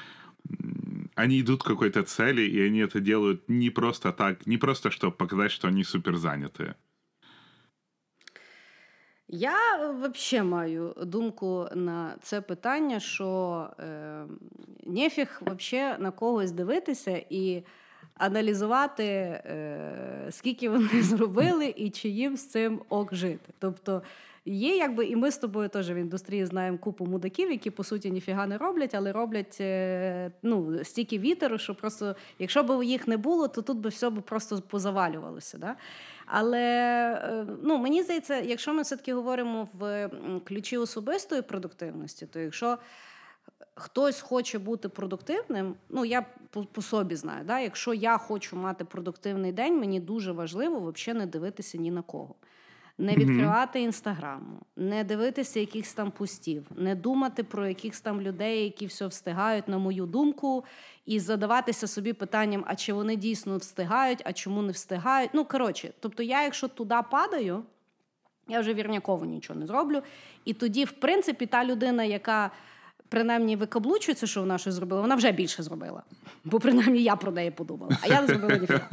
они 1.15 1.41
идут 1.41 1.63
к 1.63 1.67
какой-то 1.67 2.03
цели, 2.03 2.43
и 2.43 2.61
они 2.61 2.81
это 2.81 3.01
делают 3.01 3.49
не 3.49 3.71
просто 3.71 4.13
так, 4.13 4.47
не 4.47 4.59
просто, 4.59 4.91
чтобы 4.91 5.17
показать, 5.17 5.53
что 5.53 5.69
они 5.69 5.85
супер 5.85 6.17
занятые. 6.17 6.75
Я 9.33 9.91
взагалі 9.91 10.49
маю 10.49 10.95
думку 11.03 11.69
на 11.75 12.15
це 12.23 12.41
питання, 12.41 13.01
що 13.01 13.67
е, 13.79 14.25
нефіг 14.87 15.41
вообще 15.41 15.97
на 15.99 16.11
когось 16.11 16.53
дивитися 16.53 17.25
і 17.31 17.63
аналізувати, 18.15 19.05
е, 19.05 20.27
скільки 20.31 20.69
вони 20.69 21.03
зробили 21.03 21.75
і 21.77 21.91
чи 21.91 22.09
їм 22.09 22.37
з 22.37 22.49
цим 22.49 22.81
ок 22.89 23.15
жити. 23.15 23.53
Тобто 23.59 24.03
Є, 24.48 24.78
якби, 24.78 25.06
і 25.06 25.16
ми 25.16 25.32
з 25.32 25.38
тобою 25.38 25.70
теж 25.70 25.92
в 25.92 25.96
індустрії 25.96 26.46
знаємо 26.46 26.78
купу 26.78 27.06
мудаків, 27.06 27.52
які 27.52 27.70
по 27.70 27.84
суті 27.84 28.12
ніфіга 28.12 28.48
не 28.48 28.58
роблять, 28.58 28.96
але 28.96 29.12
роблять 29.12 29.58
е, 29.62 30.32
ну, 30.44 30.84
стільки 30.84 31.20
вітеру, 31.20 31.58
що 31.58 31.76
просто, 31.76 32.16
якщо 32.40 32.64
б 32.64 32.84
їх 32.84 33.08
не 33.08 33.18
було, 33.18 33.48
то 33.48 33.62
тут 33.62 33.78
би 33.78 33.90
все 33.90 34.10
б 34.10 34.22
просто 34.22 34.62
позавалювалося. 34.62 35.58
Да? 35.58 35.76
Але 36.26 36.62
е, 37.24 37.46
ну, 37.64 37.78
мені 37.78 38.04
здається, 38.04 38.40
якщо 38.40 38.74
ми 38.74 38.82
все-таки 38.82 39.14
говоримо 39.14 39.70
в 39.74 40.10
ключі 40.48 40.78
особистої 40.78 41.42
продуктивності, 41.42 42.26
то 42.26 42.40
якщо 42.40 42.78
хтось 43.76 44.22
хоче 44.22 44.60
бути 44.60 44.90
продуктивним, 44.90 45.76
ну 45.90 46.06
я 46.06 46.26
по, 46.50 46.64
по 46.64 46.82
собі 46.82 47.16
знаю, 47.16 47.46
да? 47.46 47.60
якщо 47.60 47.94
я 47.94 48.18
хочу 48.18 48.56
мати 48.56 48.86
продуктивний 48.86 49.52
день, 49.52 49.80
мені 49.80 50.00
дуже 50.00 50.32
важливо 50.32 50.92
взагалі 50.92 51.20
не 51.20 51.26
дивитися 51.26 51.78
ні 51.78 51.92
на 51.92 52.02
кого 52.02 52.36
не 52.98 53.16
відкривати 53.16 53.82
інстаграму, 53.82 54.60
не 54.76 55.04
дивитися 55.04 55.60
якихось 55.60 55.94
там 55.94 56.12
пустів, 56.12 56.66
не 56.76 56.96
думати 56.96 57.44
про 57.44 57.68
якихось 57.68 58.02
там 58.02 58.22
людей, 58.22 58.64
які 58.64 58.86
все 58.86 59.08
встигають, 59.08 59.68
на 59.68 59.78
мою 59.78 60.06
думку, 60.06 60.66
і 61.06 61.20
задаватися 61.20 61.88
собі 61.88 62.14
питанням, 62.14 62.64
а 62.68 62.76
чи 62.76 62.94
вони 62.94 63.16
дійсно 63.16 63.58
встигають, 63.58 64.22
а 64.26 64.34
чому 64.34 64.62
не 64.62 64.72
встигають. 64.72 65.32
Ну, 65.34 65.46
коротше, 65.46 65.94
тобто, 66.00 66.24
я, 66.24 66.44
якщо 66.44 66.68
туди 66.68 66.96
падаю, 67.12 67.64
я 68.48 68.60
вже 68.60 68.74
вірняково 68.74 69.26
нічого 69.26 69.60
не 69.60 69.68
зроблю. 69.68 70.02
І 70.46 70.54
тоді, 70.54 70.86
в 70.86 70.92
принципі, 70.92 71.46
та 71.46 71.66
людина, 71.66 72.04
яка. 72.04 72.52
Принаймні 73.10 73.56
викаблучується, 73.56 74.28
що 74.28 74.40
вона 74.40 74.58
щось 74.58 74.74
зробила, 74.74 75.02
вона 75.02 75.16
вже 75.16 75.32
більше 75.32 75.64
зробила. 75.64 76.04
Бо 76.44 76.60
принаймні 76.60 77.04
я 77.04 77.16
про 77.16 77.32
неї 77.32 77.52
подумала, 77.52 77.98
а 78.02 78.08
я 78.08 78.22
не 78.22 78.28
зробила 78.28 78.58
ніфіга. 78.58 78.90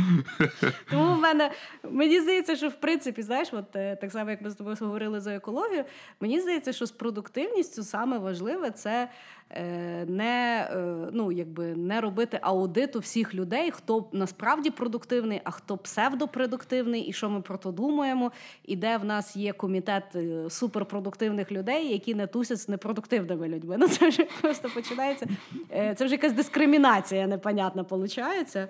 Тому 0.90 1.14
в 1.14 1.18
мене 1.18 1.50
мені 1.90 2.20
здається, 2.20 2.56
що 2.56 2.68
в 2.68 2.74
принципі, 2.74 3.22
знаєш, 3.22 3.48
от 3.52 3.76
е, 3.76 3.96
так 3.96 4.12
само, 4.12 4.30
як 4.30 4.42
ми 4.42 4.50
з 4.50 4.54
тобою 4.54 4.76
говорили 4.80 5.20
за 5.20 5.34
екологію, 5.34 5.84
мені 6.20 6.40
здається, 6.40 6.72
що 6.72 6.86
з 6.86 6.90
продуктивністю 6.90 7.82
саме 7.82 8.18
важливе 8.18 8.70
це 8.70 9.08
е, 9.50 10.04
не 10.08 10.68
е, 10.72 10.76
ну, 11.12 11.32
якби 11.32 11.64
не 11.64 12.00
робити 12.00 12.38
аудиту 12.42 12.98
всіх 12.98 13.34
людей, 13.34 13.70
хто 13.70 14.08
насправді 14.12 14.70
продуктивний, 14.70 15.40
а 15.44 15.50
хто 15.50 15.76
псевдопродуктивний, 15.76 17.02
і 17.02 17.12
що 17.12 17.30
ми 17.30 17.40
про 17.40 17.58
то 17.58 17.72
думаємо, 17.72 18.32
і 18.64 18.76
де 18.76 18.96
в 18.96 19.04
нас 19.04 19.36
є 19.36 19.52
комітет 19.52 20.04
суперпродуктивних 20.48 21.52
людей, 21.52 21.92
які 21.92 22.14
не 22.14 22.26
тусять 22.26 22.60
з 22.60 22.68
непродуктивними 22.68 23.48
людьми. 23.48 23.76
Ну 23.78 23.88
це 23.88 24.08
вже 24.08 24.24
просто 24.40 24.68
починається. 24.74 25.26
Це 25.70 26.04
вже 26.04 26.14
якась 26.14 26.32
дискримінація 26.32 27.26
непонятна 27.26 27.84
виходить. 27.90 28.68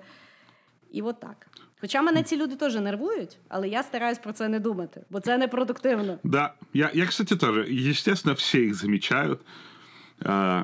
І 0.91 1.01
так. 1.01 1.47
Хоча 1.81 2.01
мене 2.01 2.23
ці 2.23 2.37
люди 2.37 2.55
теж 2.55 2.75
нервують, 2.75 3.37
але 3.49 3.69
я 3.69 3.83
стараюсь 3.83 4.19
про 4.19 4.33
це 4.33 4.49
не 4.49 4.59
думати, 4.59 5.01
бо 5.09 5.19
це 5.19 5.37
непродуктивно. 5.37 6.19
Да, 6.23 6.53
я, 6.73 6.91
я 6.93 7.05
кстати, 7.05 7.35
тоже. 7.35 7.65
Естественно, 7.69 8.35
все 8.35 8.59
их 8.59 8.75
замечают. 8.75 9.39
А, 10.25 10.63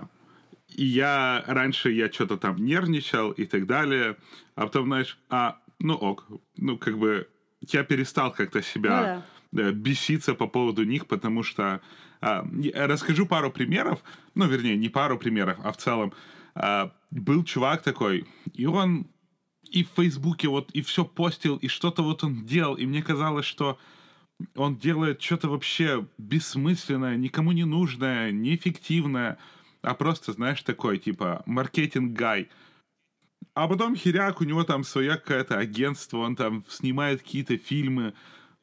и 0.80 0.86
я 0.86 1.44
раньше 1.48 1.92
я 1.92 2.10
что-то 2.10 2.38
там 2.38 2.56
нервничал 2.58 3.32
и 3.40 3.46
так 3.46 3.66
далее. 3.66 4.16
А 4.56 4.62
потом, 4.62 4.86
знаешь, 4.86 5.18
а, 5.30 5.54
ну 5.80 5.94
ок, 5.94 6.28
ну 6.58 6.78
как 6.78 6.98
бы 6.98 7.28
я 7.62 7.84
перестал 7.84 8.34
как-то 8.34 8.62
себя 8.62 9.24
ну, 9.52 9.64
да. 9.64 9.72
беситься 9.72 10.34
по 10.34 10.48
поводу 10.48 10.84
них, 10.84 11.06
потому 11.06 11.44
что 11.44 11.80
а, 12.22 12.46
расскажу 12.74 13.26
пару 13.26 13.52
примеров, 13.52 14.00
ну, 14.36 14.48
вернее, 14.48 14.78
не 14.78 14.90
пару 14.90 15.18
примеров, 15.18 15.58
а 15.64 15.72
в 15.72 15.78
целом. 15.78 16.14
А, 16.56 16.92
был 17.12 17.44
чувак 17.44 17.82
такой, 17.82 18.26
и 18.54 18.66
он 18.66 19.06
и 19.70 19.84
в 19.84 19.90
Фейсбуке 19.96 20.48
вот 20.48 20.72
и 20.72 20.82
все 20.82 21.06
постил, 21.06 21.58
и 21.58 21.68
что-то 21.68 22.04
вот 22.04 22.24
он 22.24 22.46
делал, 22.46 22.76
и 22.76 22.86
мне 22.86 23.02
казалось, 23.02 23.46
что 23.46 23.78
он 24.56 24.78
делает 24.78 25.22
что-то 25.22 25.50
вообще 25.50 26.08
бессмысленное, 26.18 27.16
никому 27.16 27.52
не 27.52 27.64
нужное, 27.64 28.32
неэффективное, 28.32 29.38
а 29.82 29.94
просто, 29.94 30.34
знаешь, 30.34 30.62
такой, 30.64 30.98
типа, 30.98 31.44
маркетинг-гай. 31.46 32.50
А 33.54 33.68
потом 33.68 33.96
херяк, 33.96 34.42
у 34.42 34.44
него 34.44 34.64
там 34.64 34.84
свое 34.84 35.16
какое-то 35.16 35.58
агентство, 35.58 36.18
он 36.18 36.36
там 36.36 36.66
снимает 36.68 37.22
какие-то 37.22 37.58
фильмы, 37.58 38.14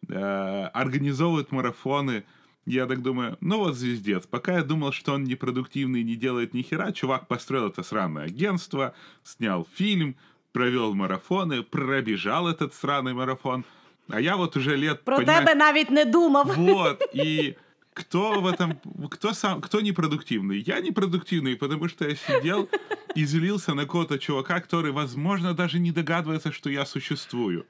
э, 0.08 0.14
организовывает 0.14 1.50
марафоны. 1.52 2.24
Я 2.66 2.86
так 2.86 3.02
думаю, 3.02 3.38
ну 3.40 3.58
вот 3.58 3.74
звездец. 3.74 4.26
Пока 4.26 4.56
я 4.56 4.62
думал, 4.62 4.92
что 4.92 5.14
он 5.14 5.24
непродуктивный, 5.24 6.02
не 6.02 6.14
делает 6.14 6.52
ни 6.52 6.62
хера, 6.62 6.92
чувак 6.92 7.26
построил 7.26 7.68
это 7.68 7.82
сраное 7.82 8.24
агентство, 8.24 8.94
снял 9.24 9.66
фильм, 9.74 10.16
провел 10.52 10.94
марафоны, 10.94 11.62
пробежал 11.62 12.48
этот 12.48 12.74
сраный 12.74 13.14
марафон. 13.14 13.64
А 14.08 14.20
я 14.20 14.36
вот 14.36 14.56
уже 14.56 14.76
лет... 14.76 15.04
Про 15.04 15.16
понимаешь, 15.16 15.40
тебе 15.40 15.54
навіть 15.54 15.90
не 15.90 16.04
думав. 16.04 16.56
Вот, 16.56 17.02
и 17.14 17.56
кто 17.94 18.40
в 18.40 18.46
этом, 18.46 18.80
кто 19.10 19.32
сам, 19.32 19.60
кто 19.60 19.80
непродуктивный? 19.80 20.58
Я 20.58 20.80
непродуктивный, 20.80 21.56
потому 21.56 21.88
что 21.88 22.08
я 22.08 22.16
сидел 22.16 22.68
и 23.14 23.24
злился 23.24 23.74
на 23.74 23.82
какого-то 23.82 24.18
чувака, 24.18 24.60
который, 24.60 24.92
возможно, 24.92 25.54
даже 25.54 25.78
не 25.78 25.92
догадывается, 25.92 26.52
что 26.52 26.70
я 26.70 26.86
существую. 26.86 27.66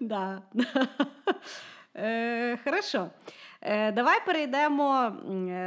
Да. 0.00 0.42
Э, 2.00 2.56
хорошо. 2.62 3.10
Е, 3.60 3.92
давай 3.92 4.26
перейдемо 4.26 5.16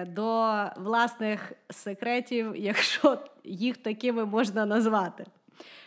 до 0.07 0.53
власних 0.77 1.51
секретів, 1.69 2.55
якщо 2.55 3.19
їх 3.43 3.77
такими 3.77 4.25
можна 4.25 4.65
назвати. 4.65 5.25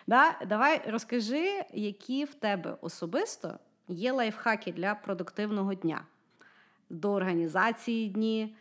Да? 0.07 0.39
Давай 0.49 0.91
розкажи, 0.91 1.63
які 1.73 2.25
в 2.25 2.35
тебе 2.35 2.77
особисто 2.81 3.59
є 3.89 4.13
лайфхаки 4.13 4.73
для 4.73 4.95
продуктивного 4.95 5.75
дня 5.75 6.01
до 6.91 7.13
організації 7.13 8.09
дні, 8.09 8.57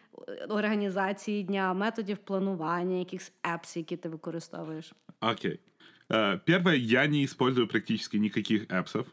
організації 0.49 1.43
дня, 1.43 1.73
методів 1.73 2.17
планування, 2.17 2.97
якихось 2.97 3.31
апс, 3.41 3.77
які 3.77 3.97
ти 3.97 4.09
використовуєш. 4.09 4.93
Окей. 5.21 5.51
Okay. 5.51 5.59
Uh, 6.09 6.39
первое, 6.45 6.77
я 6.77 7.07
не 7.07 7.23
использую 7.23 7.67
практически 7.67 8.19
никаких 8.19 8.71
апсов. 8.71 9.07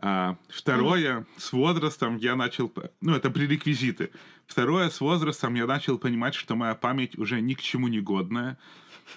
А, 0.00 0.36
второе, 0.48 1.26
с 1.36 1.52
возрастом 1.52 2.16
я 2.16 2.36
начал... 2.36 2.72
Ну, 3.00 3.14
это 3.14 3.30
пререквизиты. 3.30 4.10
Второе, 4.46 4.90
с 4.90 5.00
возрастом 5.00 5.54
я 5.54 5.66
начал 5.66 5.98
понимать, 5.98 6.34
что 6.34 6.56
моя 6.56 6.74
память 6.74 7.16
уже 7.16 7.40
ни 7.40 7.54
к 7.54 7.60
чему 7.60 7.88
не 7.88 8.00
годная. 8.00 8.58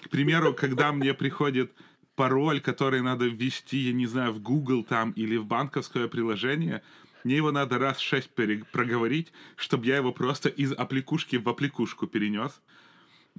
К 0.04 0.10
примеру, 0.10 0.54
когда 0.54 0.92
мне 0.92 1.14
приходит 1.14 1.74
пароль, 2.16 2.62
который 2.62 3.02
надо 3.02 3.26
ввести, 3.26 3.78
я 3.78 3.94
не 3.94 4.08
знаю, 4.08 4.34
в 4.34 4.40
Google 4.42 4.84
там 4.84 5.12
или 5.12 5.38
в 5.38 5.46
банковское 5.46 6.08
приложение, 6.08 6.82
Мне 7.24 7.38
его 7.38 7.52
надо 7.52 7.78
раз 7.78 8.00
шесть 8.00 8.30
проговорить, 8.72 9.34
чтобы 9.58 9.86
я 9.88 9.98
его 9.98 10.14
просто 10.14 10.48
из 10.48 10.72
аппликушки 10.72 11.36
в 11.36 11.50
аппликушку 11.50 12.08
перенес. 12.08 12.62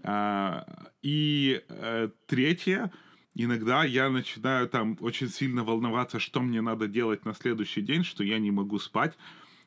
А, 0.02 0.66
и 1.02 1.62
э, 1.68 2.10
третье, 2.26 2.92
иногда 3.34 3.84
я 3.84 4.10
начинаю 4.10 4.68
там 4.68 4.96
очень 5.00 5.28
сильно 5.28 5.64
волноваться, 5.64 6.18
что 6.18 6.40
мне 6.40 6.60
надо 6.60 6.88
делать 6.88 7.24
на 7.24 7.34
следующий 7.34 7.82
день, 7.82 8.04
что 8.04 8.24
я 8.24 8.38
не 8.38 8.50
могу 8.50 8.78
спать, 8.78 9.16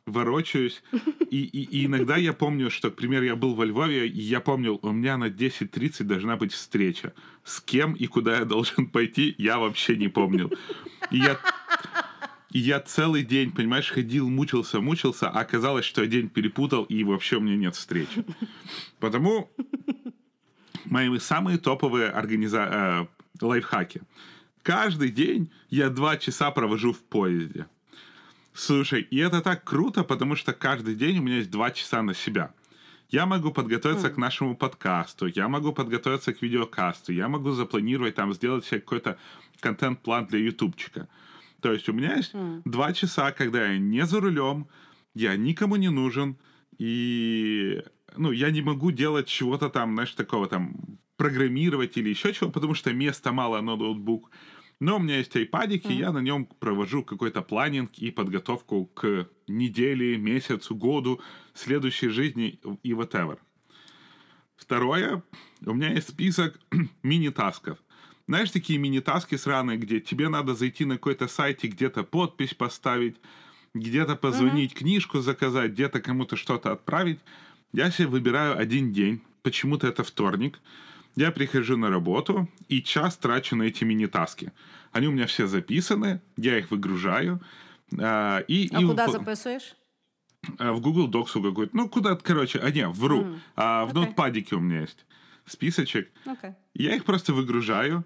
ворочаюсь. 0.05 0.83
И, 1.29 1.43
и, 1.43 1.63
и 1.63 1.85
иногда 1.85 2.17
я 2.17 2.33
помню, 2.33 2.69
что, 2.69 2.91
к 2.91 2.95
примеру, 2.95 3.25
я 3.25 3.35
был 3.35 3.53
во 3.55 3.65
Львове, 3.65 4.07
и 4.07 4.19
я 4.19 4.41
помнил, 4.41 4.79
у 4.81 4.91
меня 4.91 5.17
на 5.17 5.29
10.30 5.29 6.03
должна 6.03 6.37
быть 6.37 6.53
встреча. 6.53 7.13
С 7.43 7.61
кем 7.61 7.93
и 7.93 8.07
куда 8.07 8.39
я 8.39 8.45
должен 8.45 8.87
пойти, 8.87 9.33
я 9.37 9.59
вообще 9.59 9.95
не 9.95 10.07
помнил. 10.07 10.51
И 11.11 11.17
я 11.17 11.39
и 12.51 12.59
я 12.59 12.81
целый 12.81 13.23
день, 13.23 13.51
понимаешь, 13.51 13.89
ходил, 13.89 14.29
мучился, 14.29 14.81
мучился, 14.81 15.29
а 15.29 15.39
оказалось, 15.39 15.85
что 15.85 16.01
я 16.01 16.07
день 16.07 16.27
перепутал, 16.27 16.83
и 16.83 17.03
вообще 17.05 17.37
у 17.37 17.39
меня 17.39 17.55
нет 17.55 17.75
встречи. 17.75 18.25
Потому 18.99 19.49
мои 20.85 21.17
самые 21.19 21.57
топовые 21.57 22.09
организа... 22.09 23.07
лайфхаки. 23.39 24.01
Каждый 24.63 25.09
день 25.09 25.51
я 25.69 25.89
два 25.89 26.17
часа 26.17 26.51
провожу 26.51 26.93
в 26.93 26.99
поезде. 26.99 27.67
Слушай, 28.53 29.01
и 29.01 29.17
это 29.17 29.41
так 29.41 29.63
круто, 29.63 30.03
потому 30.03 30.35
что 30.35 30.53
каждый 30.53 30.95
день 30.95 31.19
у 31.19 31.21
меня 31.21 31.37
есть 31.37 31.49
два 31.49 31.71
часа 31.71 32.01
на 32.01 32.13
себя. 32.13 32.53
Я 33.09 33.25
могу 33.25 33.51
подготовиться 33.51 34.07
mm. 34.07 34.13
к 34.13 34.17
нашему 34.17 34.55
подкасту, 34.55 35.25
я 35.27 35.47
могу 35.47 35.73
подготовиться 35.73 36.33
к 36.33 36.41
видеокасту, 36.41 37.11
я 37.11 37.27
могу 37.27 37.51
запланировать 37.51 38.15
там, 38.15 38.33
сделать 38.33 38.65
себе 38.65 38.79
какой-то 38.79 39.17
контент-план 39.59 40.27
для 40.27 40.39
ютубчика. 40.39 41.07
То 41.61 41.73
есть 41.73 41.89
у 41.89 41.93
меня 41.93 42.15
есть 42.15 42.33
mm. 42.33 42.61
два 42.65 42.93
часа, 42.93 43.31
когда 43.31 43.67
я 43.67 43.77
не 43.77 44.05
за 44.05 44.21
рулем, 44.21 44.67
я 45.13 45.35
никому 45.35 45.75
не 45.75 45.89
нужен, 45.89 46.37
и 46.77 47.83
ну, 48.15 48.31
я 48.31 48.49
не 48.49 48.61
могу 48.61 48.91
делать 48.91 49.27
чего-то 49.27 49.69
там, 49.69 49.93
знаешь, 49.93 50.13
такого 50.13 50.47
там, 50.47 50.73
программировать 51.21 51.97
или 51.97 52.09
еще 52.09 52.33
чего, 52.33 52.49
потому 52.49 52.73
что 52.73 52.91
места 52.93 53.31
мало 53.31 53.61
на 53.61 53.75
ноутбук. 53.75 54.31
Но 54.79 54.95
у 54.95 54.99
меня 54.99 55.17
есть 55.19 55.35
айпадик, 55.35 55.85
mm-hmm. 55.85 55.93
и 55.93 55.99
я 55.99 56.11
на 56.11 56.17
нем 56.17 56.47
провожу 56.47 57.03
какой-то 57.03 57.43
планинг 57.43 57.91
и 57.99 58.09
подготовку 58.09 58.87
к 58.87 59.29
неделе, 59.47 60.17
месяцу, 60.17 60.73
году, 60.73 61.21
следующей 61.53 62.09
жизни 62.09 62.59
и 62.81 62.93
whatever. 62.93 63.37
Второе, 64.55 65.21
у 65.63 65.73
меня 65.75 65.91
есть 65.93 66.09
список 66.09 66.59
мини-тасков. 67.03 67.77
Знаешь, 68.27 68.49
такие 68.49 68.79
мини-таски 68.79 69.35
сраные, 69.35 69.77
где 69.77 69.99
тебе 69.99 70.27
надо 70.27 70.55
зайти 70.55 70.85
на 70.85 70.95
какой-то 70.95 71.27
сайт 71.27 71.63
и 71.63 71.67
где-то 71.67 72.01
подпись 72.01 72.55
поставить, 72.55 73.17
где-то 73.75 74.15
позвонить, 74.15 74.71
mm-hmm. 74.71 74.79
книжку 74.79 75.19
заказать, 75.19 75.73
где-то 75.73 76.01
кому-то 76.01 76.35
что-то 76.35 76.71
отправить. 76.71 77.19
Я 77.73 77.91
себе 77.91 78.07
выбираю 78.07 78.57
один 78.57 78.91
день, 78.91 79.21
почему-то 79.43 79.85
это 79.85 80.03
вторник, 80.03 80.59
я 81.15 81.31
прихожу 81.31 81.77
на 81.77 81.89
работу 81.89 82.47
и 82.67 82.81
час 82.81 83.17
трачу 83.17 83.55
на 83.55 83.63
эти 83.63 83.83
мини-таски. 83.83 84.51
Они 84.91 85.07
у 85.07 85.11
меня 85.11 85.25
все 85.25 85.47
записаны, 85.47 86.21
я 86.37 86.57
их 86.57 86.71
выгружаю. 86.71 87.41
А, 87.99 88.39
и, 88.47 88.69
а 88.73 88.81
и 88.81 88.85
куда 88.85 89.07
в... 89.07 89.11
записываешь? 89.11 89.75
В 90.57 90.79
Google 90.79 91.09
Docs 91.09 91.41
какой-то. 91.41 91.75
Ну, 91.75 91.87
куда-то, 91.87 92.23
короче, 92.23 92.59
а 92.59 92.71
не, 92.71 92.87
вру. 92.87 93.23
Mm. 93.23 93.39
А, 93.55 93.85
в 93.85 93.89
okay. 93.89 93.93
ноутпадике 93.93 94.55
у 94.55 94.59
меня 94.59 94.81
есть 94.81 95.05
списочек. 95.45 96.09
Okay. 96.25 96.55
Я 96.73 96.95
их 96.95 97.05
просто 97.05 97.33
выгружаю. 97.33 98.05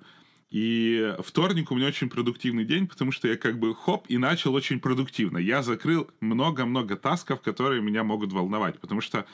И 0.49 1.13
вторник 1.19 1.71
у 1.71 1.75
меня 1.75 1.87
очень 1.87 2.09
продуктивный 2.09 2.65
день, 2.65 2.87
потому 2.87 3.11
что 3.11 3.27
я 3.27 3.35
как 3.35 3.59
бы 3.59 3.75
хоп 3.75 4.05
и 4.07 4.17
начал 4.17 4.53
очень 4.53 4.79
продуктивно. 4.79 5.37
Я 5.37 5.63
закрыл 5.63 6.09
много-много 6.21 6.95
тасков, 6.95 7.41
которые 7.41 7.81
меня 7.81 8.03
могут 8.03 8.31
волновать, 8.31 8.79
потому 8.79 9.01
что 9.01 9.25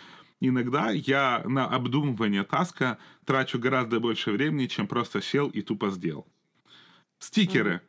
иногда 0.49 0.91
я 0.91 1.43
на 1.45 1.67
обдумывание 1.67 2.43
таска 2.43 2.97
трачу 3.25 3.59
гораздо 3.59 3.99
больше 3.99 4.31
времени, 4.31 4.67
чем 4.67 4.87
просто 4.87 5.21
сел 5.21 5.47
и 5.49 5.61
тупо 5.61 5.89
сделал. 5.89 6.27
Стикеры. 7.19 7.75
Mm-hmm. 7.75 7.81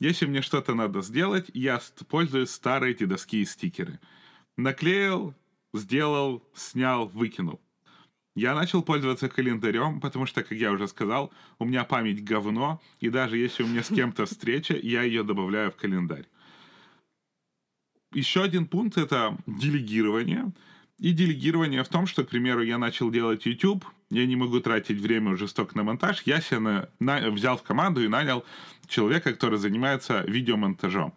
Если 0.00 0.26
мне 0.26 0.42
что-то 0.42 0.74
надо 0.74 1.02
сделать, 1.02 1.50
я 1.54 1.80
пользуюсь 2.08 2.50
старые 2.50 2.94
дедовские 2.94 3.44
стикеры. 3.44 3.98
Наклеил, 4.56 5.34
сделал, 5.74 6.42
снял, 6.54 7.06
выкинул. 7.06 7.60
Я 8.34 8.54
начал 8.54 8.82
пользоваться 8.82 9.28
календарем, 9.28 10.00
потому 10.00 10.24
что, 10.26 10.44
как 10.44 10.56
я 10.56 10.70
уже 10.70 10.86
сказал, 10.86 11.32
у 11.58 11.64
меня 11.64 11.82
память 11.82 12.22
говно, 12.22 12.80
и 13.00 13.08
даже 13.08 13.36
если 13.36 13.64
у 13.64 13.66
меня 13.66 13.82
с 13.82 13.88
кем-то 13.88 14.26
встреча, 14.26 14.76
я 14.80 15.02
ее 15.02 15.24
добавляю 15.24 15.72
в 15.72 15.76
календарь. 15.76 16.26
Еще 18.12 18.42
один 18.42 18.66
пункт— 18.66 18.96
это 18.96 19.36
делегирование. 19.46 20.52
И 20.98 21.12
делегирование 21.12 21.84
в 21.84 21.88
том, 21.88 22.06
что, 22.06 22.24
к 22.24 22.28
примеру, 22.28 22.62
я 22.62 22.76
начал 22.76 23.10
делать 23.10 23.46
YouTube, 23.46 23.84
я 24.10 24.26
не 24.26 24.34
могу 24.34 24.58
тратить 24.58 25.00
время 25.00 25.30
уже 25.32 25.46
столько 25.46 25.76
на 25.76 25.84
монтаж, 25.84 26.22
я 26.24 26.40
себя 26.40 26.60
на, 26.60 26.88
на, 26.98 27.30
взял 27.30 27.56
в 27.56 27.62
команду 27.62 28.02
и 28.02 28.08
нанял 28.08 28.44
человека, 28.88 29.32
который 29.32 29.58
занимается 29.58 30.24
видеомонтажом. 30.26 31.14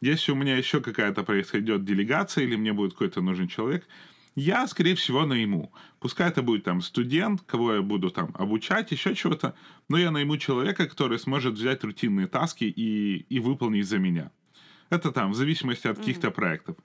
Если 0.00 0.30
у 0.30 0.36
меня 0.36 0.56
еще 0.56 0.80
какая-то 0.80 1.24
происходит 1.24 1.84
делегация 1.84 2.44
или 2.44 2.54
мне 2.54 2.72
будет 2.72 2.92
какой-то 2.92 3.20
нужен 3.20 3.48
человек, 3.48 3.88
я, 4.36 4.68
скорее 4.68 4.94
всего, 4.94 5.26
найму. 5.26 5.72
Пускай 5.98 6.28
это 6.28 6.42
будет 6.42 6.62
там 6.62 6.80
студент, 6.80 7.42
кого 7.42 7.74
я 7.74 7.82
буду 7.82 8.10
там 8.10 8.30
обучать, 8.34 8.92
еще 8.92 9.16
чего-то, 9.16 9.56
но 9.88 9.98
я 9.98 10.12
найму 10.12 10.36
человека, 10.36 10.86
который 10.86 11.18
сможет 11.18 11.54
взять 11.54 11.82
рутинные 11.82 12.28
таски 12.28 12.64
и, 12.64 13.26
и 13.28 13.40
выполнить 13.40 13.88
за 13.88 13.98
меня. 13.98 14.30
Это 14.90 15.10
там 15.10 15.32
в 15.32 15.34
зависимости 15.34 15.88
от 15.88 15.98
каких-то 15.98 16.28
mm-hmm. 16.28 16.34
проектов. 16.34 16.76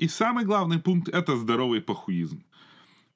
И 0.00 0.08
самый 0.08 0.46
главный 0.46 0.78
пункт— 0.78 1.08
это 1.12 1.36
здоровый 1.36 1.82
похуизм. 1.82 2.42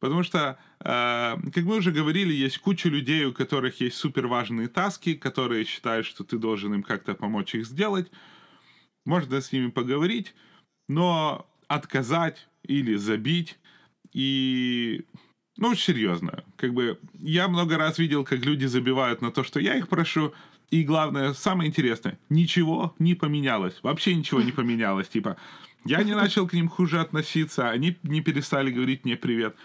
Потому 0.00 0.22
что, 0.22 0.58
э, 0.80 1.36
как 1.54 1.64
мы 1.64 1.76
уже 1.76 1.92
говорили, 1.92 2.30
есть 2.34 2.58
куча 2.58 2.90
людей, 2.90 3.24
у 3.24 3.32
которых 3.32 3.80
есть 3.80 3.96
супер 3.96 4.26
важные 4.26 4.68
таски, 4.68 5.14
которые 5.14 5.64
считают, 5.64 6.04
что 6.04 6.24
ты 6.24 6.36
должен 6.36 6.74
им 6.74 6.82
как-то 6.82 7.14
помочь 7.14 7.54
их 7.54 7.64
сделать. 7.64 8.10
Можно 9.06 9.40
с 9.40 9.50
ними 9.50 9.70
поговорить, 9.70 10.34
но 10.90 11.46
отказать 11.68 12.48
или 12.62 12.96
забить 12.96 13.58
и 14.12 15.06
ну, 15.56 15.74
серьезно. 15.74 16.44
Как 16.56 16.74
бы 16.74 16.98
я 17.14 17.48
много 17.48 17.78
раз 17.78 17.98
видел, 17.98 18.24
как 18.24 18.44
люди 18.44 18.66
забивают 18.66 19.22
на 19.22 19.30
то, 19.30 19.42
что 19.42 19.58
я 19.58 19.74
их 19.74 19.88
прошу. 19.88 20.34
И 20.70 20.82
главное, 20.82 21.32
самое 21.32 21.70
интересное, 21.70 22.18
ничего 22.28 22.94
не 22.98 23.14
поменялось. 23.14 23.78
Вообще 23.82 24.14
ничего 24.14 24.42
не 24.42 24.52
поменялось. 24.52 25.08
Типа, 25.08 25.38
я 25.84 26.02
не 26.02 26.14
начал 26.14 26.46
к 26.46 26.52
ним 26.52 26.68
хуже 26.68 27.00
относиться, 27.00 27.70
они 27.70 27.96
не 28.02 28.20
перестали 28.20 28.70
говорить 28.70 29.04
мне 29.04 29.16
привет. 29.16 29.56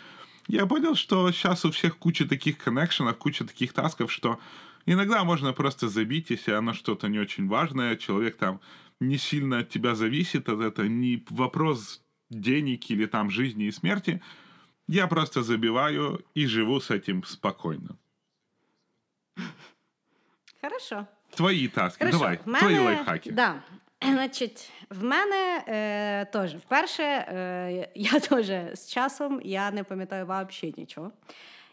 Я 0.48 0.66
понял, 0.66 0.96
что 0.96 1.32
сейчас 1.32 1.66
у 1.66 1.72
всех 1.72 1.98
куча 1.98 2.28
таких 2.28 2.58
коннекшенов, 2.58 3.18
куча 3.18 3.46
таких 3.46 3.74
тасков, 3.74 4.12
что 4.12 4.40
иногда 4.86 5.24
можно 5.24 5.54
просто 5.54 5.88
забить, 5.90 6.32
если 6.32 6.52
оно 6.52 6.74
что-то 6.74 7.08
не 7.08 7.20
очень 7.20 7.48
важное, 7.48 7.96
человек 7.96 8.38
там 8.38 8.60
не 9.00 9.18
сильно 9.18 9.60
от 9.60 9.70
тебя 9.70 9.96
зависит, 9.96 10.50
от 10.50 10.60
этого 10.62 10.88
не 10.88 11.24
вопрос 11.30 12.02
денег 12.30 12.90
или 12.90 13.06
там 13.06 13.30
жизни 13.30 13.66
и 13.66 13.72
смерти. 13.72 14.22
Я 14.88 15.08
просто 15.08 15.44
забиваю 15.44 16.26
и 16.34 16.48
живу 16.48 16.80
с 16.80 16.90
этим 16.90 17.24
спокойно. 17.24 17.96
Хорошо. 20.62 21.08
Твої 21.36 21.68
таски, 21.68 22.00
Хорошо. 22.00 22.18
давай, 22.18 22.40
мене, 22.46 22.60
твої 22.60 22.80
лайфхаки. 22.80 23.32
Да. 23.32 23.62
Значить, 24.04 24.72
в 24.90 25.04
мене 25.04 25.64
е, 25.68 26.26
теж 26.26 26.56
вперше 26.56 27.04
е, 27.04 27.90
я 27.96 28.20
теж 28.20 28.78
з 28.80 28.90
часом 28.90 29.42
я 29.44 29.72
не 29.72 29.84
пам'ятаю 29.84 30.26
взагалі 30.26 30.74
нічого. 30.78 31.12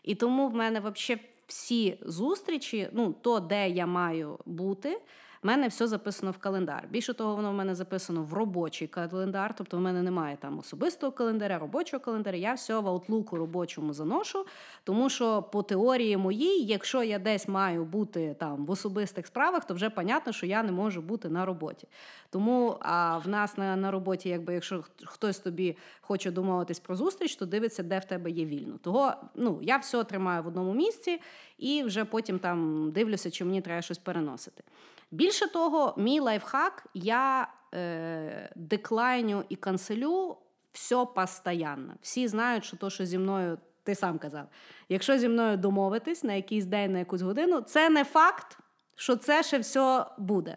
І 0.03 0.14
тому 0.14 0.49
в 0.49 0.55
мене 0.55 0.81
взагалі 0.81 1.22
всі 1.47 1.99
зустрічі, 2.03 2.89
ну, 2.93 3.12
то, 3.12 3.41
де 3.41 3.68
я 3.68 3.87
маю 3.87 4.39
бути, 4.47 5.01
в 5.47 5.49
мене 5.49 5.68
все 5.68 5.86
записано 5.86 6.32
в 6.32 6.38
календар. 6.38 6.88
Більше 6.90 7.14
того, 7.14 7.36
воно 7.36 7.51
в 7.51 7.55
мене 7.55 7.74
записано 7.74 8.22
в 8.22 8.34
робочий 8.34 8.88
календар, 8.88 9.55
тобто 9.55 9.76
в 9.76 9.80
мене 9.80 10.03
немає 10.03 10.36
там 10.40 10.59
особистого 10.59 11.12
календаря, 11.12 11.59
робочого 11.59 12.01
календаря. 12.01 12.38
Я 12.38 12.55
все 12.55 12.80
в 12.80 12.88
аутлуку 12.88 13.36
робочому 13.36 13.92
заношу, 13.92 14.47
тому 14.84 15.11
що 15.11 15.42
по 15.42 15.62
теорії 15.62 16.16
моїй, 16.16 16.64
якщо 16.64 17.03
я 17.03 17.18
десь 17.18 17.49
маю 17.49 17.84
бути 17.84 18.36
там 18.38 18.66
в 18.66 18.70
особистих 18.70 19.26
справах, 19.26 19.64
то 19.64 19.74
вже 19.74 19.90
понятно, 19.90 20.32
що 20.32 20.47
я 20.47 20.62
не 20.62 20.72
можу 20.72 21.03
бути 21.03 21.28
на 21.28 21.47
роботі. 21.47 21.88
Тому 22.30 22.76
а 22.80 23.18
в 23.18 23.28
нас 23.28 23.59
на 23.59 23.76
на 23.76 23.90
роботі, 23.90 24.28
якби 24.28 24.55
якщо 24.55 24.84
хтось 25.05 25.38
тобі 25.38 25.76
хоче 26.01 26.30
домовитись 26.30 26.80
про 26.80 26.97
зустріч, 26.97 27.36
то 27.36 27.47
дивиться, 27.47 27.82
де 27.82 27.99
в 27.99 28.05
тебе 28.05 28.30
є 28.30 28.44
вільно. 28.44 28.78
Того 28.78 29.12
ну 29.34 29.59
я 29.62 29.76
все 29.76 30.05
тримаю 30.05 30.42
в 30.42 30.47
одному 30.47 30.74
місці 30.74 31.20
і 31.59 31.82
вже 31.82 32.05
потім 32.05 32.38
там 32.38 32.90
дивлюся, 32.92 33.30
чи 33.30 33.44
мені 33.44 33.61
треба 33.61 33.82
щось 33.82 33.99
переносити. 33.99 34.62
Більше 35.11 35.48
того, 35.48 35.94
мій 35.96 36.20
лайфхак 36.20 36.86
я 36.94 37.48
е, 37.74 38.52
деклайню 38.57 39.44
і 39.48 39.57
канцелю 39.57 40.36
все 40.72 41.07
постоянно. 41.14 41.94
Всі 42.02 42.28
знають, 42.28 42.64
що 42.64 42.76
то, 42.76 42.90
що 42.90 43.04
зі 43.04 43.18
мною, 43.18 43.59
ти 43.82 43.94
сам 43.94 44.18
казав, 44.18 44.48
якщо 44.88 45.18
зі 45.18 45.28
мною 45.28 45.57
домовитись 45.57 46.24
на 46.24 46.32
якийсь 46.32 46.64
день, 46.64 46.92
на 46.92 46.98
якусь 46.98 47.22
годину, 47.22 47.61
це 47.61 47.90
не 47.90 48.04
факт, 48.04 48.59
що 48.96 49.16
це 49.16 49.42
ще 49.42 49.59
все 49.59 50.07
буде. 50.18 50.57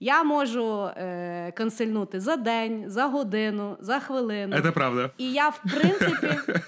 Я 0.00 0.22
можу 0.22 0.90
е, 0.96 1.52
консильнути 1.56 2.20
за 2.20 2.36
день, 2.36 2.84
за 2.86 3.06
годину, 3.06 3.76
за 3.80 4.00
хвилину. 4.00 4.56
Это 4.56 4.72
правда. 4.72 5.10
І 5.18 5.32
я, 5.32 5.48
в 5.48 5.60
принципі, 5.62 6.38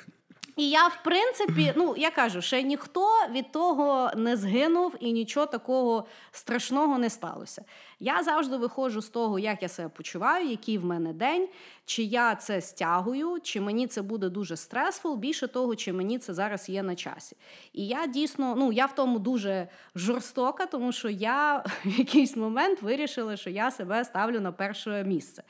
і 0.58 0.70
я, 0.70 0.86
в 0.86 1.02
принципі, 1.04 1.72
ну 1.76 1.94
я 1.96 2.10
кажу, 2.10 2.42
ще 2.42 2.62
ніхто 2.62 3.08
від 3.30 3.52
того 3.52 4.10
не 4.16 4.36
згинув 4.36 4.94
і 5.00 5.12
нічого 5.12 5.46
такого 5.46 6.06
страшного 6.32 6.98
не 6.98 7.10
сталося. 7.10 7.64
Я 8.00 8.22
завжди 8.22 8.56
виходжу 8.56 9.00
з 9.00 9.08
того, 9.08 9.38
як 9.38 9.62
я 9.62 9.68
себе 9.68 9.88
почуваю, 9.88 10.48
який 10.48 10.78
в 10.78 10.84
мене 10.84 11.12
день, 11.12 11.48
чи 11.84 12.02
я 12.02 12.34
це 12.34 12.60
стягую, 12.60 13.38
чи 13.42 13.60
мені 13.60 13.86
це 13.86 14.02
буде 14.02 14.28
дуже 14.28 14.56
стресфул, 14.56 15.16
більше 15.16 15.48
того, 15.48 15.76
чи 15.76 15.92
мені 15.92 16.18
це 16.18 16.34
зараз 16.34 16.68
є 16.68 16.82
на 16.82 16.96
часі. 16.96 17.36
І 17.72 17.86
я 17.86 18.06
дійсно, 18.06 18.54
ну 18.56 18.72
я 18.72 18.86
в 18.86 18.94
тому 18.94 19.18
дуже 19.18 19.68
жорстока, 19.94 20.66
тому 20.66 20.92
що 20.92 21.08
я 21.08 21.64
в 21.84 21.98
якийсь 21.98 22.36
момент 22.36 22.82
вирішила, 22.82 23.36
що 23.36 23.50
я 23.50 23.70
себе 23.70 24.04
ставлю 24.04 24.40
на 24.40 24.52
перше 24.52 25.04
місце. 25.04 25.42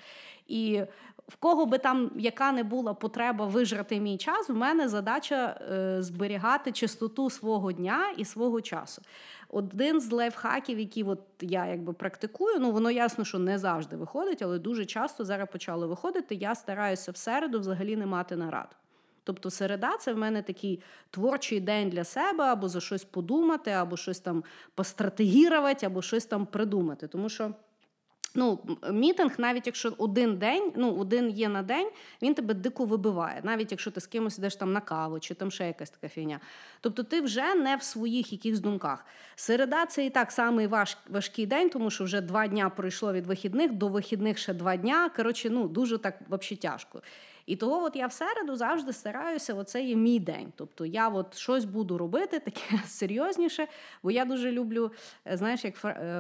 І 0.48 0.82
в 1.28 1.36
кого 1.36 1.66
би 1.66 1.78
там 1.78 2.10
яка 2.16 2.52
не 2.52 2.64
була 2.64 2.94
потреба 2.94 3.46
вижрати 3.46 4.00
мій 4.00 4.18
час, 4.18 4.48
в 4.48 4.54
мене 4.54 4.88
задача 4.88 5.60
е, 5.72 6.02
зберігати 6.02 6.72
чистоту 6.72 7.30
свого 7.30 7.72
дня 7.72 8.14
і 8.16 8.24
свого 8.24 8.60
часу. 8.60 9.02
Один 9.48 10.00
з 10.00 10.12
лайфхаків, 10.12 10.78
які 10.78 11.04
от 11.04 11.20
я 11.40 11.66
якби 11.66 11.92
практикую, 11.92 12.58
ну 12.60 12.70
воно 12.70 12.90
ясно, 12.90 13.24
що 13.24 13.38
не 13.38 13.58
завжди 13.58 13.96
виходить, 13.96 14.42
але 14.42 14.58
дуже 14.58 14.86
часто 14.86 15.24
зараз 15.24 15.48
почало 15.52 15.88
виходити. 15.88 16.34
Я 16.34 16.54
стараюся 16.54 17.12
в 17.12 17.16
середу 17.16 17.60
взагалі 17.60 17.96
не 17.96 18.06
мати 18.06 18.36
нарад. 18.36 18.76
Тобто 19.24 19.50
середа 19.50 19.96
це 19.96 20.12
в 20.12 20.18
мене 20.18 20.42
такий 20.42 20.82
творчий 21.10 21.60
день 21.60 21.90
для 21.90 22.04
себе, 22.04 22.44
або 22.44 22.68
за 22.68 22.80
щось 22.80 23.04
подумати, 23.04 23.70
або 23.70 23.96
щось 23.96 24.20
там 24.20 24.44
постратегірувати, 24.74 25.86
або 25.86 26.02
щось 26.02 26.26
там 26.26 26.46
придумати. 26.46 27.08
Тому 27.08 27.28
що. 27.28 27.54
Ну, 28.38 28.58
мітинг, 28.92 29.34
навіть 29.38 29.66
якщо 29.66 29.92
один 29.98 30.36
день, 30.36 30.72
ну 30.76 30.96
один 30.96 31.30
є 31.30 31.48
на 31.48 31.62
день, 31.62 31.90
він 32.22 32.34
тебе 32.34 32.54
дико 32.54 32.84
вибиває, 32.84 33.40
навіть 33.42 33.70
якщо 33.70 33.90
ти 33.90 34.00
з 34.00 34.06
кимось 34.06 34.38
йдеш 34.38 34.56
там 34.56 34.72
на 34.72 34.80
каву, 34.80 35.20
чи 35.20 35.34
там 35.34 35.50
ще 35.50 35.66
якась 35.66 35.90
така 35.90 36.08
фігня. 36.08 36.40
Тобто 36.80 37.02
ти 37.02 37.20
вже 37.20 37.54
не 37.54 37.76
в 37.76 37.82
своїх 37.82 38.32
якихось 38.32 38.60
думках. 38.60 39.06
Середа 39.36 39.86
це 39.86 40.06
і 40.06 40.10
так 40.10 40.32
самий 40.32 40.66
важ, 40.66 40.96
важкий 41.08 41.46
день, 41.46 41.70
тому 41.70 41.90
що 41.90 42.04
вже 42.04 42.20
два 42.20 42.46
дня 42.46 42.70
пройшло 42.70 43.12
від 43.12 43.26
вихідних, 43.26 43.72
до 43.72 43.88
вихідних 43.88 44.38
ще 44.38 44.54
два 44.54 44.76
дня. 44.76 45.10
Коротше, 45.16 45.50
ну 45.50 45.68
дуже 45.68 45.98
так 45.98 46.20
взагалі 46.28 46.56
тяжко. 46.56 47.02
І 47.46 47.56
того, 47.56 47.84
от 47.84 47.96
я 47.96 48.06
в 48.06 48.12
середу 48.12 48.56
завжди 48.56 48.92
стараюся, 48.92 49.54
оце 49.54 49.82
є 49.82 49.96
мій 49.96 50.20
день. 50.20 50.52
Тобто 50.56 50.86
я 50.86 51.08
от 51.08 51.36
щось 51.36 51.64
буду 51.64 51.98
робити 51.98 52.38
таке 52.38 52.78
серйозніше, 52.86 53.66
бо 54.02 54.10
я 54.10 54.24
дуже 54.24 54.52
люблю, 54.52 54.90
знаєш, 55.32 55.64
як 55.64 55.76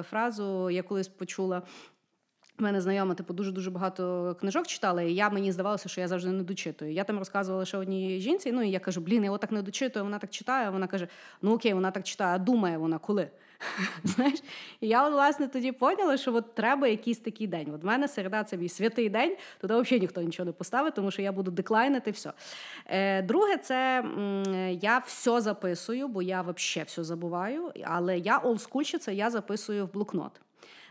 фразу 0.08 0.70
я 0.70 0.82
колись 0.82 1.08
почула. 1.08 1.62
У 2.60 2.62
мене 2.62 2.80
знайома, 2.80 3.14
типу, 3.14 3.34
дуже 3.34 3.52
дуже 3.52 3.70
багато 3.70 4.36
книжок 4.40 4.66
читала, 4.66 5.02
і 5.02 5.14
я 5.14 5.30
мені 5.30 5.52
здавалося, 5.52 5.88
що 5.88 6.00
я 6.00 6.08
завжди 6.08 6.30
не 6.30 6.42
дочитую. 6.42 6.92
Я 6.92 7.04
там 7.04 7.18
розказувала 7.18 7.64
ще 7.64 7.78
одній 7.78 8.20
жінці. 8.20 8.52
Ну 8.52 8.62
і 8.62 8.70
я 8.70 8.80
кажу, 8.80 9.00
блін, 9.00 9.24
я 9.24 9.30
отак 9.30 9.52
не 9.52 9.62
дочитую. 9.62 10.04
Вона 10.04 10.18
так 10.18 10.30
читає. 10.30 10.70
Вона 10.70 10.86
каже: 10.86 11.08
Ну 11.42 11.54
окей, 11.54 11.74
вона 11.74 11.90
так 11.90 12.04
читає, 12.04 12.34
а 12.34 12.38
думає 12.38 12.78
вона 12.78 12.98
коли. 12.98 13.28
Знаєш, 14.04 14.42
і 14.80 14.88
я 14.88 15.08
власне 15.08 15.48
тоді 15.48 15.72
поняла, 15.72 16.16
що 16.16 16.34
от 16.34 16.54
треба 16.54 16.88
якийсь 16.88 17.18
такий 17.18 17.46
день. 17.46 17.70
От 17.74 17.82
в 17.82 17.86
мене 17.86 18.08
середа 18.08 18.44
це 18.44 18.56
мій 18.56 18.68
святий 18.68 19.08
день, 19.08 19.36
туди 19.60 19.74
взагалі 19.74 20.00
ніхто 20.00 20.22
нічого 20.22 20.46
не 20.46 20.52
поставить, 20.52 20.94
тому 20.94 21.10
що 21.10 21.22
я 21.22 21.32
буду 21.32 21.50
деклайнити 21.50 22.10
все. 22.10 22.32
Е, 22.86 23.22
Друге, 23.22 23.56
це 23.56 24.04
я 24.80 24.98
все 24.98 25.40
записую, 25.40 26.08
бо 26.08 26.22
я 26.22 26.42
взагалі 26.42 26.86
все 26.86 27.04
забуваю. 27.04 27.72
Але 27.84 28.18
я 28.18 28.38
олдскульщиця, 28.38 29.12
я 29.12 29.30
записую 29.30 29.86
в 29.86 29.92
блокнот. 29.92 30.40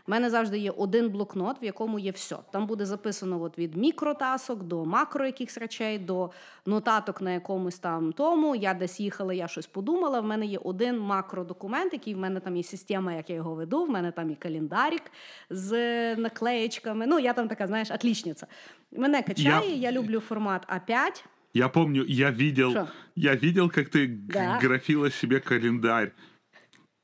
У 0.08 0.10
мене 0.10 0.30
завжди 0.30 0.58
є 0.58 0.70
один 0.70 1.10
блокнот, 1.10 1.62
в 1.62 1.64
якому 1.64 1.98
є 1.98 2.10
все. 2.10 2.36
Там 2.52 2.66
буде 2.66 2.86
записано 2.86 3.42
от 3.42 3.58
від 3.58 3.76
мікротасок 3.76 4.62
до 4.62 4.84
макро 4.84 5.26
якихось 5.26 5.58
речей, 5.58 5.98
до 5.98 6.30
нотаток 6.66 7.20
на 7.20 7.32
якомусь 7.32 7.78
там 7.78 8.12
тому. 8.12 8.56
Я 8.56 8.74
десь 8.74 9.00
їхала, 9.00 9.34
я 9.34 9.48
щось 9.48 9.66
подумала. 9.66 10.20
В 10.20 10.24
мене 10.24 10.46
є 10.46 10.58
один 10.58 10.98
макродокумент, 10.98 11.92
який 11.92 12.14
в 12.14 12.18
мене 12.18 12.40
там 12.40 12.56
є 12.56 12.62
система, 12.62 13.12
як 13.12 13.30
я 13.30 13.36
його 13.36 13.54
веду. 13.54 13.84
В 13.84 13.90
мене 13.90 14.12
там 14.12 14.30
і 14.30 14.34
календарик 14.34 15.02
з 15.50 16.16
наклеєчками. 16.16 17.06
Ну, 17.06 17.18
я 17.18 17.32
там 17.32 17.48
така, 17.48 17.66
знаєш, 17.66 17.90
отлічниця. 17.90 18.46
Мене 18.92 19.22
качає, 19.22 19.70
я, 19.70 19.90
я 19.90 19.92
люблю 19.92 20.20
формат 20.20 20.66
А5. 20.68 21.24
Я 21.54 21.68
помню, 21.68 22.04
я 22.08 22.30
видел, 22.30 22.72
Шо? 22.72 22.86
я 23.16 23.34
видел, 23.34 23.70
как 23.70 23.88
ты 23.88 24.06
да. 24.08 24.58
графила 24.62 25.10
себе 25.10 25.40
календарь. 25.40 26.12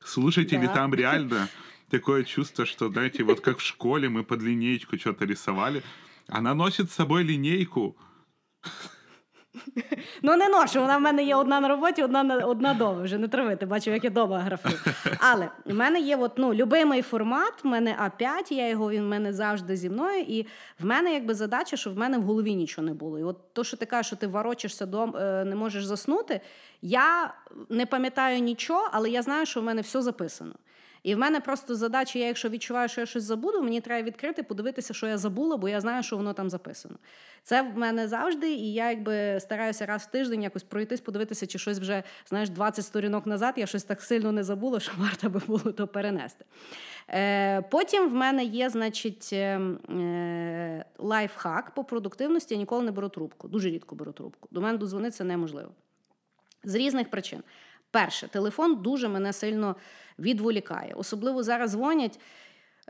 Слушайте, 0.05 0.59
да. 0.59 0.67
там 0.67 0.95
реально 0.95 1.49
такое 1.99 2.25
чувство, 2.25 2.67
что, 2.67 2.89
знаете, 2.89 3.23
вот 3.23 3.41
как 3.41 3.59
в 3.59 3.63
школе 3.63 4.09
мы 4.09 4.25
под 4.25 4.43
линейку 4.43 4.99
что-то 4.99 5.25
рисовали. 5.25 5.83
Она 6.29 6.55
носит 6.55 6.91
з 6.91 6.95
собою 6.95 7.25
лінійку. 7.25 7.95
Ну, 10.23 10.37
не 10.37 10.49
ношу, 10.49 10.81
вона 10.81 10.97
в 10.97 11.01
мене 11.01 11.25
є 11.25 11.37
одна 11.37 11.61
на 11.61 11.69
роботі, 11.69 12.03
одна 12.03 12.47
одна 12.47 12.73
вдома. 12.73 13.03
Вже 13.03 13.19
не 13.19 13.29
травити, 13.29 13.67
бачу, 13.67 13.91
як 13.91 14.05
я 14.05 14.11
вдома 14.11 14.39
графую. 14.39 14.75
Але 15.19 15.49
в 15.65 15.75
мене 15.75 16.01
є 16.01 16.17
от, 16.17 16.33
ну, 16.37 16.55
любимий 16.55 17.03
формат, 17.03 17.65
в 17.65 17.67
мене 17.67 17.97
А5, 18.05 18.53
я 18.53 18.69
його, 18.69 18.91
він 18.91 19.03
в 19.03 19.07
мене 19.07 19.33
завжди 19.33 19.77
зі 19.77 19.91
мною. 19.91 20.21
І 20.21 20.47
в 20.81 20.85
мене 20.85 21.15
якби 21.15 21.35
задача, 21.35 21.77
що 21.77 21.91
в 21.91 21.99
мене 21.99 22.19
в 22.19 22.23
голові 22.23 22.55
нічого 22.55 22.87
не 22.87 22.95
було. 22.95 23.19
І 23.19 23.23
от 23.23 23.53
то, 23.53 23.65
що 23.65 23.77
ти 23.77 23.87
кажеш, 23.87 24.07
що 24.07 24.17
ти 24.17 24.27
ворочишся 24.27 24.87
дом, 24.87 25.17
е, 25.17 25.45
не 25.45 25.57
можеш 25.57 25.85
заснути, 25.85 26.41
я 26.83 27.35
не 27.69 27.87
пам'ятаю 27.87 28.39
нічого, 28.39 28.89
але 28.93 29.11
я 29.11 29.23
знаю, 29.23 29.47
що 29.47 29.61
в 29.61 29.65
мене 29.65 29.81
все 29.81 30.03
записано. 30.03 30.55
І 31.05 31.15
в 31.15 31.19
мене 31.19 31.41
просто 31.41 31.75
задача, 31.75 32.19
я 32.19 32.27
якщо 32.27 32.49
відчуваю, 32.49 32.89
що 32.89 33.01
я 33.01 33.07
щось 33.07 33.23
забуду, 33.23 33.63
мені 33.63 33.81
треба 33.81 34.07
відкрити, 34.07 34.43
подивитися, 34.43 34.95
що 34.95 35.07
я 35.07 35.19
забула, 35.19 35.57
бо 35.57 35.69
я 35.69 35.81
знаю, 35.81 36.03
що 36.03 36.17
воно 36.17 36.33
там 36.33 36.51
записано. 36.51 36.95
Це 37.43 37.63
в 37.63 37.79
мене 37.79 38.09
завжди, 38.09 38.53
і 38.53 38.73
я 38.73 38.91
якби 38.91 39.41
стараюся 39.41 39.87
раз 39.87 40.03
в 40.03 40.11
тиждень 40.11 40.43
якось 40.43 40.63
пройтись, 40.63 41.01
подивитися, 41.01 41.47
чи 41.47 41.59
щось 41.59 41.79
вже 41.79 42.03
знаєш 42.27 42.49
20 42.49 42.85
сторінок 42.85 43.27
назад. 43.27 43.55
Я 43.57 43.67
щось 43.67 43.85
так 43.85 44.03
сильно 44.03 44.33
не 44.33 44.45
забула, 44.45 44.81
що 44.81 44.93
варто 44.99 45.31
би 45.31 45.41
було 45.47 45.59
то 45.59 45.87
перенести. 45.87 46.45
Е, 47.09 47.63
Потім 47.63 48.11
в 48.11 48.15
мене 48.15 48.45
є, 48.45 48.71
значить, 48.71 49.31
е, 49.33 49.61
е, 49.91 50.85
лайфхак 50.99 51.71
по 51.71 51.85
продуктивності. 51.85 52.55
Я 52.55 52.59
ніколи 52.59 52.85
не 52.85 52.91
беру 52.91 53.09
трубку. 53.09 53.49
Дуже 53.49 53.71
рідко 53.71 53.95
беру 53.95 54.13
трубку. 54.13 54.49
До 54.53 54.61
мене 54.61 54.79
дозвонитися 54.79 55.25
неможливо. 55.25 55.71
З 56.65 56.75
різних 56.75 57.11
причин. 57.11 57.43
Перше, 57.95 58.29
телефон 58.29 58.83
дуже 58.83 59.09
мене 59.09 59.33
сильно 59.33 59.77
відволікає. 60.19 60.95
Особливо 60.97 61.43
зараз 61.43 61.71
дзвонять. 61.71 62.21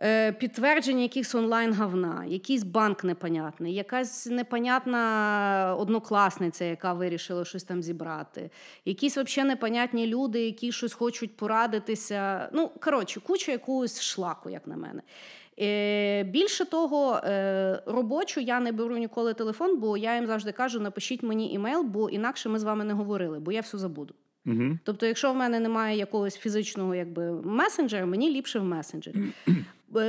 Е, 0.03 0.33
підтвердження 0.33 1.03
якихось 1.03 1.35
онлайн-гавна, 1.35 2.25
якийсь 2.25 2.63
банк 2.63 3.05
непонятний, 3.05 3.75
якась 3.75 4.27
непонятна 4.27 5.77
однокласниця, 5.79 6.65
яка 6.65 6.93
вирішила 6.93 7.45
щось 7.45 7.65
там 7.65 7.83
зібрати, 7.83 8.51
якісь 8.85 9.17
взагалі 9.17 9.49
непонятні 9.49 10.07
люди, 10.07 10.41
які 10.41 10.73
щось 10.73 10.93
хочуть 10.93 11.37
порадитися. 11.37 12.49
Ну, 12.53 12.71
коротше, 12.81 13.21
куча 13.21 13.53
якогось 13.53 14.01
шлаку, 14.01 14.51
як 14.51 14.67
на 14.67 14.77
мене. 14.77 15.03
Е, 15.61 16.23
більше 16.23 16.65
того, 16.65 17.17
е, 17.17 17.83
робочу 17.87 18.41
я 18.41 18.61
не 18.61 18.73
беру 18.73 18.97
ніколи 18.97 19.35
телефон, 19.35 19.79
бо 19.79 19.97
я 19.97 20.15
їм 20.15 20.27
завжди 20.27 20.53
кажу: 20.53 20.81
напишіть 20.81 21.23
мені 21.23 21.53
імейл, 21.53 21.83
бо 21.83 22.11
інакше 22.11 22.49
ми 22.49 22.59
з 22.59 22.63
вами 22.63 22.85
не 22.85 22.95
говорили, 22.95 23.39
бо 23.39 23.53
я 23.53 23.61
все 23.61 23.79
забуду. 23.79 24.15
Угу. 24.47 24.79
Тобто, 24.85 25.07
якщо 25.07 25.33
в 25.33 25.37
мене 25.37 25.61
немає 25.61 25.99
якогось 25.99 26.37
фізичного 26.37 26.95
якби, 26.95 27.33
месенджера, 27.33 28.07
мені 28.07 28.31
ліпше 28.31 28.59
в 28.59 28.65
месенджері. 28.65 29.17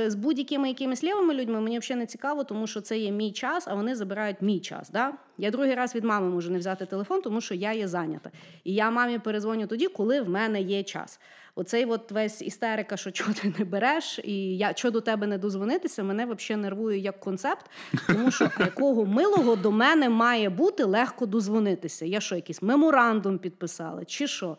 З 0.06 0.14
будь-якими 0.14 0.68
якимись 0.68 1.04
лівими 1.04 1.34
людьми 1.34 1.60
мені 1.60 1.78
взагалі 1.78 2.00
не 2.00 2.06
цікаво, 2.06 2.44
тому 2.44 2.66
що 2.66 2.80
це 2.80 2.98
є 2.98 3.10
мій 3.10 3.32
час, 3.32 3.68
а 3.68 3.74
вони 3.74 3.94
забирають 3.94 4.42
мій 4.42 4.60
час. 4.60 4.90
Да? 4.90 5.12
Я 5.38 5.50
другий 5.50 5.74
раз 5.74 5.94
від 5.94 6.04
мами 6.04 6.30
можу 6.30 6.50
не 6.50 6.58
взяти 6.58 6.86
телефон, 6.86 7.22
тому 7.22 7.40
що 7.40 7.54
я 7.54 7.72
є 7.72 7.88
зайнята. 7.88 8.30
І 8.64 8.74
я 8.74 8.90
мамі 8.90 9.18
перезвоню 9.18 9.66
тоді, 9.66 9.86
коли 9.86 10.20
в 10.20 10.28
мене 10.28 10.60
є 10.60 10.82
час. 10.82 11.20
Оцей 11.58 11.84
от 11.84 12.10
весь 12.10 12.42
істерика, 12.42 12.96
що 12.96 13.10
чого 13.10 13.32
ти 13.32 13.54
не 13.58 13.64
береш, 13.64 14.20
і 14.24 14.56
я 14.56 14.72
що 14.76 14.90
до 14.90 15.00
тебе 15.00 15.26
не 15.26 15.38
дозвонитися, 15.38 16.02
мене 16.02 16.26
взагалі 16.26 16.62
нервує 16.62 16.98
як 16.98 17.20
концепт, 17.20 17.66
тому 18.06 18.30
що 18.30 18.50
якого 18.60 19.06
милого 19.06 19.56
до 19.56 19.72
мене 19.72 20.08
має 20.08 20.50
бути 20.50 20.84
легко 20.84 21.26
дозвонитися. 21.26 22.04
Я 22.04 22.20
що, 22.20 22.34
якийсь 22.36 22.62
меморандум 22.62 23.38
підписала, 23.38 24.04
чи 24.04 24.26
що? 24.26 24.56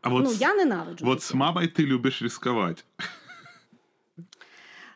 А 0.00 0.08
ну, 0.08 0.16
от, 0.16 0.40
я 0.40 0.54
ненавиджу. 0.54 1.08
От 1.08 1.22
з 1.22 1.34
мамою 1.34 1.68
ти 1.68 1.86
любиш 1.86 2.22
ризикувати. 2.22 2.82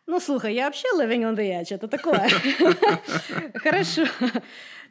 Ну, 0.06 0.20
слухай, 0.20 0.54
я 0.54 0.68
взагалі 0.68 1.10
living 1.12 1.26
on 1.26 1.36
the 1.38 1.60
edge, 1.60 1.72
это 1.72 1.88
такое. 1.88 2.30
Хорошо. 3.62 4.06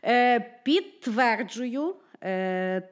Е, 0.05 0.39
підтверджую 0.63 1.95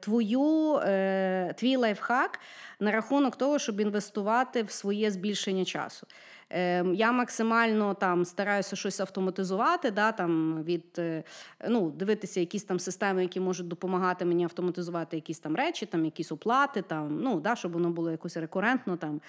твою, 0.00 0.76
е, 0.76 1.54
твій 1.56 1.76
лайфхак 1.76 2.40
на 2.80 2.90
рахунок 2.90 3.36
того, 3.36 3.58
щоб 3.58 3.80
інвестувати 3.80 4.62
в 4.62 4.70
своє 4.70 5.10
збільшення 5.10 5.64
часу. 5.64 6.06
Е, 6.50 6.84
Я 6.94 7.12
максимально 7.12 7.94
там 7.94 8.24
стараюся 8.24 8.76
щось 8.76 9.00
автоматизувати, 9.00 9.90
да, 9.90 10.12
там, 10.12 10.62
від, 10.64 10.84
е, 10.98 11.22
ну, 11.68 11.90
дивитися 11.90 12.40
якісь 12.40 12.64
там 12.64 12.78
системи, 12.78 13.22
які 13.22 13.40
можуть 13.40 13.68
допомагати 13.68 14.24
мені 14.24 14.44
автоматизувати 14.44 15.16
якісь 15.16 15.38
там 15.38 15.56
речі, 15.56 15.86
там, 15.86 16.04
якісь 16.04 16.32
оплати, 16.32 16.82
там, 16.82 17.20
ну, 17.20 17.40
да, 17.40 17.56
щоб 17.56 17.72
воно 17.72 17.90
було 17.90 18.10
якось 18.10 18.36
рекурентно 18.36 18.96
там, 18.96 19.20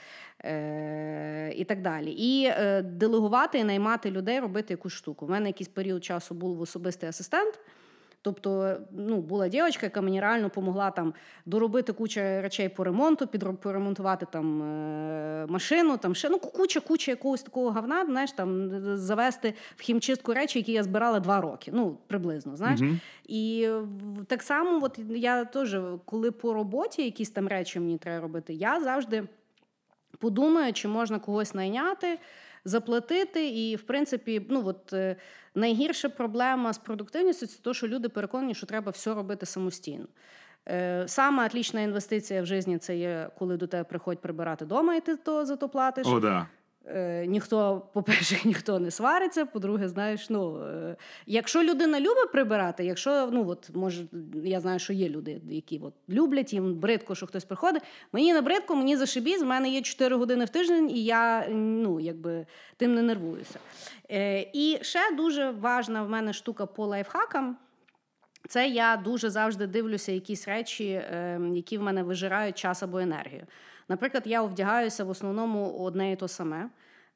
е, 0.44 1.54
і 1.56 1.64
так 1.64 1.82
далі. 1.82 2.12
І 2.12 2.46
е, 2.46 2.82
делегувати 2.82 3.60
і 3.60 3.64
наймати 3.64 4.12
людей 4.12 4.40
робити 4.40 4.74
якусь 4.74 4.94
штуку. 4.94 5.26
У 5.26 5.30
мене 5.30 5.48
якийсь 5.48 5.70
період 5.70 6.04
часу 6.04 6.36
був 6.36 6.62
особистий 6.62 7.10
асистент. 7.10 7.60
Тобто, 8.26 8.78
ну, 8.92 9.22
була 9.22 9.48
дівчинка, 9.48 9.86
яка 9.86 10.02
мені 10.02 10.22
реально 10.22 10.44
допомогла 10.44 10.92
там 10.92 11.14
доробити 11.46 11.94
кучу 11.94 12.20
речей 12.20 12.70
по 12.70 12.84
ремонту, 12.84 13.28
поремонтувати 13.62 14.28
там 14.32 14.62
е, 14.62 15.46
машину, 15.50 15.98
там 15.98 16.16
ще 16.16 16.30
ну 16.30 16.40
куча, 16.40 16.80
куча 16.80 17.12
якогось 17.12 17.44
такого 17.44 17.72
говна, 17.72 18.06
знаєш, 18.06 18.32
там 18.32 18.70
завести 18.98 19.54
в 19.76 19.82
хімчистку 19.82 20.34
речі, 20.34 20.60
які 20.60 20.72
я 20.72 20.84
збирала 20.84 21.20
два 21.20 21.42
роки. 21.42 21.72
Ну, 21.74 21.98
приблизно, 22.08 22.56
знаєш. 22.56 22.80
Uh-huh. 22.82 23.00
І 23.28 23.70
так 24.28 24.44
само, 24.44 24.86
от 24.86 25.00
я 25.10 25.46
теж, 25.46 25.78
коли 26.06 26.32
по 26.32 26.54
роботі 26.54 27.04
якісь 27.04 27.30
там 27.30 27.48
речі 27.48 27.80
мені 27.80 27.98
треба 27.98 28.22
робити, 28.22 28.54
я 28.54 28.80
завжди 28.80 29.24
подумаю, 30.20 30.74
чи 30.74 30.88
можна 30.88 31.20
когось 31.20 31.54
найняти 31.54 32.18
заплатити. 32.66 33.50
І, 33.50 33.76
в 33.76 33.82
принципі, 33.82 34.46
ну 34.50 34.64
от 34.66 34.94
е, 34.94 35.16
найгірша 35.56 36.10
проблема 36.10 36.74
з 36.74 36.78
продуктивністю 36.78 37.46
це 37.46 37.60
те, 37.62 37.74
що 37.74 37.88
люди 37.88 38.10
переконані, 38.10 38.56
що 38.56 38.66
треба 38.66 38.92
все 38.92 39.14
робити 39.14 39.46
самостійно. 39.46 40.06
Сама 40.68 41.08
саме 41.08 41.46
отлічна 41.46 41.82
інвестиція 41.82 42.42
в 42.42 42.46
житті 42.46 42.78
це 42.78 42.98
є, 42.98 43.30
коли 43.40 43.58
до 43.58 43.68
тебе 43.68 43.84
приходять 43.84 44.22
прибирати 44.22 44.66
вдома, 44.66 44.96
і 44.96 45.02
ти 45.02 45.16
то 45.16 45.46
за 45.46 45.56
то 45.56 45.70
платиш. 45.70 46.08
О, 46.08 46.20
да. 46.20 46.48
Е, 46.88 47.26
ніхто, 47.28 47.82
по-перше, 47.94 48.40
ніхто 48.46 48.80
не 48.80 48.92
свариться. 48.92 49.46
По-друге, 49.46 49.88
знаєш, 49.88 50.30
ну 50.30 50.64
е, 50.64 50.96
якщо 51.26 51.64
людина 51.64 52.00
любить 52.00 52.32
прибирати, 52.32 52.86
якщо 52.86 53.30
ну 53.32 53.50
от 53.50 53.70
може, 53.76 54.04
я 54.44 54.62
знаю, 54.62 54.80
що 54.80 54.94
є 54.94 55.10
люди, 55.10 55.42
які 55.50 55.80
от 55.80 55.94
люблять 56.10 56.54
їм 56.54 56.76
бридко, 56.76 57.16
що 57.16 57.28
хтось 57.28 57.46
приходить. 57.46 57.84
Мені 58.12 58.34
не 58.34 58.42
бридко, 58.42 58.76
мені 58.76 58.98
зашибісь, 58.98 59.42
в 59.42 59.46
мене 59.46 59.70
є 59.70 59.82
4 59.82 60.16
години 60.16 60.46
в 60.46 60.50
тиждень, 60.50 60.92
і 60.92 61.04
я 61.04 61.48
ну 61.50 62.00
якби 62.00 62.46
тим 62.78 62.96
не 62.96 63.02
нервуюся. 63.02 63.60
Е, 64.12 64.50
І 64.54 64.80
ще 64.82 65.16
дуже 65.18 65.52
важна 65.52 66.04
в 66.04 66.10
мене 66.10 66.34
штука 66.34 66.66
по 66.66 66.86
лайфхакам. 66.86 67.58
Це 68.48 68.68
я 68.68 68.98
дуже 68.98 69.30
завжди 69.30 69.68
дивлюся 69.68 70.12
якісь 70.12 70.48
речі, 70.48 70.86
е, 70.90 71.42
які 71.54 71.78
в 71.78 71.82
мене 71.82 72.04
вижирають 72.04 72.58
час 72.58 72.84
або 72.84 73.00
енергію. 73.00 73.46
Наприклад, 73.90 74.24
я 74.26 74.42
вдягаюся 74.42 75.04
в 75.04 75.10
основному 75.10 75.72
одне 75.72 76.12
і 76.12 76.16
то 76.16 76.28
саме, 76.28 76.70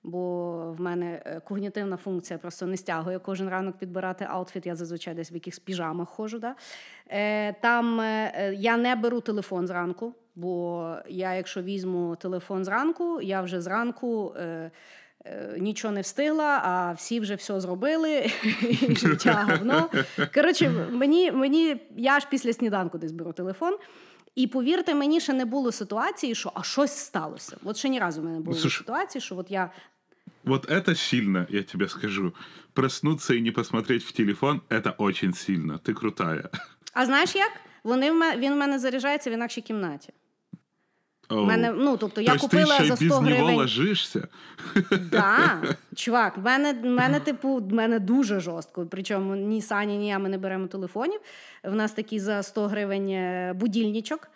бо 0.03 0.71
в 0.71 0.81
мене 0.81 1.21
е, 1.25 1.39
когнітивна 1.39 1.97
функція 1.97 2.39
просто 2.39 2.65
не 2.65 2.77
стягує 2.77 3.19
кожен 3.19 3.49
ранок 3.49 3.77
підбирати 3.77 4.27
аутфіт. 4.29 4.65
Я 4.65 4.75
зазвичай 4.75 5.13
десь 5.13 5.31
в 5.31 5.33
якихось 5.33 5.59
піжамах 5.59 6.09
ходжу. 6.09 6.39
Да? 6.39 6.55
Е, 7.07 7.53
там 7.53 7.99
е, 8.01 8.53
я 8.57 8.77
не 8.77 8.95
беру 8.95 9.21
телефон 9.21 9.67
зранку, 9.67 10.15
бо 10.35 10.95
я, 11.07 11.33
якщо 11.33 11.61
візьму 11.61 12.15
телефон 12.15 12.65
зранку, 12.65 13.21
я 13.21 13.41
вже 13.41 13.61
зранку. 13.61 14.35
Нічого 15.57 15.93
не 15.93 16.01
встигла, 16.01 16.61
а 16.63 16.91
всі 16.91 17.19
вже 17.19 17.35
все 17.35 17.59
зробили. 17.59 18.31
життя 18.89 19.47
говно. 19.49 19.89
Коротше, 20.33 20.69
мені, 20.91 21.31
мені 21.31 21.81
я 21.95 22.19
ж 22.19 22.27
після 22.29 22.53
сніданку 22.53 22.97
десь 22.97 23.11
беру 23.11 23.33
телефон. 23.33 23.77
І 24.39 24.47
повірте, 24.47 24.95
мені 24.95 25.19
ще 25.19 25.33
не 25.33 25.45
було 25.45 25.71
ситуації, 25.71 26.35
що 26.35 26.51
а 26.55 26.63
щось 26.63 26.91
сталося. 26.91 27.57
От 27.63 27.77
ще 27.77 27.89
ні 27.89 27.99
разу 27.99 28.21
в 28.21 28.23
мене 28.23 28.35
не 28.35 28.41
було 28.43 28.57
Слушай, 28.57 28.77
ситуації, 28.77 29.21
що 29.21 29.37
от 29.37 29.51
я. 29.51 29.71
Вот 30.43 30.71
это 30.71 30.95
сильно, 30.95 31.47
я 31.49 31.63
тебе 31.63 31.89
скажу. 31.89 32.33
Проснуться 32.73 33.33
і 33.33 33.41
не 33.41 33.51
посмотреть 33.51 34.03
в 34.03 34.11
телефон 34.11 34.61
это 34.69 34.93
очень 34.97 35.33
сильно. 35.33 35.77
Ти 35.77 35.93
крутая. 35.93 36.49
А 36.93 37.05
знаєш 37.05 37.35
як? 37.35 37.51
Вони 37.83 38.11
в 38.11 38.15
мене, 38.15 38.41
він 38.41 38.53
в 38.53 38.57
мене 38.57 38.79
заряджається 38.79 39.29
в 39.29 39.33
інакшій 39.33 39.61
кімнаті. 39.61 40.13
Oh. 41.29 41.45
Мене, 41.45 41.71
ну, 41.71 41.97
тобто, 41.97 42.21
я 42.21 42.37
купила 42.37 42.77
ти 42.77 42.83
ще 42.83 42.85
за 42.85 42.95
100 42.95 43.05
без 43.05 43.17
гривень. 43.17 43.45
нього 43.45 43.57
ложишся? 43.57 44.27
Да, 45.11 45.61
чувак, 45.95 46.37
в 46.37 46.41
мене, 46.41 46.73
мене, 46.73 47.19
типу, 47.19 47.61
мене 47.71 47.99
дуже 47.99 48.39
жорстко. 48.39 48.87
Причому 48.91 49.35
ні 49.35 49.61
Сані, 49.61 49.97
ні 49.97 50.07
я 50.07 50.19
ми 50.19 50.29
не 50.29 50.37
беремо 50.37 50.67
телефонів. 50.67 51.19
В 51.63 51.75
нас 51.75 51.91
такі 51.91 52.19
за 52.19 52.43
100 52.43 52.67
гривень 52.67 53.09
е, 53.09 53.53
будільничок. 53.55 54.27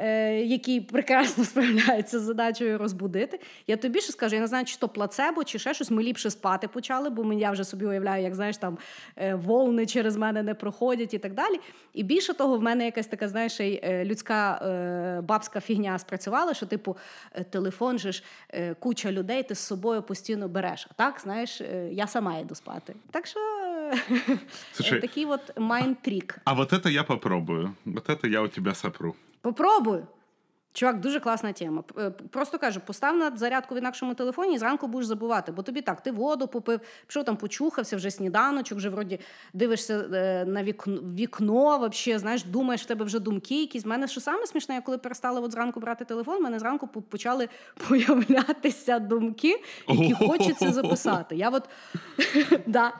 Е, 0.00 0.40
який 0.40 0.80
прекрасно 0.80 1.44
справляється 1.50 2.18
з 2.18 2.22
задачею 2.22 2.78
розбудити. 2.78 3.40
Я 3.66 3.76
тобі 3.76 3.94
більше 3.94 4.12
скажу, 4.12 4.34
я 4.34 4.40
не 4.40 4.46
знаю, 4.46 4.64
чи 4.64 4.76
то 4.76 4.88
плацебо, 4.88 5.44
чи 5.44 5.58
ще 5.58 5.74
щось. 5.74 5.90
Ми 5.90 6.02
ліпше 6.02 6.30
спати 6.30 6.68
почали, 6.68 7.10
бо 7.10 7.32
я 7.32 7.50
вже 7.50 7.64
собі 7.64 7.86
уявляю, 7.86 8.22
як 8.22 8.34
знаєш, 8.34 8.56
там 8.56 8.78
е, 9.16 9.34
волны 9.34 9.86
через 9.86 10.16
мене 10.16 10.42
не 10.42 10.54
проходять 10.54 11.14
і 11.14 11.18
так 11.18 11.34
далі. 11.34 11.60
І 11.94 12.02
більше 12.02 12.34
того, 12.34 12.58
в 12.58 12.62
мене 12.62 12.84
якась 12.84 13.06
така, 13.06 13.28
знаєш, 13.28 13.60
е, 13.60 14.04
людська 14.04 14.40
бабська 15.28 15.60
фігня 15.60 15.98
спрацювала, 15.98 16.54
що, 16.54 16.66
типу, 16.66 16.96
телефон 17.50 17.98
же 17.98 18.12
ж 18.12 18.22
куча 18.78 19.12
людей, 19.12 19.42
ти 19.42 19.54
з 19.54 19.58
собою 19.58 20.02
постійно 20.02 20.48
береш. 20.48 20.86
А 20.90 20.94
так, 20.94 21.20
знаєш, 21.22 21.60
я 21.90 22.06
сама 22.06 22.38
йду 22.38 22.54
спати. 22.54 22.94
Так 23.10 23.26
що 23.26 23.40
Слушай, 24.72 25.00
такий 25.00 25.26
от 25.26 25.56
mind 25.56 25.89
trick. 25.89 26.38
А 26.44 26.52
вот 26.52 26.72
это 26.72 26.88
я 26.88 27.04
попробую. 27.04 27.74
Вот 27.84 28.08
это 28.08 28.28
я 28.28 28.42
у 28.42 28.48
тебя 28.48 28.74
сопру. 28.74 29.14
Попробуй. 29.42 30.06
Чувак, 30.72 31.00
дуже 31.00 31.20
класна 31.20 31.52
тема. 31.52 31.84
Е, 31.98 32.10
просто 32.10 32.58
кажу, 32.58 32.80
постав 32.86 33.16
на 33.16 33.36
зарядку 33.36 33.74
в 33.74 33.78
інакшому 33.78 34.14
телефоні 34.14 34.54
і 34.54 34.58
зранку 34.58 34.86
будеш 34.86 35.06
забувати. 35.06 35.52
Бо 35.52 35.62
тобі 35.62 35.80
так, 35.80 36.00
ти 36.00 36.10
воду 36.10 36.48
попив, 36.48 36.80
пішов 37.06 37.24
там 37.24 37.36
почухався, 37.36 37.96
вже 37.96 38.10
сніданочок, 38.10 38.78
вже 38.78 38.88
вроді 38.88 39.20
дивишся 39.52 40.04
е, 40.12 40.44
на 40.44 40.62
вікно, 40.62 41.00
вікно, 41.14 41.78
вообще, 41.78 42.18
знаєш, 42.18 42.44
думаєш 42.44 42.82
в 42.82 42.86
тебе 42.86 43.04
вже 43.04 43.18
думки 43.18 43.60
якісь. 43.60 43.84
У 43.84 43.88
мене 43.88 44.08
що 44.08 44.20
саме 44.20 44.46
смішне, 44.46 44.74
я 44.74 44.80
коли 44.80 44.98
перестала 44.98 45.40
от 45.40 45.52
зранку 45.52 45.80
брати 45.80 46.04
телефон, 46.04 46.38
в 46.38 46.42
мене 46.42 46.58
зранку 46.58 46.86
почали 46.86 47.48
появлятися 47.88 48.98
думки, 48.98 49.62
які 49.88 50.14
хочеться 50.14 50.72
записати. 50.72 51.36
Я 51.36 51.50
от, 51.50 51.68
да, 52.66 52.92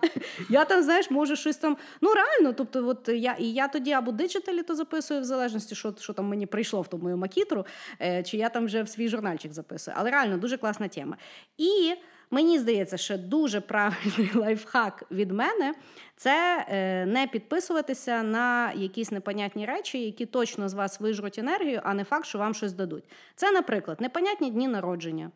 я 0.49 0.64
там, 0.64 0.83
знаєш, 0.83 1.11
можу 1.11 1.37
щось 1.37 1.57
там. 1.57 1.77
Ну, 2.01 2.11
реально, 2.14 2.53
тобто, 2.53 2.89
от 2.89 3.09
я 3.09 3.33
і 3.33 3.45
я 3.45 3.68
тоді 3.68 3.93
або 3.93 4.12
диджиталі 4.12 4.62
то 4.62 4.75
записую, 4.75 5.21
в 5.21 5.25
залежності, 5.25 5.75
що 5.75 5.95
що 5.99 6.12
там 6.12 6.27
мені 6.27 6.47
прийшло 6.47 6.81
в 6.83 6.89
тому 6.89 7.03
мою 7.03 7.16
макітру 7.16 7.60
цифру, 7.63 7.67
е, 8.01 8.23
чи 8.23 8.37
я 8.37 8.49
там 8.49 8.67
вже 8.67 8.83
в 8.83 8.89
свій 8.89 9.09
журнальчик 9.09 9.53
записую. 9.53 9.97
Але 10.01 10.11
реально 10.11 10.37
дуже 10.37 10.57
класна 10.57 10.89
тема. 10.89 11.17
І 11.59 11.95
мені 12.31 12.59
здається, 12.59 12.97
що 12.97 13.19
дуже 13.19 13.61
правильний 13.61 14.31
лайфхак 14.35 15.05
від 15.11 15.31
мене 15.31 15.75
це 16.17 16.67
е, 16.69 17.07
не 17.07 17.27
підписуватися 17.27 18.23
на 18.23 18.73
якісь 18.73 19.11
непонятні 19.11 19.67
речі, 19.67 20.05
які 20.05 20.27
точно 20.27 20.69
з 20.69 20.75
вас 20.75 21.01
вижруть 21.01 21.39
енергію, 21.39 21.81
а 21.85 21.95
не 21.95 22.05
факт, 22.05 22.27
що 22.27 22.39
вам 22.39 22.55
щось 22.55 22.73
дадуть. 22.73 23.05
Це, 23.35 23.53
наприклад, 23.53 24.01
непонятні 24.01 24.51
дні 24.51 24.69
народження, 24.69 25.31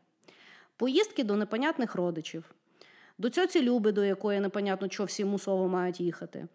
поїздки 0.77 1.25
до 1.25 1.37
непонятних 1.37 1.95
родичів. 1.95 2.45
До 3.19 3.31
цьоці 3.31 3.63
Люби, 3.63 3.93
до 3.93 4.05
якої 4.05 4.41
непонятно, 4.41 4.89
що 4.91 5.05
всі 5.05 5.25
мусово 5.25 5.69
мають 5.69 6.01
їхати. 6.01 6.47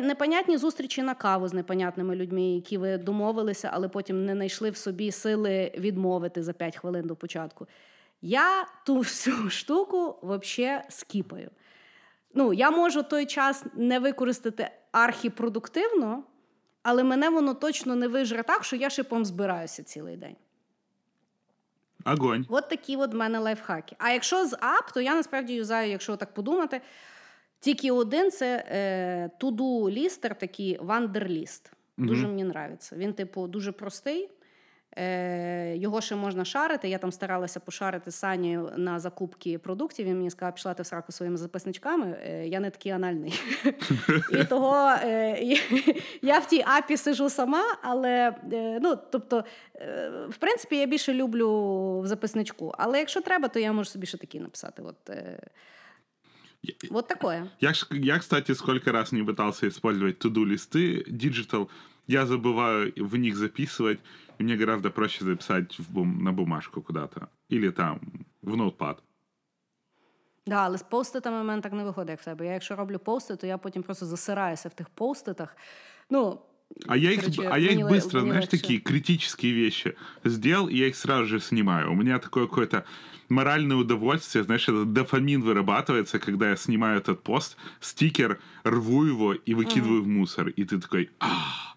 Непонятні 0.00 0.56
зустрічі 0.56 1.02
на 1.02 1.14
каву 1.14 1.48
з 1.48 1.52
непонятними 1.52 2.16
людьми, 2.16 2.42
які 2.42 2.78
ви 2.78 2.98
домовилися, 2.98 3.70
але 3.72 3.88
потім 3.88 4.24
не 4.24 4.32
знайшли 4.32 4.70
в 4.70 4.76
собі 4.76 5.12
сили 5.12 5.72
відмовити 5.78 6.42
за 6.42 6.52
5 6.52 6.76
хвилин 6.76 7.06
до 7.06 7.16
початку. 7.16 7.66
Я 8.22 8.66
ту 8.86 8.98
всю 8.98 9.50
штуку 9.50 10.18
взагалі 10.22 10.82
скіпаю. 10.88 11.50
Ну, 12.34 12.52
Я 12.52 12.70
можу 12.70 13.02
той 13.02 13.26
час 13.26 13.64
не 13.74 13.98
використати 13.98 14.70
архіпродуктивно, 14.92 16.22
але 16.82 17.04
мене 17.04 17.28
воно 17.30 17.54
точно 17.54 17.96
не 17.96 18.08
вижре 18.08 18.42
так, 18.42 18.64
що 18.64 18.76
я 18.76 18.90
шипом 18.90 19.24
збираюся 19.24 19.82
цілий 19.82 20.16
день. 20.16 20.36
Огонь. 22.04 22.46
От 22.48 22.68
такі 22.68 22.96
от 22.96 23.12
в 23.12 23.16
мене 23.16 23.38
лайфхаки. 23.38 23.96
А 23.98 24.10
якщо 24.10 24.46
з 24.46 24.52
ап, 24.52 24.92
то 24.94 25.00
я 25.00 25.14
насправді 25.14 25.54
юзаю, 25.54 25.90
якщо 25.90 26.16
так 26.16 26.34
подумати. 26.34 26.80
Тільки 27.60 27.90
один 27.90 28.30
це 28.30 28.64
е, 28.70 29.30
туду 29.38 29.90
лістер, 29.90 30.38
такий 30.38 30.78
вандерліст. 30.80 31.72
Дуже 31.98 32.26
mm-hmm. 32.26 32.28
мені 32.28 32.44
подобається. 32.44 32.96
Він, 32.96 33.12
типу, 33.12 33.46
дуже 33.46 33.72
простий. 33.72 34.28
Е, 34.96 35.76
Його 35.76 36.00
ще 36.00 36.16
можна 36.16 36.44
шарити. 36.44 36.88
Я 36.88 36.98
там 36.98 37.12
старалася 37.12 37.60
пошарити 37.60 38.10
Санію 38.10 38.72
на 38.76 38.98
закупки 38.98 39.58
продуктів. 39.58 40.06
Він 40.06 40.16
мені 40.16 40.30
сказав, 40.30 40.54
пішла 40.54 40.74
ти 40.74 40.82
в 40.82 40.86
сраку 40.86 41.12
своїми 41.12 41.36
записничками. 41.36 42.18
Е, 42.24 42.46
я 42.46 42.60
не 42.60 42.70
такий 42.70 42.92
анальний. 42.92 43.40
І 44.32 44.44
того 44.44 44.90
е, 45.04 45.38
я 46.22 46.38
в 46.38 46.46
тій 46.46 46.64
апі 46.66 46.96
сижу 46.96 47.30
сама, 47.30 47.64
але 47.82 48.34
е, 48.52 48.78
ну, 48.82 48.98
тобто, 49.10 49.44
е, 49.74 50.10
в 50.28 50.36
принципі, 50.36 50.76
я 50.76 50.86
більше 50.86 51.14
люблю 51.14 52.00
в 52.00 52.06
записничку. 52.06 52.74
Але 52.78 52.98
якщо 52.98 53.20
треба, 53.20 53.48
то 53.48 53.58
я 53.58 53.72
можу 53.72 53.90
собі 53.90 54.06
ще 54.06 54.18
такий 54.18 54.40
написати. 54.40 54.82
От, 54.82 55.10
Вот 56.89 57.07
такое. 57.07 57.51
Я, 57.59 57.73
я, 57.91 58.19
кстати, 58.19 58.53
сколько 58.53 58.91
раз 58.91 59.11
не 59.11 59.23
пытался 59.23 59.67
использовать 59.67 60.19
туду-листы 60.19 61.03
digital, 61.03 61.69
я 62.07 62.25
забываю 62.25 62.93
в 62.95 63.15
них 63.15 63.35
записывать, 63.35 63.99
и 64.39 64.43
мне 64.43 64.57
гораздо 64.57 64.89
проще 64.89 65.25
записать 65.25 65.79
в 65.79 65.91
бум, 65.91 66.23
на 66.23 66.31
бумажку 66.31 66.81
куда-то. 66.81 67.27
Или 67.49 67.71
там 67.71 67.99
в 68.41 68.55
ноутпад. 68.55 69.03
Да, 70.47 70.55
але 70.55 70.77
з 70.77 70.83
поститами 70.83 71.41
в 71.41 71.45
мене 71.45 71.61
так 71.61 71.73
не 71.73 71.83
виходить, 71.83 72.09
як 72.09 72.21
в 72.21 72.25
тебе. 72.25 72.45
Я 72.45 72.53
якщо 72.53 72.75
роблю 72.75 72.99
пости, 72.99 73.35
то 73.35 73.47
я 73.47 73.57
потім 73.57 73.83
просто 73.83 74.05
засираюся 74.05 74.69
в 74.69 74.73
тих 74.73 74.89
поститах. 74.89 75.57
Ну, 76.09 76.39
А 76.87 76.97
я 76.97 77.11
их, 77.11 77.19
Короче, 77.21 77.47
а 77.49 77.57
я 77.59 77.69
их 77.69 77.75
мне 77.75 77.83
ле- 77.83 77.89
быстро, 77.89 78.19
мне 78.21 78.31
знаешь, 78.31 78.43
легче. 78.45 78.57
такие 78.57 78.79
критические 78.79 79.53
вещи 79.53 79.95
сделал, 80.23 80.67
и 80.67 80.75
я 80.75 80.87
их 80.87 80.95
сразу 80.95 81.25
же 81.25 81.39
снимаю. 81.39 81.91
У 81.91 81.95
меня 81.95 82.19
такое 82.19 82.47
какое-то 82.47 82.83
моральное 83.29 83.77
удовольствие, 83.77 84.43
знаешь, 84.43 84.67
этот 84.69 84.93
дофамин 84.93 85.41
вырабатывается, 85.41 86.19
когда 86.19 86.49
я 86.49 86.55
снимаю 86.57 86.99
этот 86.99 87.23
пост, 87.23 87.57
стикер, 87.79 88.39
рву 88.63 89.05
его 89.05 89.33
и 89.33 89.53
выкидываю 89.55 90.01
в 90.03 90.07
мусор. 90.07 90.49
И 90.49 90.63
ты 90.65 90.79
такой, 90.79 91.09
а, 91.19 91.27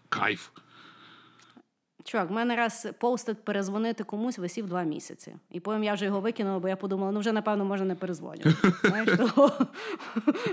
кайф. 0.08 0.50
Чувак, 2.04 2.30
в 2.30 2.32
мене 2.32 2.56
раз 2.56 2.86
постит 3.00 3.44
перезвонити 3.44 4.04
комусь 4.04 4.38
висів 4.38 4.66
два 4.66 4.82
місяці. 4.82 5.34
І 5.50 5.60
потім 5.60 5.84
я 5.84 5.94
вже 5.94 6.04
його 6.04 6.20
викинула, 6.20 6.58
бо 6.58 6.68
я 6.68 6.76
подумала, 6.76 7.12
ну 7.12 7.20
вже 7.20 7.32
напевно 7.32 7.64
може 7.64 7.84
не 7.84 7.94
перезвонювати. 7.94 8.54
Знаєш, 8.84 9.08
того 9.16 9.52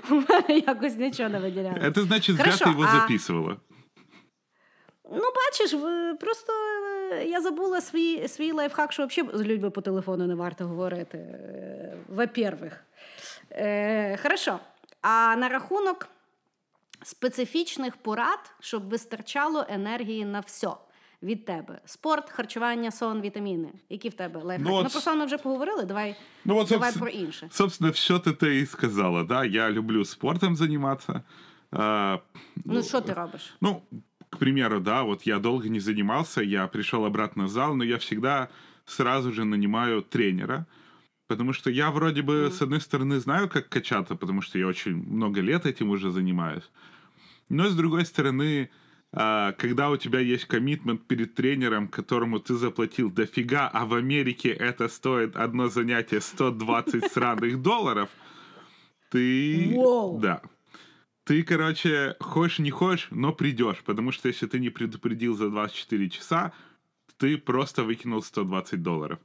в 0.10 0.14
мене 0.30 0.60
якось 0.68 0.98
нічого 0.98 1.30
не 1.30 1.40
виділяє. 1.40 1.76
Это 1.76 2.02
значит, 2.02 2.36
зря 2.36 2.46
Хорошо, 2.46 2.66
ты 2.66 2.70
его 2.72 2.84
а- 2.84 2.88
записывала. 3.08 3.56
Ну, 5.11 5.23
бачиш, 5.37 5.71
просто 6.21 6.53
е, 7.13 7.25
я 7.27 7.41
забула 7.41 7.81
свій, 7.81 8.29
свій 8.29 8.53
лайфхак, 8.53 8.93
що 8.93 9.07
взагалі 9.07 9.37
з 9.39 9.43
людьми 9.43 9.71
по 9.71 9.81
телефону 9.81 10.27
не 10.27 10.35
варто 10.35 10.65
говорити. 10.67 11.19
е, 11.19 11.97
Во-первых. 12.09 12.73
Е, 13.53 14.17
хорошо. 14.23 14.59
А 15.03 15.37
на 15.37 15.49
рахунок 15.49 16.09
специфічних 17.03 17.97
порад, 17.97 18.53
щоб 18.61 18.89
вистачало 18.89 19.67
енергії 19.69 20.25
на 20.25 20.41
все 20.41 20.69
від 21.23 21.45
тебе: 21.45 21.81
спорт, 21.85 22.31
харчування, 22.31 22.91
сон, 22.91 23.21
вітаміни. 23.21 23.69
Які 23.89 24.09
в 24.09 24.15
тебе 24.15 24.41
лайфхаки? 24.43 24.71
Ну, 24.71 24.77
Ну, 24.81 24.85
от 24.87 24.93
про 24.93 25.01
сон 25.01 25.19
ми 25.19 25.25
вже 25.25 25.39
поговорили. 25.39 25.85
Давай, 25.85 26.17
Ну 26.45 26.55
вот, 26.55 26.69
давай 26.69 26.93
собственно- 26.93 27.11
про 27.11 27.21
інше. 27.21 27.49
Собственно, 27.51 27.93
все 27.93 28.15
ты 28.15 28.47
и 28.63 28.67
сказала, 28.67 29.25
да. 29.25 29.45
Я 29.45 29.71
люблю 29.71 30.05
спортом 30.05 30.57
заниматься. 30.57 31.23
А, 31.73 32.19
Ну, 32.65 32.83
що 32.83 33.01
ти 33.01 33.13
робиш? 33.13 33.55
Ну, 33.61 33.83
к 34.31 34.39
примеру, 34.39 34.81
да, 34.81 35.03
вот 35.03 35.23
я 35.23 35.39
долго 35.39 35.69
не 35.69 35.81
занимался, 35.81 36.41
я 36.41 36.67
пришел 36.69 37.05
обратно 37.05 37.45
в 37.45 37.49
зал, 37.49 37.75
но 37.75 37.85
я 37.85 37.99
всегда 37.99 38.49
сразу 38.87 39.33
же 39.33 39.45
нанимаю 39.45 40.03
тренера, 40.03 40.67
потому 41.27 41.53
что 41.53 41.71
я 41.71 41.91
вроде 41.91 42.23
бы, 42.23 42.51
с 42.53 42.63
одной 42.63 42.81
стороны, 42.81 43.21
знаю, 43.21 43.49
как 43.49 43.69
качаться, 43.69 44.15
потому 44.15 44.41
что 44.41 44.59
я 44.59 44.67
очень 44.67 44.97
много 44.97 45.41
лет 45.41 45.67
этим 45.67 45.91
уже 45.91 46.11
занимаюсь, 46.11 46.71
но 47.49 47.69
с 47.69 47.75
другой 47.75 48.07
стороны, 48.07 48.71
а, 49.13 49.53
когда 49.53 49.91
у 49.91 49.97
тебя 49.97 50.21
есть 50.21 50.45
коммитмент 50.45 51.07
перед 51.07 51.35
тренером, 51.35 51.89
которому 51.89 52.39
ты 52.39 52.55
заплатил 52.55 53.11
дофига, 53.11 53.69
а 53.69 53.85
в 53.85 53.95
Америке 53.95 54.51
это 54.51 54.89
стоит 54.89 55.37
одно 55.37 55.69
занятие 55.69 56.21
120 56.21 57.13
сраных 57.13 57.61
долларов, 57.61 58.09
ты... 59.11 59.73
Воу. 59.75 60.21
Да. 60.21 60.43
Ты, 61.31 61.45
короче, 61.45 62.17
хочешь 62.19 62.59
не 62.59 62.73
хочешь, 62.73 63.07
но 63.13 63.33
придешь, 63.33 63.85
потому 63.85 64.11
что 64.11 64.27
если 64.27 64.49
ты 64.49 64.59
не 64.59 64.69
предупредил 64.69 65.37
за 65.37 65.49
24 65.49 66.11
часа, 66.11 66.53
ты 67.19 67.39
просто 67.39 67.85
выкинул 67.85 68.21
120 68.21 68.83
долларов. 68.83 69.21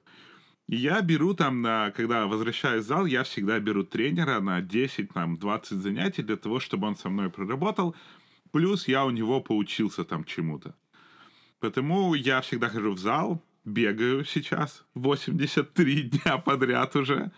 И 0.68 0.76
я 0.76 1.02
беру 1.02 1.34
там, 1.34 1.64
на, 1.64 1.90
когда 1.90 2.28
возвращаюсь 2.28 2.86
в 2.86 2.88
зал, 2.88 3.08
я 3.08 3.24
всегда 3.24 3.60
беру 3.60 3.84
тренера 3.84 4.40
на 4.40 4.62
10, 4.62 5.14
там, 5.14 5.38
20 5.38 5.80
занятий 5.80 6.22
для 6.22 6.36
того, 6.36 6.60
чтобы 6.60 6.86
он 6.86 6.96
со 6.96 7.10
мной 7.10 7.32
проработал. 7.32 7.96
Плюс 8.52 8.88
я 8.88 9.04
у 9.04 9.10
него 9.10 9.42
поучился 9.42 10.04
там 10.04 10.26
чему-то. 10.26 10.76
Потому 11.60 12.14
я 12.14 12.42
всегда 12.42 12.70
хожу 12.70 12.92
в 12.92 13.00
зал, 13.00 13.42
бегаю 13.64 14.26
сейчас 14.26 14.86
83 14.94 16.02
дня 16.24 16.38
подряд 16.38 16.96
уже. 16.96 17.32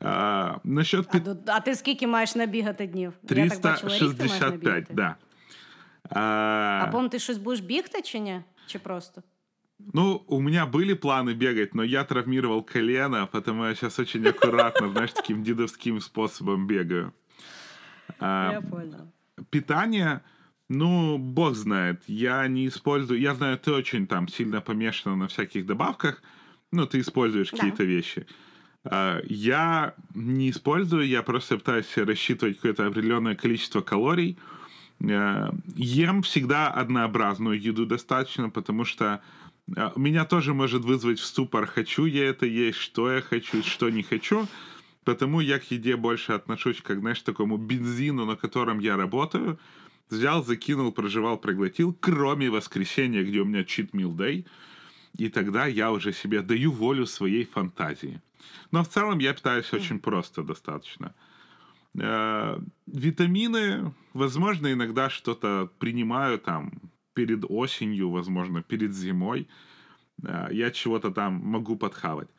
А, 0.00 0.56
насчет 0.64 1.06
А, 1.14 1.18
до- 1.18 1.36
а 1.46 1.60
ти 1.60 1.74
скільки 1.74 2.06
маєш 2.06 2.34
набігати 2.34 2.86
днів? 2.86 3.12
Я 3.30 3.48
так 3.48 3.60
бачила, 3.62 3.92
рік 3.92 4.00
ти 4.00 4.06
маєш 4.08 4.18
365, 4.18 4.52
набігати. 4.52 4.94
да. 4.94 5.16
А, 6.10 6.80
А 6.84 6.88
потім 6.92 7.08
ти 7.08 7.18
щось 7.18 7.38
будеш 7.38 7.60
бігти 7.60 8.02
чи 8.02 8.18
ні? 8.18 8.40
Чи 8.66 8.78
просто? 8.78 9.22
Ну, 9.94 10.22
у 10.26 10.40
меня 10.40 10.66
были 10.66 10.94
планы 10.94 11.34
бегать, 11.34 11.74
но 11.74 11.84
я 11.84 12.04
травмировал 12.04 12.66
колено, 12.66 13.28
потому 13.32 13.66
я 13.66 13.74
сейчас 13.74 13.98
очень 13.98 14.26
аккуратно, 14.26 14.90
знаешь, 14.92 15.12
таким 15.12 15.42
дедовским 15.42 16.00
способом 16.00 16.66
бегаю. 16.66 17.12
А, 18.20 18.50
Я 18.52 18.60
поняла. 18.60 19.06
питание, 19.50 20.20
ну, 20.68 21.18
бог 21.18 21.54
знает. 21.54 22.02
Я 22.08 22.48
не 22.48 22.66
использую... 22.66 23.20
Я 23.20 23.34
знаю, 23.34 23.56
ты 23.58 23.70
очень 23.72 24.06
там 24.06 24.28
сильно 24.28 24.60
помешана 24.60 25.16
на 25.16 25.24
всяких 25.26 25.66
добавках. 25.66 26.22
Ну, 26.72 26.82
ты 26.86 27.00
используешь 27.00 27.50
Да. 27.50 27.56
какие-то 27.56 27.84
вещи. 27.84 28.26
А, 28.26 28.32
Я 28.83 29.93
не 30.15 30.49
использую, 30.49 31.07
я 31.07 31.21
просто 31.21 31.57
пытаюсь 31.57 31.95
рассчитывать 31.97 32.55
какое-то 32.55 32.87
определенное 32.87 33.35
количество 33.35 33.81
калорий. 33.81 34.37
Э, 35.03 35.49
Ем 35.75 36.21
всегда 36.21 36.69
однообразную 36.69 37.59
еду 37.59 37.85
достаточно, 37.85 38.49
потому 38.49 38.85
что 38.85 39.21
э, 39.75 39.91
меня 39.95 40.25
тоже 40.25 40.53
может 40.53 40.83
вызвать 40.83 41.19
в 41.19 41.25
ступор, 41.25 41.65
хочу 41.65 42.05
я 42.05 42.25
это 42.25 42.45
есть, 42.45 42.77
что 42.77 43.11
я 43.11 43.21
хочу, 43.21 43.63
что 43.63 43.89
не 43.89 44.03
хочу. 44.03 44.47
Потому 45.03 45.39
я 45.39 45.57
к 45.57 45.71
еде 45.71 45.95
больше 45.95 46.33
отношусь 46.33 46.81
как, 46.81 46.99
знаешь, 46.99 47.21
такому 47.21 47.57
бензину, 47.57 48.25
на 48.25 48.35
котором 48.35 48.79
я 48.79 48.97
работаю. 48.97 49.59
Взял, 50.11 50.43
закинул, 50.43 50.91
проживал, 50.91 51.37
проглотил, 51.37 51.97
кроме 51.99 52.51
воскресенья, 52.51 53.23
где 53.23 53.39
у 53.39 53.45
меня 53.45 53.61
cheat 53.61 53.91
meal 53.91 54.15
day. 54.15 54.45
И 55.17 55.29
тогда 55.29 55.65
я 55.65 55.91
уже 55.91 56.13
себе 56.13 56.41
даю 56.41 56.71
волю 56.71 57.05
своей 57.05 57.45
фантазии. 57.45 58.21
Но 58.71 58.83
в 58.83 58.87
целом 58.87 59.19
я 59.19 59.33
питаюсь 59.33 59.73
очень 59.73 59.99
просто 59.99 60.43
достаточно. 60.43 61.13
Э, 61.99 62.57
Витамины, 62.87 63.93
возможно, 64.13 64.71
иногда 64.71 65.09
что-то 65.09 65.69
принимаю 65.79 66.39
там 66.39 66.71
перед 67.13 67.45
осенью, 67.49 68.09
возможно, 68.09 68.61
перед 68.63 68.93
зимой. 68.93 69.47
Э, 70.23 70.47
Я 70.51 70.71
чего-то 70.71 71.11
там 71.11 71.33
могу 71.33 71.75
подхавать. 71.75 72.29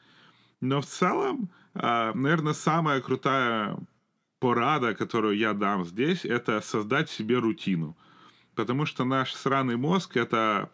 Но 0.61 0.81
в 0.81 0.87
целом, 0.87 1.51
наверное, 1.75 2.55
самая 2.55 3.01
крутая 3.01 3.77
порада, 4.39 4.95
которую 4.95 5.37
я 5.37 5.53
дам 5.55 5.85
здесь, 5.85 6.25
это 6.25 6.61
создать 6.61 7.11
себе 7.11 7.39
рутину. 7.39 7.97
Потому 8.55 8.87
что 8.87 9.05
наш 9.05 9.35
сраный 9.35 9.77
мозг 9.77 10.17
это 10.17 10.69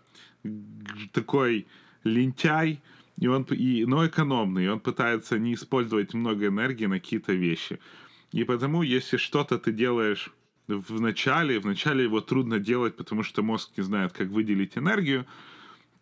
такой 1.12 1.66
лентяй, 2.04 2.80
и 3.18 3.26
он, 3.26 3.42
и, 3.44 3.84
но 3.84 4.06
экономный, 4.06 4.66
и 4.66 4.68
он 4.68 4.80
пытается 4.80 5.38
не 5.38 5.54
использовать 5.54 6.14
много 6.14 6.46
энергии 6.46 6.86
на 6.86 7.00
какие-то 7.00 7.32
вещи. 7.32 7.80
И 8.32 8.44
потому, 8.44 8.82
если 8.82 9.16
что-то 9.16 9.58
ты 9.58 9.72
делаешь 9.72 10.30
в 10.68 11.00
начале, 11.00 11.58
в 11.58 11.66
начале 11.66 12.04
его 12.04 12.20
трудно 12.20 12.58
делать, 12.58 12.96
потому 12.96 13.22
что 13.22 13.42
мозг 13.42 13.70
не 13.76 13.82
знает, 13.82 14.12
как 14.12 14.28
выделить 14.28 14.76
энергию, 14.76 15.26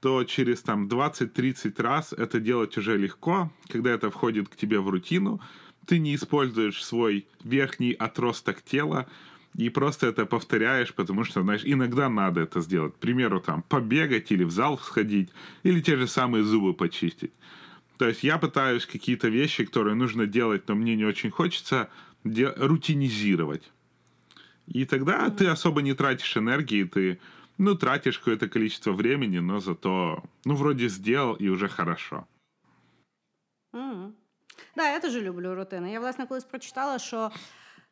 то 0.01 0.25
через 0.25 0.63
там 0.63 0.89
20-30 0.89 1.81
раз 1.83 2.13
это 2.13 2.41
делать 2.41 2.77
уже 2.77 2.99
легко, 2.99 3.51
когда 3.69 3.91
это 3.93 4.11
входит 4.11 4.49
к 4.49 4.57
тебе 4.57 4.81
в 4.81 4.89
рутину, 4.89 5.41
ты 5.87 5.99
не 5.99 6.15
используешь 6.15 6.85
свой 6.85 7.27
верхний 7.45 7.93
отросток 7.93 8.63
тела, 8.63 9.09
и 9.57 9.71
просто 9.71 10.07
это 10.07 10.27
повторяешь, 10.27 10.93
потому 10.93 11.25
что, 11.25 11.43
знаешь, 11.43 11.63
иногда 11.65 12.09
надо 12.09 12.41
это 12.41 12.61
сделать. 12.61 12.95
К 12.95 12.99
примеру, 12.99 13.41
там, 13.41 13.63
побегать 13.63 14.33
или 14.33 14.45
в 14.45 14.51
зал 14.51 14.79
сходить, 14.79 15.31
или 15.65 15.81
те 15.81 15.97
же 15.97 16.07
самые 16.07 16.45
зубы 16.45 16.75
почистить. 16.75 17.33
То 17.99 18.07
есть 18.07 18.25
я 18.25 18.39
пытаюсь 18.39 18.87
какие-то 18.87 19.29
вещи, 19.29 19.65
которые 19.65 19.95
нужно 19.95 20.27
делать, 20.27 20.69
но 20.69 20.75
мне 20.75 20.97
не 20.97 21.07
очень 21.07 21.31
хочется, 21.31 21.89
де- 22.25 22.53
рутинизировать. 22.57 23.73
И 24.67 24.85
тогда 24.85 25.31
ты 25.31 25.47
особо 25.47 25.81
не 25.81 25.95
тратишь 25.95 26.37
энергии, 26.37 26.85
ты, 26.85 27.19
ну, 27.59 27.75
тратишь 27.75 28.19
какое-то 28.19 28.49
количество 28.49 28.93
времени, 28.93 29.39
но 29.39 29.61
зато, 29.61 30.23
ну, 30.45 30.55
вроде 30.55 30.89
сделал, 30.89 31.35
и 31.35 31.49
уже 31.49 31.69
хорошо. 31.69 32.27
Угу. 33.73 34.13
Да, 34.77 34.91
я 34.91 35.01
теж 35.01 35.15
люблю 35.15 35.55
рутини. 35.55 35.93
Я, 35.93 36.01
власне, 36.01 36.27
колись 36.27 36.45
прочитала, 36.45 36.99
що 36.99 37.31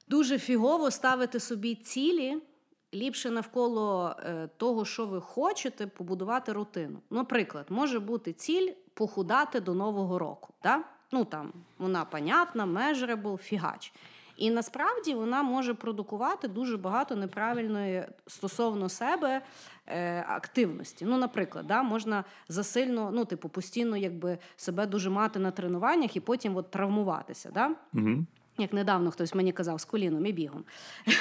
дуже 0.09 0.39
фігово 0.39 0.91
ставити 0.91 1.41
собі 1.41 1.75
цілі, 1.75 2.43
ліпше 2.95 3.31
навколо 3.31 4.17
е, 4.19 4.49
того, 4.57 4.85
що 4.85 5.07
ви 5.07 5.21
хочете, 5.21 5.87
побудувати 5.87 6.53
рутину. 6.53 6.99
Наприклад, 7.11 7.67
може 7.69 8.01
бути 8.01 8.33
ціль 8.33 8.73
похудати 8.95 9.61
до 9.61 9.75
Нового 9.75 10.19
року. 10.19 10.55
Да? 10.63 10.85
Ну 11.13 11.25
там 11.25 11.53
вона 11.79 12.05
понятна, 12.05 12.67
measurable, 12.67 13.37
фігач. 13.37 13.93
І 14.37 14.51
насправді 14.51 15.15
вона 15.15 15.43
може 15.43 15.75
продукувати 15.75 16.49
дуже 16.49 16.77
багато 16.77 17.17
неправильної 17.17 18.05
стосовно 18.27 18.89
себе 18.89 19.43
е, 19.87 20.25
активності. 20.29 21.05
Ну, 21.05 21.19
наприклад, 21.19 21.67
да, 21.67 21.83
можна 21.83 22.25
засильно, 22.49 23.11
ну, 23.13 23.25
типу, 23.25 23.49
постійно 23.49 23.97
якби 23.97 24.39
себе 24.57 24.87
дуже 24.87 25.11
мати 25.11 25.39
на 25.39 25.51
тренуваннях 25.51 26.17
і 26.17 26.21
потім 26.21 26.57
от, 26.57 26.71
травмуватися. 26.71 27.51
Да? 27.55 27.71
Мгм. 27.93 28.27
Як 28.59 28.73
недавно 28.73 29.11
хтось 29.11 29.35
мені 29.35 29.53
казав 29.53 29.81
з 29.81 29.85
коліном 29.85 30.27
і 30.27 30.33
бігом. 30.33 30.65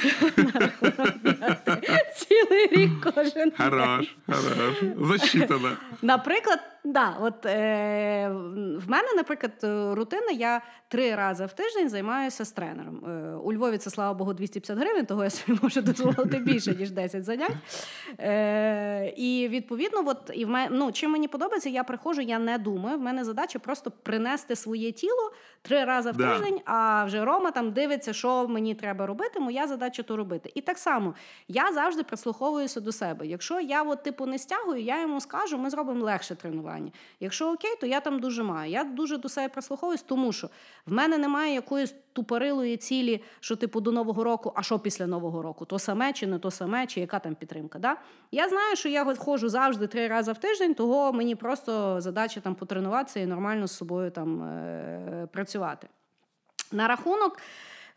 Цілий 2.16 2.68
рік 2.72 2.92
кожен. 3.14 3.52
Хорош, 3.58 4.16
хорош. 4.28 4.84
Засчитано. 5.02 5.72
Наприклад, 6.02 6.60
Да, 6.86 7.18
от 7.22 7.46
е, 7.46 8.30
в 8.78 8.90
мене, 8.90 9.08
наприклад, 9.16 9.52
е, 9.64 9.96
рутина. 9.96 10.32
Я 10.32 10.62
три 10.88 11.16
рази 11.16 11.46
в 11.46 11.54
тиждень 11.54 11.90
займаюся 11.90 12.46
з 12.46 12.52
тренером. 12.52 13.06
Е, 13.06 13.36
у 13.36 13.54
Львові 13.54 13.78
це 13.78 13.90
слава 13.90 14.14
Богу 14.14 14.34
250 14.34 14.78
гривень, 14.78 15.06
того 15.06 15.24
я 15.24 15.30
собі 15.30 15.60
можу 15.62 15.82
дозволити 15.82 16.38
більше 16.38 16.76
ніж 16.76 16.92
10 16.92 17.24
занять. 17.24 17.52
Е, 18.20 19.14
І 19.18 19.48
відповідно, 19.48 20.04
от 20.06 20.32
і 20.34 20.46
в 20.46 20.50
мене 20.50 20.68
ну, 20.72 20.92
чим 20.92 21.12
мені 21.12 21.28
подобається, 21.28 21.70
я 21.70 21.84
приходжу, 21.84 22.22
я 22.22 22.40
не 22.40 22.58
думаю. 22.58 22.98
В 22.98 23.02
мене 23.02 23.24
задача 23.24 23.60
просто 23.60 23.92
принести 23.92 24.56
своє 24.56 24.92
тіло 24.92 25.32
три 25.62 25.86
рази 25.86 26.12
в 26.12 26.18
Да. 26.18 26.34
тиждень. 26.38 26.62
А 26.66 27.06
вже 27.06 27.26
Рома 27.26 27.52
там 27.52 27.72
дивиться, 27.72 28.14
що 28.14 28.48
мені 28.48 28.76
треба 28.76 29.06
робити. 29.06 29.40
Моя 29.40 29.68
задача 29.68 30.04
то 30.04 30.18
робити. 30.18 30.52
І 30.56 30.62
так 30.62 30.78
само 30.78 31.14
я 31.48 31.74
завжди 31.74 32.04
прислуховуюся 32.04 32.80
до 32.82 32.92
себе. 32.92 33.28
Якщо 33.28 33.60
я 33.60 33.84
от, 33.84 34.04
типу 34.04 34.26
не 34.26 34.38
стягую, 34.40 34.82
я 34.82 35.02
йому 35.02 35.22
скажу, 35.22 35.58
ми 35.58 35.70
зробимо 35.70 36.06
легше 36.06 36.36
тренування. 36.36 36.73
Якщо 37.20 37.54
окей, 37.54 37.76
то 37.82 37.88
я 37.88 38.00
там 38.00 38.20
дуже 38.20 38.44
маю. 38.44 38.72
Я 38.72 38.84
дуже 38.84 39.18
до 39.18 39.30
себе 39.30 39.50
прислуховуюсь, 39.50 40.02
тому 40.02 40.32
що 40.32 40.50
в 40.86 40.94
мене 40.94 41.18
немає 41.18 41.54
якоїсь 41.54 41.96
тупорилої 42.14 42.78
цілі, 42.78 43.24
що 43.40 43.56
типу 43.56 43.82
до 43.82 43.92
нового 43.92 44.24
року, 44.24 44.54
а 44.56 44.64
що 44.64 44.80
після 44.80 45.08
нового 45.08 45.42
року? 45.42 45.66
То 45.66 45.80
саме 45.80 46.14
чи 46.14 46.28
не 46.28 46.40
то 46.40 46.52
саме, 46.52 46.88
чи 46.88 47.00
яка 47.00 47.20
там 47.20 47.36
підтримка? 47.36 47.80
Да? 47.80 47.98
Я 48.32 48.50
знаю, 48.50 48.76
що 48.76 48.90
я 48.90 49.16
ходжу 49.16 49.50
завжди 49.50 49.88
три 49.88 50.08
рази 50.08 50.32
в 50.32 50.38
тиждень, 50.38 50.74
того 50.74 51.14
мені 51.14 51.36
просто 51.36 52.02
задача 52.02 52.40
там 52.40 52.56
потренуватися 52.56 53.20
і 53.20 53.26
нормально 53.26 53.68
з 53.68 53.78
собою 53.78 54.12
там 54.12 54.44
е- 54.44 55.28
працювати. 55.32 55.88
На 56.72 56.88
рахунок 56.88 57.38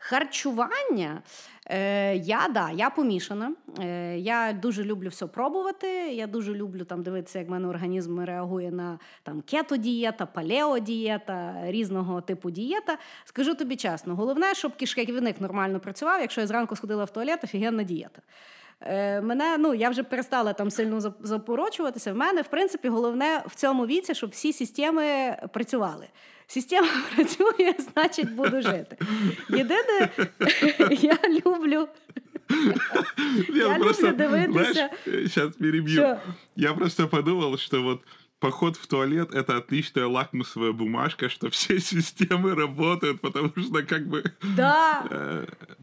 харчування, 0.09 1.21
е, 1.65 2.15
я 2.15 2.47
да, 2.53 2.71
я 2.71 2.89
помішана. 2.89 3.53
Е, 3.79 4.17
я 4.17 4.53
дуже 4.53 4.83
люблю 4.83 5.09
все 5.09 5.27
пробувати. 5.27 5.87
Я 6.13 6.27
дуже 6.27 6.53
люблю 6.53 6.85
там 6.85 7.03
дивитися, 7.03 7.39
як 7.39 7.47
в 7.47 7.51
мене 7.51 7.67
організм 7.67 8.19
реагує 8.19 8.71
на 8.71 8.99
там 9.23 9.41
кето-дієта, 9.41 10.25
палеодієта, 10.25 11.55
різного 11.63 12.21
типу 12.21 12.49
дієта. 12.49 12.97
Скажу 13.25 13.55
тобі 13.55 13.75
чесно, 13.75 14.15
головне, 14.15 14.55
щоб 14.55 14.75
кишківник 14.75 15.41
нормально 15.41 15.79
працював. 15.79 16.21
Якщо 16.21 16.41
я 16.41 16.47
зранку 16.47 16.75
сходила 16.75 17.03
в 17.03 17.09
туалет, 17.09 17.43
офігенна 17.43 17.83
дієта. 17.83 18.21
Е, 18.80 19.20
Мене 19.20 19.58
ну 19.58 19.74
я 19.74 19.90
вже 19.90 20.02
перестала 20.02 20.52
там 20.52 20.70
сильно 20.70 20.98
зап- 20.98 21.12
запорочуватися. 21.22 22.12
В 22.12 22.16
мене, 22.16 22.42
в 22.42 22.48
принципі, 22.48 22.88
головне 22.88 23.42
в 23.46 23.54
цьому 23.54 23.86
віці, 23.86 24.14
щоб 24.14 24.30
всі 24.30 24.52
системи 24.52 25.36
працювали. 25.52 26.06
Система 26.46 26.88
працює, 27.14 27.74
значить, 27.92 28.30
буду 28.34 28.62
жити. 28.62 28.96
Єдине, 29.48 30.08
я 30.90 31.18
люблю. 31.46 31.88
Я 33.54 33.78
люблю 33.78 34.12
дивитися. 34.12 34.72
знаешь, 34.72 34.90
сейчас 35.06 35.56
перебью. 35.56 35.88
Що? 35.94 36.16
Я 36.56 36.72
просто 36.72 37.08
подумал, 37.08 37.56
что 37.56 37.82
вот 37.82 38.00
поход 38.38 38.76
в 38.76 38.86
туалет 38.86 39.34
это 39.34 39.56
отличная 39.56 40.06
лакмусовая 40.06 40.72
бумажка, 40.72 41.28
что 41.28 41.48
все 41.48 41.74
системы 41.74 42.54
работают, 42.54 43.20
потому 43.20 43.48
что 43.56 43.82
как 43.86 44.02
бы 44.08 44.22
Да. 44.56 45.04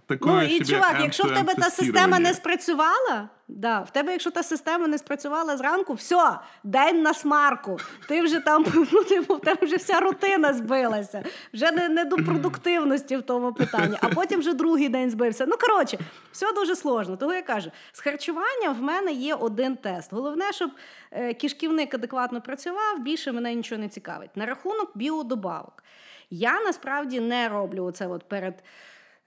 э, 0.08 0.18
Ну 0.20 0.42
і 0.42 0.64
чувак, 0.64 0.96
якщо 1.02 1.24
в 1.24 1.34
тебе 1.34 1.54
та 1.54 1.70
система 1.70 2.18
не 2.18 2.34
спрацювала, 2.34 3.28
да, 3.48 3.80
в 3.80 3.90
тебе, 3.90 4.12
якщо 4.12 4.30
та 4.30 4.42
система 4.42 4.86
не 4.86 4.98
спрацювала 4.98 5.56
зранку, 5.56 5.94
все, 5.94 6.38
день 6.64 7.02
на 7.02 7.14
смарку. 7.14 7.78
Ти 8.08 8.22
вже 8.22 8.40
там, 8.40 8.66
ну 8.92 9.04
типу, 9.04 9.34
в 9.34 9.40
тебе 9.40 9.66
вже 9.66 9.76
вся 9.76 10.00
рутина 10.00 10.52
збилася, 10.54 11.24
вже 11.52 11.70
не, 11.70 11.88
не 11.88 12.04
до 12.04 12.16
продуктивності 12.16 13.16
в 13.16 13.22
тому 13.22 13.52
питанні, 13.52 13.96
а 14.00 14.08
потім 14.08 14.40
вже 14.40 14.54
другий 14.54 14.88
день 14.88 15.10
збився. 15.10 15.46
Ну 15.48 15.56
коротше, 15.60 15.98
все 16.32 16.52
дуже 16.52 16.76
сложно. 16.76 17.16
Того 17.16 17.34
я 17.34 17.42
кажу, 17.42 17.70
з 17.92 18.00
харчуванням 18.00 18.74
в 18.74 18.82
мене 18.82 19.12
є 19.12 19.34
один 19.34 19.76
тест. 19.76 20.12
Головне, 20.12 20.52
щоб 20.52 20.70
е, 21.10 21.34
кишківник 21.34 21.94
адекватно 21.94 22.40
працював, 22.40 23.00
більше 23.00 23.32
мене 23.32 23.54
нічого 23.54 23.80
не 23.80 23.88
цікавить. 23.88 24.36
На 24.36 24.46
рахунок 24.46 24.90
біодобавок. 24.94 25.84
Я 26.30 26.60
насправді 26.60 27.20
не 27.20 27.48
роблю 27.48 27.84
оце 27.84 28.06
от 28.06 28.28
перед. 28.28 28.62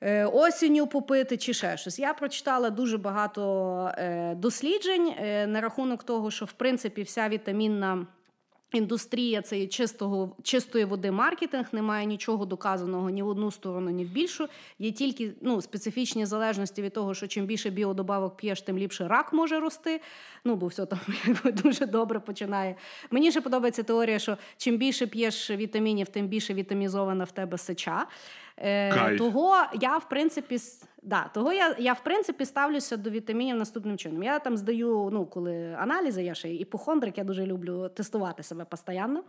Е, 0.01 0.25
Осінню 0.25 0.87
попити 0.87 1.37
чи 1.37 1.53
ще 1.53 1.77
щось. 1.77 1.99
Я 1.99 2.13
прочитала 2.13 2.69
дуже 2.69 2.97
багато 2.97 3.91
е, 3.97 4.35
досліджень 4.35 5.13
е, 5.17 5.47
на 5.47 5.61
рахунок 5.61 6.03
того, 6.03 6.31
що 6.31 6.45
в 6.45 6.51
принципі 6.51 7.01
вся 7.01 7.29
вітамінна 7.29 8.07
індустрія 8.73 9.41
це 9.41 9.67
чистого, 9.67 10.35
чистої 10.43 10.85
води 10.85 11.11
маркетинг, 11.11 11.65
немає 11.71 12.05
нічого 12.05 12.45
доказаного 12.45 13.09
ні 13.09 13.23
в 13.23 13.27
одну 13.27 13.51
сторону, 13.51 13.89
ні 13.89 14.05
в 14.05 14.09
більшу. 14.09 14.47
Є 14.79 14.91
тільки 14.91 15.31
ну, 15.41 15.61
специфічні 15.61 16.25
залежності 16.25 16.81
від 16.81 16.93
того, 16.93 17.13
що 17.13 17.27
чим 17.27 17.45
більше 17.45 17.69
біодобавок 17.69 18.37
п'єш, 18.37 18.61
тим 18.61 18.77
ліпше 18.77 19.07
рак 19.07 19.33
може 19.33 19.59
рости. 19.59 20.01
Ну, 20.43 20.55
бо 20.55 20.67
все 20.67 20.85
там 20.85 20.99
якби, 21.27 21.51
дуже 21.51 21.85
добре 21.85 22.19
починає. 22.19 22.75
Мені 23.11 23.31
ще 23.31 23.41
подобається 23.41 23.83
теорія, 23.83 24.19
що 24.19 24.37
чим 24.57 24.77
більше 24.77 25.07
п'єш 25.07 25.51
вітамінів, 25.51 26.07
тим 26.07 26.27
більше 26.27 26.53
вітамізована 26.53 27.23
в 27.23 27.31
тебе 27.31 27.57
сеча. 27.57 28.07
Е, 28.57 28.91
Кайф. 28.91 29.17
того 29.17 29.55
я, 29.81 29.97
в 29.97 30.09
принципі, 30.09 30.57
да, 31.03 31.29
того 31.33 31.53
я, 31.53 31.75
я 31.79 31.93
в 31.93 32.03
принципі 32.03 32.45
ставлюся 32.45 32.97
до 32.97 33.09
вітамінів 33.09 33.55
наступним 33.55 33.97
чином. 33.97 34.23
Я 34.23 34.39
там 34.39 34.57
здаю, 34.57 35.09
ну, 35.13 35.25
коли 35.25 35.75
аналізи, 35.79 36.23
я 36.23 36.33
ще 36.33 36.53
іпохондрик, 36.53 37.17
я 37.17 37.23
дуже 37.23 37.45
люблю 37.45 37.89
тестувати 37.89 38.43
себе 38.43 38.65
постійно. 38.65 39.23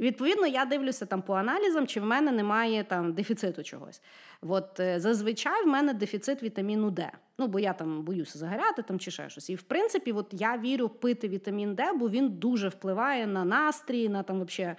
Відповідно, 0.00 0.46
я 0.46 0.64
дивлюся 0.64 1.06
там 1.06 1.22
по 1.22 1.34
аналізам, 1.34 1.86
чи 1.86 2.00
в 2.00 2.04
мене 2.04 2.32
немає 2.32 2.84
там 2.84 3.12
дефіциту 3.12 3.62
чогось. 3.62 4.02
От 4.42 4.80
е, 4.80 5.00
зазвичай 5.00 5.64
в 5.64 5.66
мене 5.66 5.94
дефіцит 5.94 6.42
вітаміну 6.42 6.90
Д. 6.90 7.12
Ну, 7.38 7.46
бо 7.46 7.58
я 7.58 7.72
там 7.72 8.02
боюся 8.02 8.38
загоряти 8.38 8.82
там 8.82 8.98
чи 8.98 9.10
ще 9.10 9.30
щось. 9.30 9.50
І 9.50 9.54
в 9.54 9.62
принципі, 9.62 10.12
от 10.12 10.26
я 10.32 10.58
вірю 10.58 10.88
пити 10.88 11.28
вітамін 11.28 11.74
Д, 11.74 11.92
бо 11.92 12.08
він 12.08 12.28
дуже 12.28 12.68
впливає 12.68 13.26
на 13.26 13.44
настрій, 13.44 14.08
на 14.08 14.22
там 14.22 14.44
взагалі. 14.44 14.76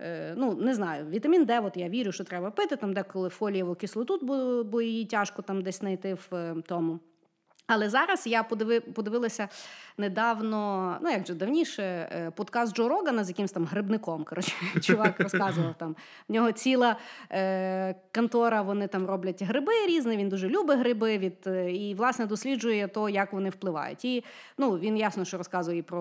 Е, 0.00 0.34
ну, 0.36 0.54
не 0.54 0.74
знаю, 0.74 1.06
вітамін 1.06 1.44
Д, 1.44 1.60
от 1.60 1.76
я 1.76 1.88
вірю, 1.88 2.12
що 2.12 2.24
треба 2.24 2.50
пити, 2.50 2.76
там 2.76 2.92
деколи 2.92 3.28
фолієву 3.28 3.74
кислоту, 3.74 4.18
бо, 4.22 4.64
бо 4.64 4.82
її 4.82 5.04
тяжко 5.04 5.42
там 5.42 5.62
десь 5.62 5.78
знайти 5.78 6.14
в 6.14 6.34
е, 6.34 6.54
тому. 6.66 6.98
Але 7.68 7.88
зараз 7.88 8.26
я 8.26 8.42
подиви, 8.42 8.80
подивилася 8.80 9.48
недавно, 9.98 10.96
ну 11.02 11.10
як 11.10 11.26
же 11.26 11.34
давніше, 11.34 11.82
е, 11.82 12.32
подкаст 12.36 12.76
Джо 12.76 12.88
Рогана 12.88 13.24
з 13.24 13.28
якимсь 13.28 13.52
там 13.52 13.64
грибником. 13.64 14.24
Коротше, 14.24 14.52
чувак 14.80 15.20
розказував 15.20 15.74
там. 15.78 15.96
В 16.28 16.32
нього 16.32 16.52
ціла 16.52 16.96
е, 17.30 17.94
контора, 18.14 18.62
вони 18.62 18.86
там 18.86 19.06
роблять 19.06 19.42
гриби 19.42 19.72
різні, 19.86 20.16
він 20.16 20.28
дуже 20.28 20.48
любить 20.48 20.78
гриби 20.78 21.18
від, 21.18 21.46
е, 21.46 21.72
і, 21.72 21.94
власне, 21.94 22.26
досліджує 22.26 22.88
то, 22.88 23.08
як 23.08 23.32
вони 23.32 23.50
впливають. 23.50 24.04
І 24.04 24.24
ну, 24.58 24.70
він 24.78 24.96
ясно, 24.96 25.24
що 25.24 25.38
розказує 25.38 25.82
про 25.82 26.00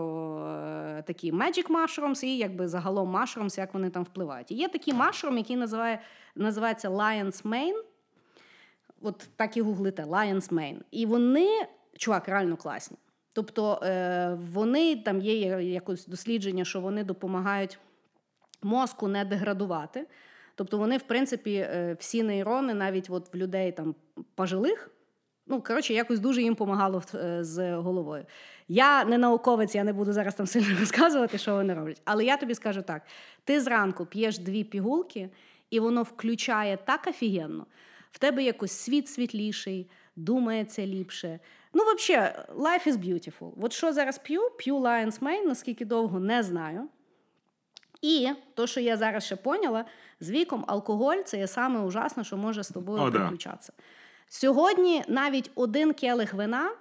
е, 0.97 1.03
такі 1.07 1.33
magic 1.33 1.67
mushrooms, 1.67 2.25
і 2.25 2.37
якби 2.37 2.67
загалом 2.67 3.15
mushrooms, 3.15 3.59
як 3.59 3.73
вони 3.73 3.89
там 3.89 4.03
впливають. 4.03 4.51
І 4.51 4.55
є 4.55 4.67
такий 4.67 4.93
mushroom, 4.93 5.37
який 5.37 5.55
називає, 5.55 5.99
називається 6.35 6.89
Lion's 6.89 7.43
Mane. 7.43 7.81
От 9.01 9.29
так 9.35 9.57
і 9.57 9.61
гуглите 9.61 10.03
Lion's 10.03 10.53
Mane. 10.53 10.79
І 10.91 11.05
вони, 11.05 11.49
чувак, 11.97 12.27
реально 12.27 12.57
класні. 12.57 12.97
Тобто 13.33 13.79
е, 13.83 14.37
вони 14.53 14.95
там 14.95 15.21
є 15.21 15.61
якось 15.61 16.07
дослідження, 16.07 16.65
що 16.65 16.81
вони 16.81 17.03
допомагають 17.03 17.79
мозку 18.63 19.07
не 19.07 19.25
деградувати. 19.25 20.07
Тобто 20.55 20.77
вони, 20.77 20.97
в 20.97 21.01
принципі, 21.01 21.55
е, 21.55 21.95
всі 21.99 22.23
нейрони, 22.23 22.73
навіть 22.73 23.09
от 23.09 23.33
в 23.33 23.37
людей 23.37 23.71
там 23.71 23.95
пожилих, 24.35 24.91
ну, 25.47 25.61
коротше, 25.61 25.93
якось 25.93 26.19
дуже 26.19 26.41
їм 26.41 26.53
допомагало 26.53 27.03
з 27.39 27.75
головою. 27.75 28.25
Я 28.67 29.05
не 29.05 29.17
науковець, 29.17 29.75
я 29.75 29.83
не 29.83 29.93
буду 29.93 30.13
зараз 30.13 30.35
там 30.35 30.47
сильно 30.47 30.67
розказувати, 30.79 31.37
що 31.37 31.55
вони 31.55 31.73
роблять. 31.73 32.01
Але 32.05 32.25
я 32.25 32.37
тобі 32.37 32.55
скажу 32.55 32.81
так: 32.81 33.01
ти 33.43 33.61
зранку 33.61 34.05
п'єш 34.05 34.37
дві 34.37 34.63
пігулки, 34.63 35.29
і 35.69 35.79
воно 35.79 36.03
включає 36.03 36.77
так 36.77 37.07
офігенно. 37.07 37.65
В 38.11 38.19
тебе 38.19 38.43
якось 38.43 38.71
світ 38.71 39.09
світліший, 39.09 39.89
думається 40.15 40.85
ліпше. 40.85 41.39
Ну, 41.73 41.83
взагалі, 41.83 42.31
life 42.55 42.87
is 42.87 42.97
beautiful. 42.97 43.51
От 43.61 43.73
що 43.73 43.93
зараз 43.93 44.17
п'ю, 44.17 44.41
п'ю 44.57 44.77
Lion's 44.77 45.19
Mane, 45.19 45.45
наскільки 45.45 45.85
довго, 45.85 46.19
не 46.19 46.43
знаю. 46.43 46.87
І 48.01 48.29
то, 48.53 48.67
що 48.67 48.79
я 48.79 48.97
зараз 48.97 49.23
ще 49.23 49.35
поняла, 49.35 49.85
з 50.19 50.31
віком 50.31 50.63
алкоголь 50.67 51.17
це 51.25 51.37
є 51.37 51.47
саме 51.47 51.79
ужасно, 51.79 52.23
що 52.23 52.37
може 52.37 52.63
з 52.63 52.69
тобою 52.69 53.01
О, 53.01 53.09
да. 53.09 53.31
Сьогодні 54.27 55.03
навіть 55.07 55.51
один 55.55 55.93
келих 55.93 56.33
вина 56.33 56.71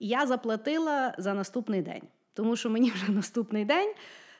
я 0.00 0.26
заплатила 0.26 1.14
за 1.18 1.34
наступний 1.34 1.82
день, 1.82 2.02
тому 2.34 2.56
що 2.56 2.70
мені 2.70 2.90
вже 2.90 3.12
наступний 3.12 3.64
день 3.64 3.94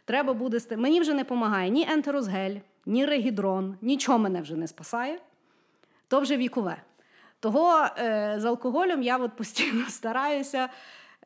треба 0.05 0.35
буде 0.35 0.77
Мені 0.77 1.01
вже 1.01 1.15
не 1.15 1.23
допомагає 1.23 1.71
ні 1.71 1.89
ентерозгель, 1.91 2.57
ні 2.87 3.07
регідрон, 3.07 3.77
нічого 3.81 4.19
мене 4.19 4.43
вже 4.43 4.57
не 4.57 4.67
спасає. 4.67 5.19
То 6.09 6.21
вже 6.21 6.37
вікове. 6.37 6.77
Того 7.41 7.87
е, 7.99 8.35
з 8.39 8.45
алкоголем 8.45 9.03
я 9.03 9.17
от 9.17 9.37
постійно 9.37 9.85
стараюся 9.89 10.69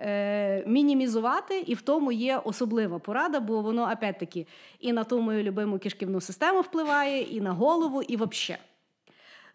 е, 0.01 0.65
мінімізувати, 0.67 1.61
і 1.61 1.75
в 1.75 1.81
тому 1.81 2.13
є 2.13 2.37
особлива 2.37 2.99
порада, 2.99 3.41
бо 3.41 3.61
воно 3.61 3.93
опять-таки 3.93 4.47
і 4.81 4.93
на 4.93 5.05
ту 5.05 5.21
мою 5.21 5.43
любиму 5.43 5.79
кишківну 5.79 6.21
систему 6.21 6.61
впливає, 6.61 7.23
і 7.23 7.41
на 7.41 7.53
голову, 7.53 8.03
і 8.03 8.17
взагалі. 8.17 8.63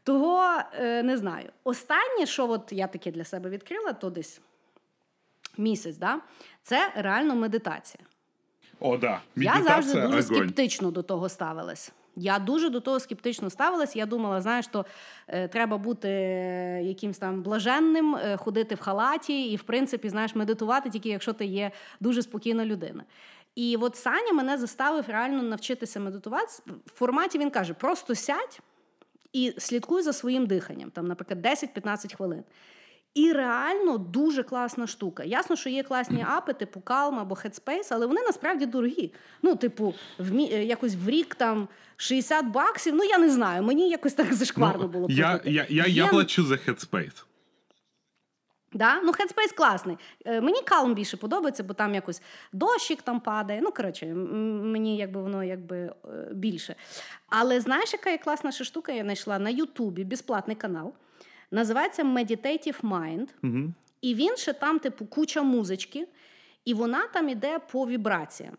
Того 0.04 0.44
е, 0.80 1.04
не 1.04 1.18
знаю. 1.18 1.50
Останнє, 1.64 2.26
що 2.26 2.50
от 2.50 2.72
я 2.72 2.88
таке 2.88 3.12
для 3.12 3.24
себе 3.24 3.50
відкрила, 3.50 3.94
то 3.94 4.10
десь 4.10 4.42
місяць, 5.58 5.98
да? 5.98 6.20
це 6.64 6.92
реально 6.96 7.36
медитація. 7.36 8.04
О, 8.80 8.98
да. 8.98 9.22
Я 9.36 9.64
завжди 9.64 9.94
дуже 9.94 10.08
огонь. 10.08 10.22
скептично 10.24 10.92
до 10.92 11.04
того 11.04 11.30
ставилась. 11.30 11.92
Я 12.16 12.40
дуже 12.40 12.70
до 12.70 12.80
того 12.80 13.00
скептично 13.00 13.50
ставилась. 13.50 13.96
Я 13.96 14.06
думала, 14.06 14.42
знаєш, 14.42 14.66
що 14.66 14.86
е, 15.28 15.48
треба 15.48 15.78
бути 15.78 16.08
е, 16.10 16.84
якимсь 16.84 17.18
там 17.18 17.42
блаженним, 17.42 18.16
е, 18.16 18.38
ходити 18.38 18.76
в 18.76 18.80
халаті 18.80 19.52
і, 19.52 19.56
в 19.56 19.64
принципі, 19.64 20.10
знаєш, 20.10 20.36
медитувати 20.36 20.90
тільки 20.90 21.10
якщо 21.10 21.34
ти 21.34 21.46
є 21.46 21.72
дуже 22.00 22.22
спокійна 22.22 22.66
людина. 22.66 23.04
І 23.56 23.78
от 23.82 23.96
Саня 23.96 24.34
мене 24.34 24.58
заставив 24.58 25.06
реально 25.08 25.44
навчитися 25.44 26.00
медитувати. 26.00 26.48
В 26.86 26.92
форматі 26.92 27.38
він 27.38 27.50
каже: 27.50 27.74
просто 27.74 28.16
сядь 28.16 28.60
і 29.34 29.54
слідкуй 29.58 30.02
за 30.02 30.14
своїм 30.14 30.46
диханням, 30.46 30.92
там, 30.92 31.08
наприклад, 31.08 31.46
10-15 31.46 32.16
хвилин. 32.16 32.44
І 33.16 33.32
реально 33.34 33.98
дуже 33.98 34.44
класна 34.44 34.88
штука. 34.88 35.24
Ясно, 35.24 35.56
що 35.56 35.70
є 35.70 35.84
класні 35.84 36.26
апи, 36.30 36.54
типу 36.54 36.80
Calm 36.80 37.20
або 37.20 37.36
Headspace, 37.36 37.88
але 37.92 38.06
вони 38.06 38.22
насправді 38.22 38.66
дорогі. 38.66 39.14
Ну, 39.42 39.56
типу, 39.56 39.94
в 40.18 40.34
мі... 40.34 40.50
е, 40.54 40.64
якось 40.64 40.96
в 40.96 41.10
рік 41.10 41.36
там 41.36 41.68
60 41.98 42.46
баксів. 42.46 42.96
Ну 42.96 43.04
я 43.04 43.18
не 43.18 43.30
знаю. 43.30 43.64
Мені 43.64 43.90
якось 43.90 44.14
так 44.14 44.34
зашкварно 44.34 44.88
було. 44.88 45.08
я, 45.10 45.42
я, 45.46 45.66
я, 45.70 45.86
я 45.86 46.04
Є- 46.04 46.08
плачу 46.10 46.44
за 46.44 46.56
Headspace. 46.56 47.24
Да? 48.74 49.02
Ну, 49.02 49.12
Headspace 49.12 49.56
класний. 49.58 49.98
Е, 50.26 50.42
Мені 50.42 50.62
Calm 50.62 50.94
більше 50.94 51.18
подобається, 51.18 51.64
бо 51.64 51.74
там 51.74 51.96
якось 51.96 52.22
дощик 52.54 53.02
там 53.02 53.20
падає. 53.20 53.62
Ну, 53.64 53.72
коротше, 53.72 54.06
мені 54.06 54.98
якби 54.98 55.22
воно 55.22 55.44
якби 55.44 55.78
е, 55.78 55.94
більше. 56.34 56.76
Але 57.30 57.60
знаєш, 57.62 57.94
яка 57.94 58.10
є 58.10 58.18
класна 58.18 58.52
штука? 58.52 58.92
Я 58.92 59.04
знайшла 59.04 59.40
на 59.40 59.50
Ютубі 59.50 60.04
безплатний 60.04 60.56
канал. 60.56 60.94
Називається 61.52 62.04
Meditative 62.04 62.82
Mind. 62.82 63.28
Угу. 63.44 63.74
І 64.02 64.16
він 64.16 64.38
ще 64.38 64.54
там, 64.54 64.80
типу, 64.80 65.06
куча 65.06 65.42
музички, 65.42 66.08
і 66.66 66.74
вона 66.74 67.08
там 67.08 67.30
іде 67.30 67.60
по 67.60 67.88
вібраціям. 67.88 68.58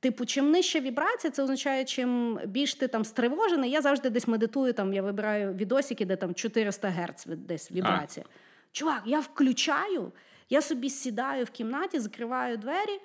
Типу, 0.00 0.26
чим 0.26 0.50
нижча 0.50 0.80
вібрація, 0.80 1.30
це 1.30 1.42
означає, 1.42 1.84
чим 1.84 2.40
більш 2.46 2.74
ти 2.74 2.88
там 2.88 3.04
стривожений. 3.04 3.70
Я 3.70 3.82
завжди 3.82 4.10
десь 4.10 4.28
медитую, 4.28 4.72
там 4.72 4.94
я 4.94 5.02
вибираю 5.02 5.52
відосики, 5.52 6.04
де 6.04 6.16
там 6.16 6.34
400 6.34 6.88
Гц 6.88 7.26
десь 7.26 7.72
вібрація. 7.72 8.26
Чувак, 8.72 9.02
я 9.06 9.20
включаю, 9.20 10.12
я 10.50 10.62
собі 10.62 10.90
сідаю 10.90 11.44
в 11.44 11.50
кімнаті, 11.50 11.98
закриваю 11.98 12.56
двері. 12.56 13.00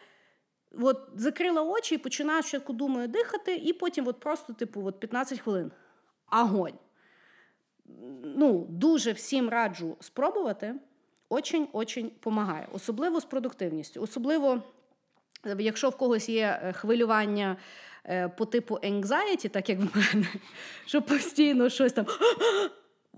От 0.72 1.10
закрила 1.16 1.62
очі 1.62 1.96
і 1.96 1.98
починаю 1.98 2.44
щодо 2.44 2.74
думаю 2.74 3.08
дихати, 3.08 3.56
і 3.56 3.74
потім 3.74 4.08
от 4.08 4.20
просто, 4.20 4.54
типу, 4.54 4.86
от 4.86 5.00
15 5.00 5.40
хвилин. 5.40 5.72
Огонь. 6.32 6.74
Ну, 8.24 8.66
дуже 8.70 9.12
всім 9.12 9.50
раджу 9.50 9.98
спробувати. 10.00 10.76
Очень-очень 11.30 12.04
допомагає. 12.04 12.68
Особливо 12.72 13.20
з 13.20 13.26
продуктивністю. 13.26 14.02
Особливо, 14.02 14.62
е, 15.46 15.56
якщо 15.60 15.90
в 15.90 15.98
когось 15.98 16.30
є 16.30 16.60
е, 16.64 16.74
хвилювання 16.74 17.58
е, 18.06 18.30
по 18.30 18.46
типу 18.46 18.76
anxiety, 18.76 19.50
так 19.50 19.70
як 19.70 19.80
в 19.80 19.98
мене, 19.98 20.28
що 20.86 21.02
постійно 21.02 21.70
щось 21.70 21.94
там. 21.94 22.06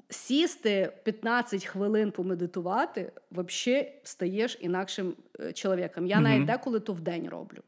Сісти 0.10 0.92
15 1.04 1.66
хвилин 1.66 2.12
помедитувати, 2.12 3.12
взагалі 3.32 3.92
стаєш 4.04 4.58
інакшим 4.62 5.16
чоловіком. 5.54 6.08
Я 6.08 6.20
навіть 6.20 6.46
деколи 6.46 6.80
то 6.80 6.94
в 6.94 7.02
день 7.02 7.30
роблю. 7.30 7.60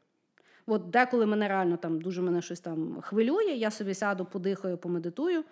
От 0.68 0.90
деколи 0.90 1.26
мене 1.26 1.48
реально 1.48 1.78
там 1.78 2.02
дуже 2.02 2.22
мене 2.22 2.42
щось 2.42 2.60
там 2.60 3.02
хвилює, 3.02 3.44
я 3.44 3.72
собі 3.72 3.94
сяду, 3.94 4.26
подихаю, 4.26 4.78
помедитую. 4.78 5.44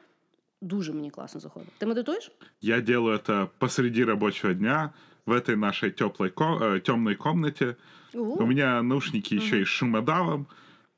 Дуже 0.62 0.92
мені 0.92 1.10
класно 1.10 1.40
заходить. 1.40 1.72
Ти 1.78 1.86
медитуєш? 1.86 2.30
Я 2.60 2.80
делаю 2.80 3.18
это 3.18 3.48
посреди 3.58 4.04
рабочего 4.04 4.54
дня 4.54 4.90
в 5.26 5.32
этой 5.32 5.56
нашей 5.56 5.90
теплой 5.90 6.32
темной 6.80 7.14
комнате. 7.14 7.76
Угу. 8.14 8.32
У 8.44 8.46
меня 8.46 8.82
наушники 8.82 9.34
еще 9.34 9.60
и 9.60 9.64
с 9.64 9.68
шумодавом. 9.68 10.46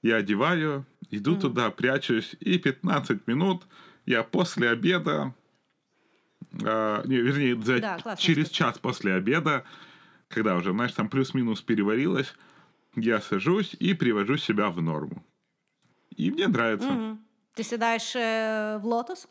Я 0.02 0.16
одеваю, 0.16 0.84
иду 1.10 1.36
туда, 1.36 1.70
прячусь, 1.70 2.36
и 2.40 2.58
15 2.58 3.26
минут 3.26 3.66
я 4.06 4.22
после 4.22 4.70
обеда, 4.70 5.34
а, 6.64 7.02
не, 7.04 7.16
вернее, 7.16 7.56
за- 7.62 7.80
Да, 7.80 7.98
классная 8.02 8.16
через 8.16 8.46
штука. 8.46 8.58
час 8.58 8.78
после 8.78 9.14
обеда, 9.14 9.62
когда 10.28 10.54
уже, 10.54 10.70
знаешь, 10.72 10.92
там 10.92 11.08
плюс-минус 11.08 11.60
переварилось, 11.62 12.34
я 12.96 13.20
сажусь 13.20 13.76
и 13.82 13.94
привожу 13.94 14.38
себя 14.38 14.68
в 14.68 14.80
норму. 14.82 15.22
И 16.18 16.30
мне 16.30 16.44
нравится. 16.44 16.88
Угу. 16.88 17.18
Ти 17.54 17.64
сідаєш 17.64 18.16
е, 18.16 18.76
в 18.76 18.84
лотос? 18.84 19.28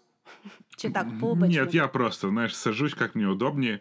Чи 0.78 0.90
так 0.90 1.08
пообично? 1.20 1.62
Нет, 1.64 1.74
я 1.74 1.88
просто, 1.88 2.30
знаешь, 2.30 2.56
сажусь, 2.56 2.94
как 2.94 3.16
мне 3.16 3.28
удобнее. 3.28 3.80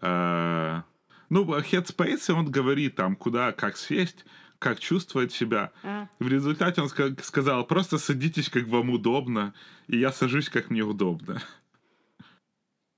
А, 0.00 0.82
Ну, 1.30 1.44
Headspace, 1.44 2.32
он 2.38 2.50
говорит 2.50 2.94
там, 2.96 3.16
куда, 3.16 3.52
как 3.52 3.76
сесть, 3.76 4.26
как 4.58 4.80
чувствовать 4.80 5.32
себя. 5.32 5.70
А. 5.82 6.06
В 6.18 6.28
результате 6.28 6.82
он 6.82 6.88
ска- 6.88 7.22
сказал, 7.22 7.66
просто 7.66 7.98
садитесь, 7.98 8.48
как 8.48 8.68
вам 8.68 8.90
удобно, 8.90 9.52
и 9.88 9.98
я 9.98 10.12
сажусь, 10.12 10.48
как 10.48 10.70
мне 10.70 10.82
удобно. 10.82 11.40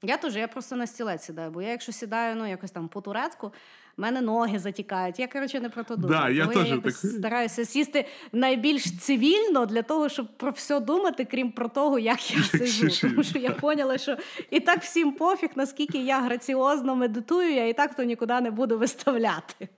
Я 0.03 0.17
теж, 0.19 0.37
я 0.37 0.49
просто 0.49 0.77
на 0.77 0.87
стілець 0.87 1.23
сідаю, 1.23 1.51
бо 1.51 1.63
я 1.63 1.69
якщо 1.71 1.93
сідаю 1.93 2.37
ну, 2.37 2.47
якось 2.47 2.71
там 2.71 2.89
по-турецьку, 2.89 3.53
в 3.99 4.01
мене 4.01 4.21
ноги 4.21 4.59
затікають. 4.59 5.19
Я, 5.19 5.29
коротше, 5.29 5.61
не 5.61 5.69
про 5.69 5.85
то 5.85 5.97
думаю. 5.97 6.21
Да, 6.23 6.29
я 6.31 6.47
Тому 6.47 6.59
теж 6.59 6.71
якось 6.71 7.01
так- 7.03 7.11
стараюся 7.11 7.65
сісти 7.65 8.05
найбільш 8.33 8.99
цивільно 8.99 9.67
для 9.67 9.83
того, 9.83 10.09
щоб 10.09 10.37
про 10.39 10.51
все 10.51 10.81
думати, 10.81 11.25
крім 11.31 11.53
про 11.53 11.69
того, 11.69 11.99
як 11.99 12.37
я 12.37 12.43
сижу. 12.43 12.91
сижу. 12.91 13.09
Тому 13.11 13.23
що 13.23 13.39
я 13.39 13.51
поняла, 13.51 13.99
що 13.99 14.17
і 14.51 14.61
так 14.61 14.83
всім 14.83 15.13
пофіг, 15.13 15.49
наскільки 15.57 15.99
я 15.99 16.21
граціозно 16.21 16.97
медитую, 16.97 17.51
я 17.55 17.69
і 17.69 17.73
так 17.73 17.95
то 17.97 18.03
нікуди 18.05 18.41
не 18.41 18.51
буду 18.51 18.79
виставляти. 18.79 19.69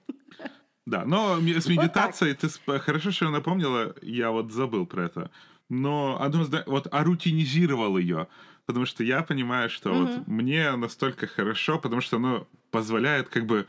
Да, 0.87 1.05
но 1.05 1.33
м- 1.33 1.49
с 1.49 1.65
так. 1.67 1.77
медитацией 1.77 2.33
ты 2.35 2.45
сп- 2.47 2.79
хорошо, 2.79 3.11
что 3.11 3.31
напомнила, 3.31 3.95
я 4.03 4.31
вот 4.31 4.53
забыл 4.53 4.87
про 4.87 5.03
это. 5.05 5.29
Но 5.69 6.19
одно, 6.21 6.45
зда- 6.45 6.63
вот 6.67 6.87
орутинизировал 6.95 7.99
ее, 7.99 8.27
потому 8.67 8.87
что 8.87 9.05
я 9.05 9.23
понимаю, 9.23 9.69
что 9.69 9.93
вот 9.95 10.29
мне 10.29 10.77
настолько 10.77 11.27
хорошо, 11.27 11.79
потому 11.79 12.01
что 12.03 12.17
оно 12.17 12.47
позволяет 12.71 13.29
как 13.29 13.45
бы 13.47 13.65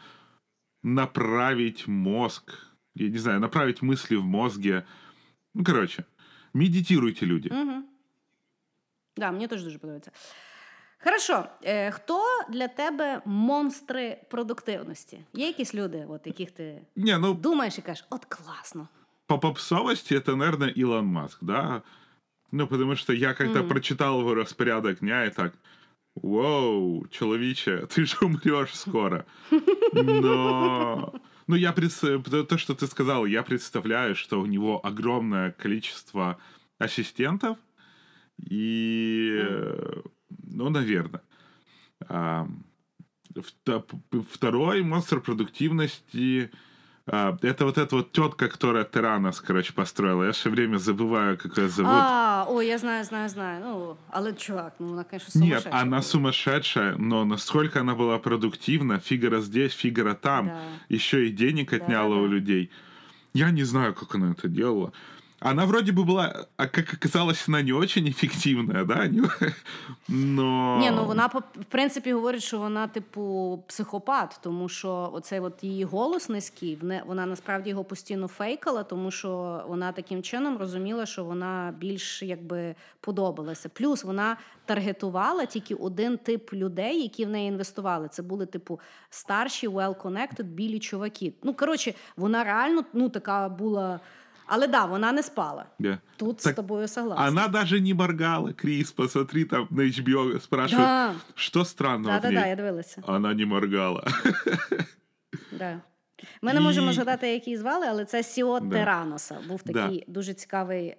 направить 0.83 1.89
мозг, 1.89 2.43
я 2.95 3.09
не 3.09 3.18
знаю, 3.18 3.41
направить 3.41 3.83
мысли 3.83 4.16
в 4.16 4.24
мозге. 4.24 4.85
Ну, 5.55 5.64
короче, 5.64 6.05
медитируйте, 6.55 7.26
люди. 7.26 7.49
Угу. 7.49 7.83
Да, 9.16 9.33
мені 9.33 9.47
теж 9.49 9.62
дуже 9.64 9.78
подобається. 9.78 10.11
Хорошо, 11.05 11.47
е, 11.64 11.91
хто 11.91 12.24
для 12.51 12.68
тебе 12.68 13.22
монстри 13.24 14.20
продуктивності? 14.30 15.24
Є 15.33 15.47
якісь 15.47 15.74
люди, 15.74 16.07
от, 16.09 16.26
яких 16.26 16.51
ти 16.51 16.83
Не, 16.97 17.18
ну, 17.18 17.35
думаєш 17.35 17.78
і 17.78 17.83
кажеш, 17.83 18.07
от 18.11 18.24
класно. 18.24 18.89
по 19.26 19.39
попсовости 19.39 20.14
это, 20.14 20.37
наверное, 20.37 20.68
Илон 20.76 21.07
Маск, 21.07 21.39
да? 21.41 21.83
Ну, 22.51 22.66
потому 22.66 22.97
что 22.97 23.12
я 23.12 23.35
когда 23.35 23.62
прочитал 23.62 24.20
его 24.20 24.35
распорядок 24.35 24.99
дня 25.01 25.24
и 25.24 25.30
так, 25.30 25.55
вау, 26.14 27.06
человече, 27.10 27.86
ты 27.94 28.04
же 28.04 28.16
умрешь 28.20 28.74
скоро. 28.74 29.26
Но... 29.92 31.14
Ну, 31.48 31.56
я 31.56 31.72
пред- 31.72 32.48
то, 32.48 32.56
что 32.56 32.74
ты 32.74 32.86
сказал, 32.86 33.26
я 33.26 33.42
представляю, 33.42 34.14
что 34.14 34.40
у 34.40 34.46
него 34.46 34.80
огромное 34.86 35.50
количество 35.50 36.38
ассистентов, 36.78 37.58
и, 38.38 39.42
ну, 40.30 40.70
наверное. 40.70 41.22
Вто- 43.34 43.84
Второй 44.30 44.82
монстр 44.82 45.20
продуктивности 45.20 46.50
это 47.12 47.64
вот 47.64 47.78
эта 47.78 47.96
вот 47.96 48.12
тетка, 48.12 48.48
которая 48.48 48.84
Теранос, 48.84 49.40
короче, 49.40 49.72
построила. 49.72 50.24
Я 50.24 50.32
все 50.32 50.50
время 50.50 50.78
забываю, 50.78 51.36
как 51.38 51.58
ее 51.58 51.68
зовут. 51.68 51.92
А, 51.94 52.46
ой, 52.48 52.66
я 52.66 52.78
знаю, 52.78 53.04
знаю, 53.04 53.28
знаю. 53.28 53.60
Ну, 53.64 53.96
але 54.10 54.32
чувак, 54.32 54.72
ну 54.78 54.86
вона, 54.88 55.04
звісно, 55.12 55.40
Нет, 55.40 55.62
сумасшедша. 55.62 55.82
она 55.82 56.02
сумасшедшая, 56.02 56.96
но 56.98 57.24
насколько 57.24 57.80
она 57.80 57.94
была 57.94 58.18
продуктивна, 58.18 58.98
фигара 58.98 59.40
здесь, 59.40 59.72
фигара 59.74 60.14
там, 60.14 60.46
Да. 60.46 60.60
еще 60.88 61.26
и 61.26 61.30
денег 61.30 61.72
отняла 61.72 62.16
у 62.16 62.22
Да-да-да. 62.22 62.34
людей. 62.34 62.70
Я 63.34 63.50
не 63.50 63.64
знаю, 63.64 63.94
как 63.94 64.14
она 64.14 64.30
это 64.32 64.48
делала. 64.48 64.92
Она 65.41 65.65
вроде 65.65 65.91
бы 65.91 66.03
была, 66.03 66.47
а 66.57 66.68
как 66.68 66.93
оказалось, 66.93 67.47
она 67.47 67.61
не 67.61 67.72
очень 67.72 68.07
эффективная, 68.09 68.86
да? 68.86 69.07
Не- 69.07 69.53
Но... 70.07 70.78
Ні, 70.80 70.91
ну 70.91 71.05
вона 71.05 71.28
по- 71.28 71.39
в 71.39 71.65
принципі 71.70 72.13
говорить, 72.13 72.43
що 72.43 72.59
вона, 72.59 72.88
типу, 72.88 73.63
психопат, 73.68 74.39
тому 74.43 74.70
що 74.70 75.09
оцей 75.13 75.39
от 75.39 75.63
її 75.63 75.84
голос 75.84 76.30
низький, 76.30 76.78
вне- 76.78 77.01
вона 77.05 77.26
насправді 77.26 77.70
його 77.70 77.84
постійно 77.84 78.28
фейкала, 78.28 78.84
тому 78.84 79.11
що 79.11 79.63
вона 79.68 79.91
таким 79.91 80.24
чином 80.24 80.57
розуміла, 80.57 81.05
що 81.05 81.24
вона 81.24 81.74
більш 81.78 82.24
якби 82.24 82.76
подобалася. 82.99 83.70
Плюс 83.70 84.03
вона 84.03 84.38
таргетувала 84.65 85.45
тільки 85.45 85.76
один 85.76 86.18
тип 86.18 86.53
людей, 86.53 87.01
які 87.01 87.26
в 87.26 87.30
неї 87.30 87.47
інвестували. 87.47 88.07
Це 88.07 88.24
були, 88.24 88.45
типу, 88.45 88.80
старші, 89.09 89.68
well-connected, 89.68 90.43
білі 90.43 90.80
чуваки. 90.80 91.34
Ну, 91.43 91.53
коротше, 91.53 91.93
вона 92.15 92.43
реально 92.43 92.84
ну, 92.93 93.09
така 93.09 93.49
була. 93.49 93.99
Але 94.49 94.68
да, 94.68 94.86
вона 94.86 95.11
не 95.11 95.24
спала. 95.24 95.65
Да. 95.80 95.97
Тут 96.18 96.38
Так 96.38 96.53
з 96.53 96.55
тобою 96.55 96.88
согласна. 96.88 97.26
Она 97.28 97.47
даже 97.47 97.82
не 97.82 97.93
моргала, 97.93 98.53
Крис, 98.53 98.91
посмотри, 98.91 99.45
там 99.45 99.68
на 99.72 99.84
HBO 99.84 100.39
спрашивают, 100.39 100.88
Да. 100.88 101.13
что 101.36 101.65
странного 101.65 102.18
в 102.18 102.22
Да-да-да, 102.22 102.41
ней? 102.41 102.49
я 102.49 102.55
дивилася. 102.55 103.03
Она 103.07 103.34
не 103.34 103.45
моргала. 103.45 104.03
Да. 105.51 105.82
Ми 106.41 106.53
не 106.53 106.59
І- 106.59 106.63
можемо 106.63 106.93
згадати, 106.93 107.28
як 107.34 107.47
її 107.47 107.57
звали, 107.57 107.86
але 107.89 108.05
це 108.05 108.24
Сіо 108.24 108.59
Да. 108.59 108.70
Тераноса. 108.78 109.38
Був 109.47 109.61
Да. 109.65 109.74
такий 109.74 110.03
дуже 110.07 110.34
цікавий 110.34 110.95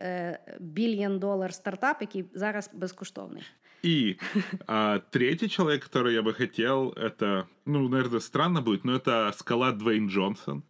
більйон 0.60 1.18
долар 1.18 1.54
стартап, 1.54 1.96
який 2.00 2.24
зараз 2.34 2.70
безкоштовний. 2.74 3.42
И 3.84 4.16
а, 4.66 4.98
третий 5.10 5.48
человек, 5.48 5.88
который 5.88 6.10
я 6.10 6.22
бы 6.22 6.32
хотел, 6.38 6.94
это, 6.96 7.44
ну, 7.66 7.88
наверное, 7.88 8.20
странно 8.20 8.60
будет, 8.60 8.84
но 8.84 8.92
это 8.96 9.32
скала 9.32 9.72
Двейн 9.72 10.10
Джонсон. 10.10 10.62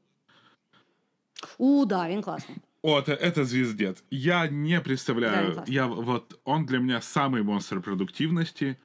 У, 1.58 1.84
да, 1.84 2.08
він 2.08 2.22
класний. 2.22 2.58
Вот, 2.82 3.08
это 3.08 3.44
звездец. 3.44 4.04
Я 4.10 4.48
не 4.48 4.76
Да, 4.76 4.80
представляю, 4.84 5.48
он 5.48 5.54
классный. 5.54 5.74
я 5.74 5.86
вот, 5.86 6.40
он 6.44 6.64
для 6.66 6.78
меня 6.78 7.00
самый 7.00 7.42
монстр 7.42 7.80
продуктивности. 7.80 8.76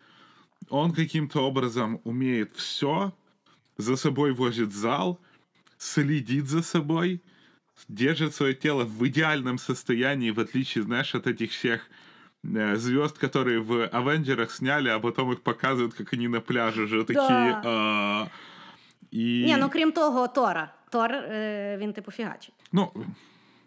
Он 0.70 0.92
каким-то 0.94 1.42
образом 1.42 2.00
умеет 2.04 2.56
все, 2.56 3.12
за 3.78 3.96
собой 3.98 4.32
возит 4.34 4.72
зал, 4.72 5.20
следит 5.78 6.48
за 6.48 6.64
собой, 6.64 7.22
держит 7.90 8.34
свое 8.36 8.54
тело 8.54 8.84
в 8.86 9.08
идеальном 9.08 9.58
состоянии, 9.58 10.32
в 10.32 10.40
отличие, 10.40 10.84
знаешь, 10.84 11.16
от 11.16 11.28
этих 11.28 11.52
всех 11.52 11.82
э, 12.44 12.76
звезд, 12.78 13.18
которые 13.18 13.60
в 13.60 13.88
Авенджерах 13.88 14.52
сняли, 14.52 14.90
а 14.90 15.00
потом 15.00 15.32
их 15.34 15.42
показывают, 15.42 15.94
как 15.94 16.14
они 16.14 16.28
на 16.28 16.40
пляже 16.40 16.84
уже 16.84 17.04
такие. 17.04 17.62
а, 17.64 18.28
и... 19.12 19.44
Ні, 19.46 19.58
ну 19.58 19.70
крім 19.70 19.92
того, 19.92 20.28
Тора. 20.28 20.74
Тор, 20.91 21.11
він 21.79 21.93
типу 21.93 22.11
фігачить. 22.11 22.55
Ну, 22.73 22.93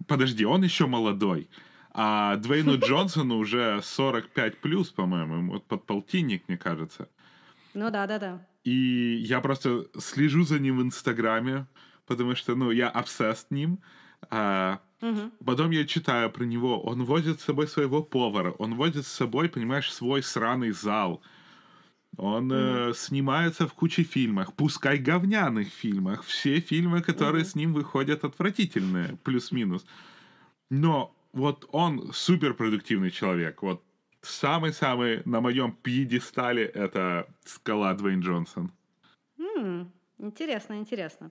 подожди, 0.08 0.46
он 0.46 0.64
еще 0.64 0.86
молодой. 0.86 1.48
А 1.94 2.36
Двейну 2.36 2.78
Джонсону 2.88 3.38
уже 3.38 3.82
45 3.82 4.62
плюс, 4.62 4.90
по-моему, 4.90 5.36
ему 5.36 5.54
вот 5.54 5.64
под 5.64 5.86
полтинник, 5.86 6.44
мне 6.48 6.58
кажется. 6.58 7.08
Ну 7.74 7.92
да, 7.92 8.08
да, 8.08 8.20
да. 8.20 8.40
И 8.64 9.16
я 9.28 9.42
просто 9.42 9.86
слежу 10.00 10.44
за 10.44 10.60
ним 10.60 10.78
в 10.78 10.82
Инстаграме, 10.82 11.66
потому 12.06 12.36
что, 12.36 12.56
ну, 12.56 12.72
я 12.72 12.90
обсесс 12.90 13.48
ним. 13.50 13.80
А, 14.30 14.80
Потом 15.46 15.72
я 15.72 15.86
читаю 15.86 16.30
про 16.30 16.46
него. 16.46 16.80
Он 16.84 17.04
возит 17.06 17.40
с 17.40 17.46
собой 17.46 17.68
своего 17.68 18.04
повара. 18.04 18.52
Он 18.60 18.76
возит 18.76 19.06
с 19.06 19.12
собой, 19.12 19.50
понимаешь, 19.50 19.92
свой 19.92 20.22
сраный 20.22 20.72
зал. 20.72 21.22
Он 22.17 22.53
э, 22.53 22.95
снимается 22.95 23.67
в 23.67 23.75
куче 23.75 24.03
фильмах, 24.03 24.53
пускай 24.53 24.99
говняных 24.99 25.69
фильмах. 25.69 26.23
Все 26.25 26.61
фильмы, 26.61 27.03
которые 27.03 27.45
с 27.45 27.55
ним 27.55 27.75
выходят, 27.75 28.25
отвратительные, 28.25 29.19
плюс-минус. 29.23 29.87
Но 30.71 31.15
вот 31.33 31.69
он 31.73 32.13
суперпродуктивный 32.13 33.11
человек. 33.11 33.63
Вот 33.63 33.83
самый-самый 34.23 35.23
на 35.25 35.41
моем 35.41 35.73
пьедестале 35.73 36.65
это 36.65 37.27
скала 37.45 37.95
Двейн 37.95 38.21
Джонсон. 38.21 38.71
М, 39.39 39.93
Інтересно, 40.19 40.75
інтересно. 40.77 41.31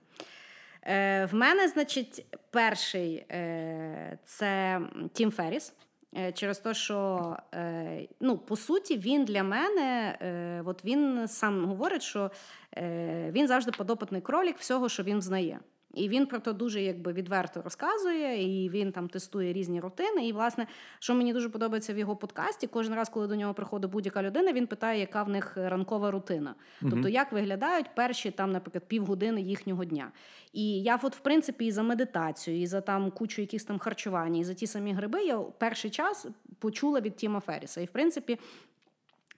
Е, 0.82 1.26
в 1.26 1.34
мене, 1.34 1.68
значить, 1.68 2.26
перший 2.50 3.14
е, 3.30 4.18
це 4.24 4.80
Тім 5.12 5.30
Ферріс. 5.30 5.72
Е, 6.17 6.31
через 6.31 6.59
те, 6.59 6.73
що 6.73 7.37
е, 7.53 8.07
ну, 8.19 8.37
по 8.37 8.55
суті, 8.55 8.97
він 8.97 9.25
для 9.25 9.43
мене, 9.43 10.17
е, 10.21 10.63
от 10.65 10.85
він 10.85 11.27
сам 11.27 11.65
говорить, 11.65 12.03
що 12.03 12.31
він 13.31 13.47
завжди 13.47 13.71
подопитний 13.71 14.21
кролік 14.21 14.57
всього, 14.57 14.89
що 14.89 15.03
він 15.03 15.21
знає. 15.21 15.59
І 15.93 16.09
він 16.09 16.25
про 16.25 16.39
то 16.39 16.53
дуже 16.53 16.81
якби 16.81 17.13
відверто 17.13 17.61
розказує, 17.61 18.63
і 18.63 18.69
він 18.69 18.91
там 18.91 19.09
тестує 19.09 19.53
різні 19.53 19.79
рутини. 19.79 20.27
І, 20.27 20.33
власне, 20.33 20.67
що 20.99 21.15
мені 21.15 21.33
дуже 21.33 21.49
подобається 21.49 21.93
в 21.93 21.97
його 21.97 22.15
подкасті, 22.15 22.67
кожен 22.67 22.95
раз, 22.95 23.09
коли 23.09 23.27
до 23.27 23.35
нього 23.35 23.53
приходить 23.53 23.91
будь-яка 23.91 24.23
людина, 24.23 24.53
він 24.53 24.67
питає, 24.67 24.99
яка 24.99 25.23
в 25.23 25.29
них 25.29 25.57
ранкова 25.57 26.11
рутина. 26.11 26.55
Тобто, 26.81 27.09
як 27.09 27.31
виглядають 27.31 27.95
перші 27.95 28.31
там, 28.31 28.51
наприклад, 28.51 28.83
півгодини 28.87 29.41
їхнього 29.41 29.85
дня. 29.85 30.11
І 30.53 30.81
я, 30.81 30.99
от, 31.03 31.15
в 31.15 31.19
принципі, 31.19 31.65
і 31.65 31.71
за 31.71 31.83
медитацію, 31.83 32.61
і 32.61 32.67
за 32.67 32.81
там 32.81 33.11
кучу 33.11 33.41
якихось 33.41 33.65
там 33.65 33.79
харчування, 33.79 34.39
і 34.39 34.43
за 34.43 34.53
ті 34.53 34.67
самі 34.67 34.93
гриби, 34.93 35.23
я 35.23 35.37
перший 35.37 35.91
час 35.91 36.27
почула 36.59 37.01
від 37.01 37.15
Тіма 37.15 37.39
Ферріса. 37.39 37.81
І 37.81 37.85
в 37.85 37.91
принципі. 37.91 38.39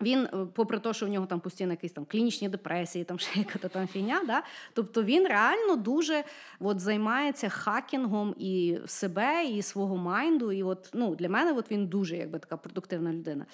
Він, 0.04 0.20
е, 0.20 0.30
попри 0.54 0.80
те, 0.80 0.94
що 0.94 1.06
в 1.06 1.10
нього 1.10 1.26
там 1.26 1.40
постійно 1.40 1.72
якісь 1.72 1.92
там 1.92 2.06
клінічні 2.06 2.50
депресії, 2.50 3.06
там 3.06 3.20
ще 3.20 3.40
яка-то 3.40 3.70
там 3.70 3.88
фігня, 3.88 4.22
да? 4.28 4.44
тобто 4.74 5.04
він 5.04 5.28
реально 5.28 5.76
дуже 5.76 6.24
от, 6.60 6.80
займається 6.80 7.50
хакінгом 7.50 8.36
і 8.38 8.78
себе, 8.86 9.46
і 9.46 9.62
свого 9.62 9.98
майнду. 9.98 10.52
І 10.52 10.64
от, 10.64 10.90
ну, 10.94 11.16
для 11.16 11.30
мене 11.30 11.52
от 11.52 11.72
він 11.72 11.88
дуже 11.88 12.18
якби, 12.18 12.40
така 12.40 12.58
продуктивна 12.58 13.14
людина. 13.14 13.46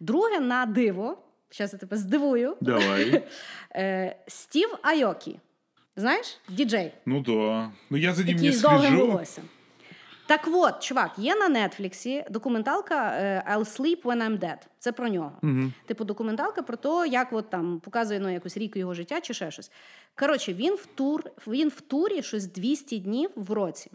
Друге, 0.00 0.40
на 0.40 0.66
диво, 0.66 1.18
зараз 1.52 1.72
я 1.72 1.78
тебе 1.78 1.96
здивую, 1.96 2.56
Давай. 2.60 3.22
е, 3.74 4.16
Стів 4.26 4.68
Айокі. 4.82 5.38
Знаєш, 5.96 6.38
діджей. 6.48 6.92
Ну 7.06 7.20
да. 7.20 7.70
Ну 7.90 7.96
я 7.96 8.14
за 8.14 8.24
ним 8.24 8.36
Який 8.36 8.50
не 8.50 8.56
слежу. 8.56 9.20
Так 10.26 10.48
от, 10.52 10.82
чувак, 10.82 11.10
є 11.18 11.34
на 11.34 11.48
Нетфліксі 11.48 12.24
документалка 12.30 13.08
е, 13.08 13.44
I'll 13.52 13.78
sleep 13.80 14.02
when 14.02 14.22
I'm 14.22 14.38
dead. 14.38 14.56
Це 14.78 14.92
про 14.92 15.08
нього. 15.08 15.32
Типу, 15.86 16.04
документалка 16.04 16.62
про 16.62 16.76
те, 16.76 17.08
як 17.08 17.32
от 17.32 17.50
там 17.50 17.80
показує 17.80 18.20
ну, 18.20 18.32
якось 18.32 18.56
рік 18.56 18.76
його 18.76 18.94
життя 18.94 19.20
чи 19.20 19.34
ще 19.34 19.50
щось. 19.50 19.70
Коротше, 20.18 20.54
він 20.54 20.74
в 20.74 20.86
тур, 20.86 21.24
він 21.46 21.68
в 21.68 21.80
турі 21.80 22.22
щось 22.22 22.46
200 22.46 22.98
днів 22.98 23.30
в 23.36 23.52
році. 23.52 23.90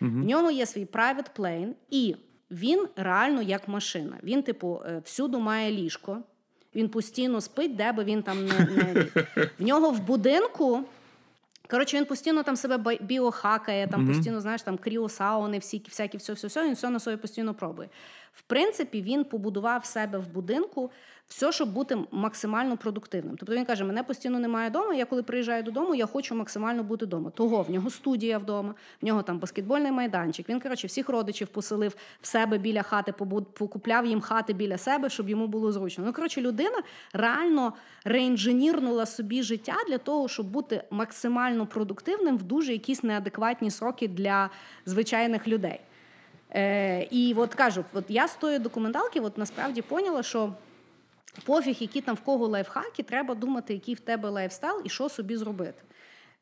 В 0.00 0.24
нього 0.24 0.50
є 0.50 0.66
свій 0.66 0.84
private 0.84 1.30
plane, 1.38 1.72
і 1.90 2.16
він 2.50 2.86
реально 2.96 3.42
як 3.42 3.68
машина. 3.68 4.16
Він, 4.22 4.42
типу, 4.42 4.80
е, 4.86 5.02
всюди 5.04 5.38
має 5.38 5.72
ліжко. 5.72 6.22
Він 6.74 6.88
постійно 6.88 7.40
спить, 7.40 7.76
де 7.76 7.92
би 7.92 8.04
він 8.04 8.22
там 8.22 8.46
не, 8.46 8.58
не. 8.58 9.06
В 9.58 9.62
нього 9.62 9.90
в 9.90 10.00
будинку. 10.00 10.84
Коротше, 11.70 11.96
він 11.96 12.04
постійно 12.04 12.42
там 12.42 12.56
себе 12.56 12.96
біохакає, 13.00 13.86
там 13.86 14.06
постійно, 14.06 14.40
знаєш, 14.40 14.62
там 14.62 14.78
кріосауни, 14.78 15.58
всі, 15.58 15.82
всякі, 15.88 16.18
все, 16.18 16.32
все, 16.32 16.46
все, 16.46 16.64
він 16.64 16.74
все 16.74 16.90
на 16.90 17.00
собі 17.00 17.16
постійно 17.16 17.54
пробує. 17.54 17.88
В 18.32 18.42
принципі, 18.42 19.02
він 19.02 19.24
побудував 19.24 19.84
себе 19.84 20.18
в 20.18 20.28
будинку 20.28 20.90
все, 21.28 21.52
щоб 21.52 21.72
бути 21.72 21.98
максимально 22.10 22.76
продуктивним. 22.76 23.36
Тобто 23.36 23.54
він 23.54 23.64
каже: 23.64 23.84
мене 23.84 24.02
постійно 24.02 24.38
немає 24.38 24.70
вдома. 24.70 24.94
Я 24.94 25.04
коли 25.04 25.22
приїжджаю 25.22 25.62
додому, 25.62 25.94
я 25.94 26.06
хочу 26.06 26.34
максимально 26.34 26.82
бути 26.82 27.04
вдома. 27.04 27.30
Того 27.30 27.62
в 27.62 27.70
нього 27.70 27.90
студія 27.90 28.38
вдома, 28.38 28.74
в 29.02 29.06
нього 29.06 29.22
там 29.22 29.38
баскетбольний 29.38 29.92
майданчик. 29.92 30.48
Він 30.48 30.60
коротше 30.60 30.86
всіх 30.86 31.08
родичів 31.08 31.48
поселив 31.48 31.96
в 32.20 32.26
себе 32.26 32.58
біля 32.58 32.82
хати, 32.82 33.12
покупляв 33.52 34.06
їм 34.06 34.20
хати 34.20 34.52
біля 34.52 34.78
себе, 34.78 35.10
щоб 35.10 35.28
йому 35.28 35.46
було 35.46 35.72
зручно. 35.72 36.04
Ну 36.06 36.12
коротше, 36.12 36.40
людина 36.40 36.82
реально 37.12 37.72
reengineer 38.04 38.77
нула 38.77 39.06
собі 39.06 39.42
життя 39.42 39.76
для 39.88 39.98
того, 39.98 40.28
щоб 40.28 40.46
бути 40.46 40.82
максимально 40.90 41.66
продуктивним 41.66 42.38
в 42.38 42.42
дуже 42.42 42.72
якісь 42.72 43.02
неадекватні 43.02 43.70
сроки 43.70 44.08
для 44.08 44.50
звичайних 44.86 45.48
людей. 45.48 45.80
Е, 46.50 47.02
і 47.10 47.34
от 47.36 47.54
кажу, 47.54 47.84
от 47.92 48.04
я 48.08 48.28
з 48.28 48.36
тої 48.36 48.58
документалки, 48.58 49.20
от 49.20 49.38
насправді 49.38 49.82
поняла, 49.82 50.22
що 50.22 50.52
пофіг, 51.44 51.76
які 51.80 52.00
там 52.00 52.14
в 52.14 52.20
кого 52.20 52.48
лайфхаки, 52.48 53.02
треба 53.02 53.34
думати, 53.34 53.74
який 53.74 53.94
в 53.94 54.00
тебе 54.00 54.28
лайфстайл 54.28 54.82
і 54.84 54.88
що 54.88 55.08
собі 55.08 55.36
зробити. 55.36 55.82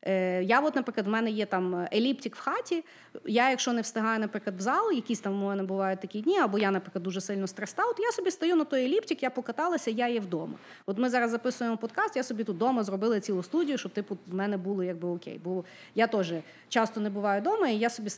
Е, 0.07 0.43
я, 0.43 0.59
от, 0.59 0.75
наприклад, 0.75 1.07
в 1.07 1.09
мене 1.09 1.31
є 1.31 1.45
там 1.45 1.87
еліптик 1.93 2.35
в 2.35 2.39
хаті. 2.39 2.83
Я, 3.25 3.49
якщо 3.49 3.73
не 3.73 3.81
встигаю, 3.81 4.19
наприклад, 4.19 4.55
в 4.57 4.61
зал, 4.61 4.91
якісь 4.91 5.19
там 5.19 5.43
у 5.43 5.47
мене 5.47 5.63
бувають 5.63 5.99
такі 5.99 6.21
дні, 6.21 6.39
або 6.39 6.59
я, 6.59 6.71
наприклад, 6.71 7.03
дуже 7.03 7.21
сильно 7.21 7.47
стрес-аут, 7.47 7.99
я 7.99 8.11
собі 8.11 8.31
стою 8.31 8.55
на 8.55 8.63
той 8.63 8.85
еліптик, 8.85 9.23
я 9.23 9.29
покаталася, 9.29 9.91
я 9.91 10.07
є 10.07 10.19
вдома. 10.19 10.53
От 10.85 10.97
ми 10.97 11.09
зараз 11.09 11.31
записуємо 11.31 11.77
подкаст, 11.77 12.15
я 12.15 12.23
собі 12.23 12.43
тут 12.43 12.55
вдома 12.55 12.83
зробила 12.83 13.19
цілу 13.19 13.43
студію, 13.43 13.77
щоб 13.77 13.91
типу 13.91 14.17
в 14.27 14.35
мене 14.35 14.57
було 14.57 14.83
якби 14.83 15.09
окей. 15.09 15.39
Бо 15.43 15.63
я 15.95 16.07
теж 16.07 16.33
часто 16.69 16.99
не 16.99 17.09
буваю 17.09 17.41
вдома, 17.41 17.67
і 17.67 17.77
я 17.77 17.89
собі 17.89 18.09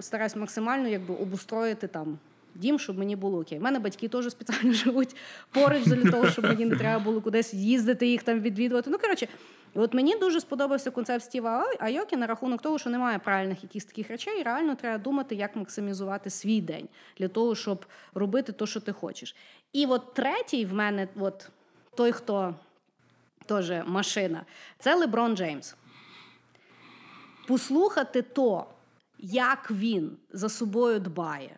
стараюсь 0.00 0.36
максимально 0.36 0.88
якби 0.88 1.14
обустроїти 1.14 1.86
там. 1.86 2.18
Дім, 2.56 2.78
щоб 2.78 2.98
мені 2.98 3.16
було 3.16 3.38
окей. 3.38 3.58
У 3.58 3.62
мене 3.62 3.78
батьки 3.78 4.08
теж 4.08 4.30
спеціально 4.30 4.72
живуть 4.84 5.16
поруч 5.50 5.84
для 5.84 6.10
того, 6.10 6.30
щоб 6.30 6.44
мені 6.44 6.64
не 6.64 6.76
треба 6.76 6.98
було 7.04 7.20
кудись 7.20 7.54
їздити, 7.54 8.06
їх 8.06 8.22
там 8.22 8.40
відвідувати. 8.40 8.90
Ну 8.90 8.98
коротше, 8.98 9.28
от 9.74 9.94
мені 9.94 10.16
дуже 10.16 10.40
сподобався 10.40 10.90
концепт 10.90 11.24
Стіва 11.24 11.66
Айокі 11.78 12.16
на 12.16 12.26
рахунок 12.26 12.62
того, 12.62 12.78
що 12.78 12.90
немає 12.90 13.18
правильних 13.18 13.62
якихось 13.62 13.84
таких 13.84 14.10
речей. 14.10 14.40
і 14.40 14.42
Реально 14.42 14.74
треба 14.74 14.98
думати, 14.98 15.34
як 15.34 15.56
максимізувати 15.56 16.30
свій 16.30 16.60
день 16.60 16.88
для 17.18 17.28
того, 17.28 17.54
щоб 17.54 17.86
робити 18.14 18.52
те, 18.52 18.66
що 18.66 18.80
ти 18.80 18.92
хочеш. 18.92 19.36
І 19.72 19.86
от 19.86 20.14
третій 20.14 20.64
в 20.64 20.74
мене, 20.74 21.08
от 21.16 21.48
той, 21.96 22.12
хто 22.12 22.54
теж 23.46 23.72
машина, 23.86 24.44
це 24.78 24.94
Леброн 24.94 25.36
Джеймс. 25.36 25.74
Послухати 27.46 28.22
то, 28.22 28.66
як 29.18 29.70
він 29.70 30.16
за 30.32 30.48
собою 30.48 31.00
дбає, 31.00 31.56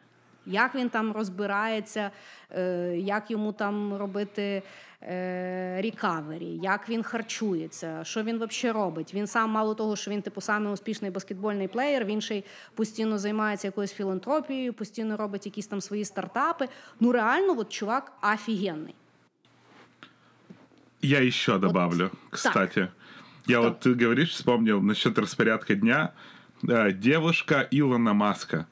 як 0.48 0.74
він 0.74 0.88
там 0.88 1.12
розбирається, 1.12 2.10
е, 2.50 2.96
як 2.96 3.30
йому 3.30 3.52
там 3.52 3.94
робити 3.94 4.62
е, 5.02 5.80
рікавері, 5.80 6.58
як 6.62 6.88
він 6.88 7.02
харчується, 7.02 8.04
що 8.04 8.22
він 8.22 8.36
взагалі 8.36 8.74
робить. 8.74 9.14
Він 9.14 9.26
сам, 9.26 9.50
мало 9.50 9.74
того, 9.74 9.96
що 9.96 10.10
він 10.10 10.22
типу 10.22 10.40
самий 10.40 10.72
успішний 10.72 11.10
баскетбольний 11.10 11.68
плеєр, 11.68 12.04
він 12.04 12.20
ще 12.20 12.36
й 12.36 12.44
постійно 12.74 13.18
займається 13.18 13.68
якоюсь 13.68 13.92
філантропією, 13.92 14.72
постійно 14.72 15.16
робить 15.16 15.46
якісь 15.46 15.66
там 15.66 15.80
свої 15.80 16.04
стартапи. 16.04 16.68
Ну 17.00 17.12
реально, 17.12 17.58
от 17.58 17.72
чувак 17.72 18.12
офігенний. 18.34 18.94
Я 21.02 21.20
еще 21.20 21.58
добавлю, 21.58 22.10
кстати. 22.30 22.88
Я 23.46 23.58
Кто? 23.58 23.68
вот, 23.68 23.80
ты 23.80 23.94
говоришь, 23.94 24.30
вспомнил 24.30 24.80
насчет 24.80 25.18
распорядка 25.18 25.74
дня. 25.74 26.12
Э, 26.68 26.92
Девушка 26.92 27.66
Илона 27.70 28.12
Маска. 28.12 28.66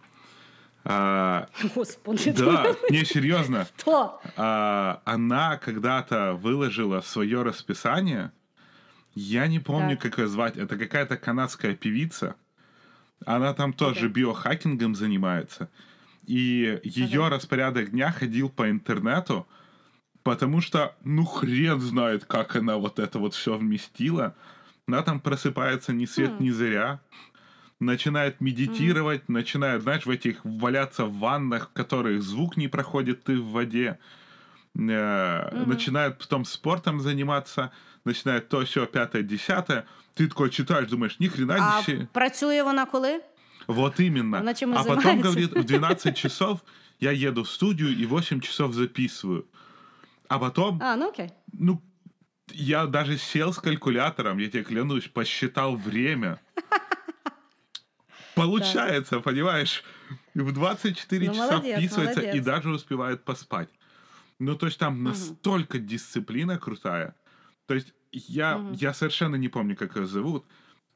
А, 0.89 1.49
Господи, 1.75 2.31
Да, 2.31 2.75
не, 2.91 3.05
серьезно. 3.05 3.67
Хто? 3.77 4.21
А, 4.37 5.03
Она 5.05 5.57
когда-то 5.57 6.35
выложила 6.35 7.01
свое 7.01 7.43
расписание. 7.43 8.31
Я 9.15 9.49
не 9.49 9.59
помню, 9.59 9.97
Так. 9.97 10.03
как 10.13 10.19
ее 10.21 10.29
звать. 10.29 10.57
Это 10.57 10.77
какая-то 10.77 11.17
канадская 11.17 11.75
певица. 11.75 12.37
Она 13.25 13.53
там 13.55 13.73
тоже 13.73 14.09
биохакингом 14.09 14.95
занимается. 14.95 15.69
И 16.27 16.79
ее 16.85 17.25
Ага. 17.27 17.37
распорядок 17.37 17.91
дня 17.91 18.13
ходил 18.13 18.49
по 18.49 18.71
интернету, 18.71 19.47
потому 20.23 20.61
что, 20.61 20.95
ну, 21.03 21.25
хрен 21.25 21.81
знает, 21.81 22.25
как 22.27 22.55
она 22.57 22.77
вот 22.77 22.99
это 23.01 23.19
вот 23.19 23.35
все 23.35 23.57
вместила. 23.57 24.37
Она 24.87 25.03
там 25.03 25.19
просыпается 25.19 25.93
ни 25.93 26.05
свет, 26.05 26.33
Хм. 26.39 26.45
ни 26.45 26.51
заря, 26.51 27.01
начинает 27.81 28.41
медитировать, 28.41 29.29
начинает, 29.29 29.83
знаешь, 29.83 30.07
в 30.07 30.11
этих 30.11 30.45
валяться 30.45 31.05
в 31.05 31.19
ваннах, 31.19 31.69
в 31.71 31.73
которых 31.73 32.23
звук 32.23 32.57
не 32.57 32.69
проходит, 32.69 33.25
ты 33.25 33.39
в 33.39 33.51
воде. 33.51 33.99
Э, 34.79 35.65
Начинает 35.67 36.19
потом 36.19 36.45
спортом 36.45 37.01
заниматься, 37.01 37.71
начинает 38.05 38.49
то, 38.49 38.65
все, 38.65 38.87
пятое, 38.87 39.23
десятое. 39.23 39.85
Ты 40.15 40.29
такой 40.29 40.51
читаешь, 40.51 40.89
думаешь, 40.89 41.19
ни 41.19 41.29
хрена 41.29 41.57
А 41.79 41.83
себе. 41.83 42.09
працює 42.13 42.63
вона 42.63 42.87
коли? 42.87 43.21
Вот 43.67 44.01
именно. 44.01 44.39
Она 44.39 44.55
чем 44.55 44.75
а 44.77 44.85
потом 44.85 45.21
говорит, 45.21 45.53
в 45.53 45.65
12 45.65 46.17
часов 46.23 46.61
я 47.01 47.11
еду 47.11 47.43
в 47.43 47.49
студию 47.49 47.89
и 47.97 48.07
8 48.07 48.41
часов 48.41 48.73
записываю. 48.75 49.45
А 50.29 50.39
потом, 50.39 50.81
А, 50.83 50.97
ну 50.97 51.09
окей. 51.09 51.31
ну, 51.53 51.81
я 52.53 52.87
даже 52.87 53.19
сел 53.19 53.53
с 53.53 53.59
калькулятором, 53.59 54.39
я 54.39 54.49
тебе 54.49 54.63
клянусь, 54.65 55.09
посчитал 55.09 55.77
время. 55.77 56.39
Получается, 58.37 59.21
понимаешь? 59.21 59.83
В 60.35 60.53
24 60.53 61.27
Ну, 61.27 61.35
часа 61.35 61.53
молодец, 61.57 61.79
вписывается 61.79 62.21
и 62.21 62.41
даже 62.41 62.71
успевает 62.71 63.25
поспать. 63.25 63.69
Ну, 64.39 64.55
то 64.55 64.67
есть 64.67 64.79
там 64.79 65.03
настолько 65.03 65.79
дисциплина 65.79 66.59
крутая. 66.59 67.15
То 67.67 67.75
есть 67.75 67.95
я, 68.13 68.65
я 68.75 68.93
совершенно 68.93 69.37
не 69.37 69.49
помню, 69.49 69.75
как 69.75 69.97
ее 69.97 70.07
зовут. 70.07 70.45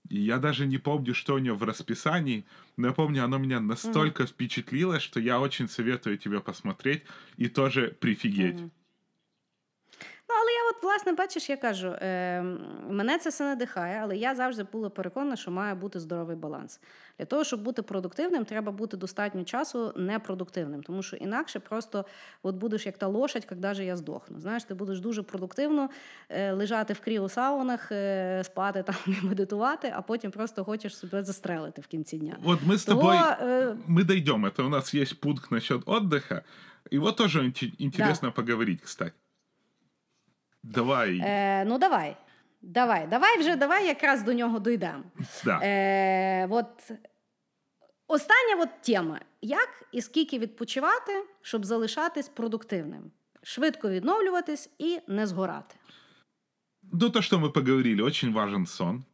Я 0.08 0.38
даже 0.38 0.66
не 0.66 0.78
помню, 0.78 1.14
что 1.14 1.34
у 1.34 1.38
нее 1.38 1.54
в 1.54 1.62
расписании. 1.62 2.44
Но 2.76 2.88
я 2.88 2.92
помню, 2.92 3.24
оно 3.24 3.38
меня 3.38 3.60
настолько 3.60 4.26
впечатлило, 4.26 5.00
что 5.00 5.18
я 5.20 5.40
очень 5.40 5.68
советую 5.68 6.18
тебе 6.18 6.40
посмотреть 6.40 7.04
и 7.36 7.48
тоже 7.48 7.96
прифигеть. 8.00 8.60
Ну, 10.29 10.35
але 10.41 10.51
я 10.51 10.69
от, 10.69 10.83
власне, 10.83 11.13
бачиш, 11.13 11.49
я 11.49 11.57
кажу, 11.57 11.87
е, 11.87 12.41
мене 12.89 13.17
це 13.17 13.29
все 13.29 13.43
надихає, 13.43 13.99
але 14.03 14.17
я 14.17 14.35
завжди 14.35 14.63
була 14.71 14.89
переконана, 14.89 15.35
що 15.35 15.51
має 15.51 15.75
бути 15.75 15.99
здоровий 15.99 16.35
баланс. 16.35 16.79
Для 17.19 17.25
того, 17.25 17.43
щоб 17.43 17.61
бути 17.61 17.81
продуктивним, 17.81 18.45
треба 18.45 18.71
бути 18.71 18.97
достатньо 18.97 19.43
часу 19.43 19.93
непродуктивним, 19.95 20.83
тому 20.83 21.03
що 21.03 21.15
інакше 21.15 21.59
просто 21.59 22.05
от 22.43 22.55
будеш 22.55 22.85
як 22.85 22.97
та 22.97 23.07
лошадь, 23.07 23.45
коли 23.45 23.73
же 23.73 23.85
я 23.85 23.97
здохну. 23.97 24.39
Знаєш, 24.39 24.63
ти 24.63 24.73
будеш 24.73 24.99
дуже 24.99 25.23
продуктивно 25.23 25.89
е, 26.29 26.51
лежати 26.51 26.93
в 26.93 26.99
кріосаунах, 26.99 27.91
е, 27.91 28.41
спати 28.45 28.83
там 28.83 28.95
і 29.07 29.25
медитувати, 29.25 29.93
а 29.95 30.01
потім 30.01 30.31
просто 30.31 30.63
хочеш 30.63 30.97
себе 30.97 31.23
застрелити 31.23 31.81
в 31.81 31.87
кінці 31.87 32.17
дня. 32.17 32.37
Вот 32.43 32.59
мы 32.61 32.73
с 32.73 32.85
Того, 32.85 33.01
тобой, 33.01 33.17
э, 33.17 33.75
мы 33.87 34.03
дойдем. 34.03 34.45
Это 34.45 34.65
у 34.65 34.69
нас 34.69 34.93
есть 34.93 35.19
пункт 35.19 35.51
насчет 35.51 35.87
отдыха. 35.87 36.41
И 36.93 36.99
вот 36.99 37.15
тоже 37.15 37.41
инте- 37.41 37.73
интересно 37.79 38.31
поговорить, 38.31 38.81
кстати. 38.81 39.13
Давай. 40.62 41.20
Е, 41.22 41.64
ну, 41.64 41.78
давай. 41.78 42.16
Давай, 42.62 43.06
давай 43.06 43.38
вже, 43.38 43.56
давай 43.56 43.86
якраз 43.86 44.22
до 44.22 44.32
нього 44.32 44.60
дійдемо. 44.60 45.02
да. 45.44 45.60
Е, 45.62 46.46
от 46.50 46.90
остання 48.06 48.62
от 48.62 48.82
тема: 48.82 49.20
як 49.42 49.68
і 49.92 50.02
скільки 50.02 50.38
відпочивати, 50.38 51.12
щоб 51.42 51.64
залишатись 51.64 52.28
продуктивним, 52.28 53.10
швидко 53.42 53.90
відновлюватись 53.90 54.70
і 54.78 54.98
не 55.08 55.26
згорати. 55.26 55.74
Ну, 56.92 57.10
то, 57.10 57.22
что 57.22 57.38
мы 57.38 57.50
поговорили, 57.50 58.02
очень 58.02 58.32
важен 58.32 58.66
сон. 58.66 59.04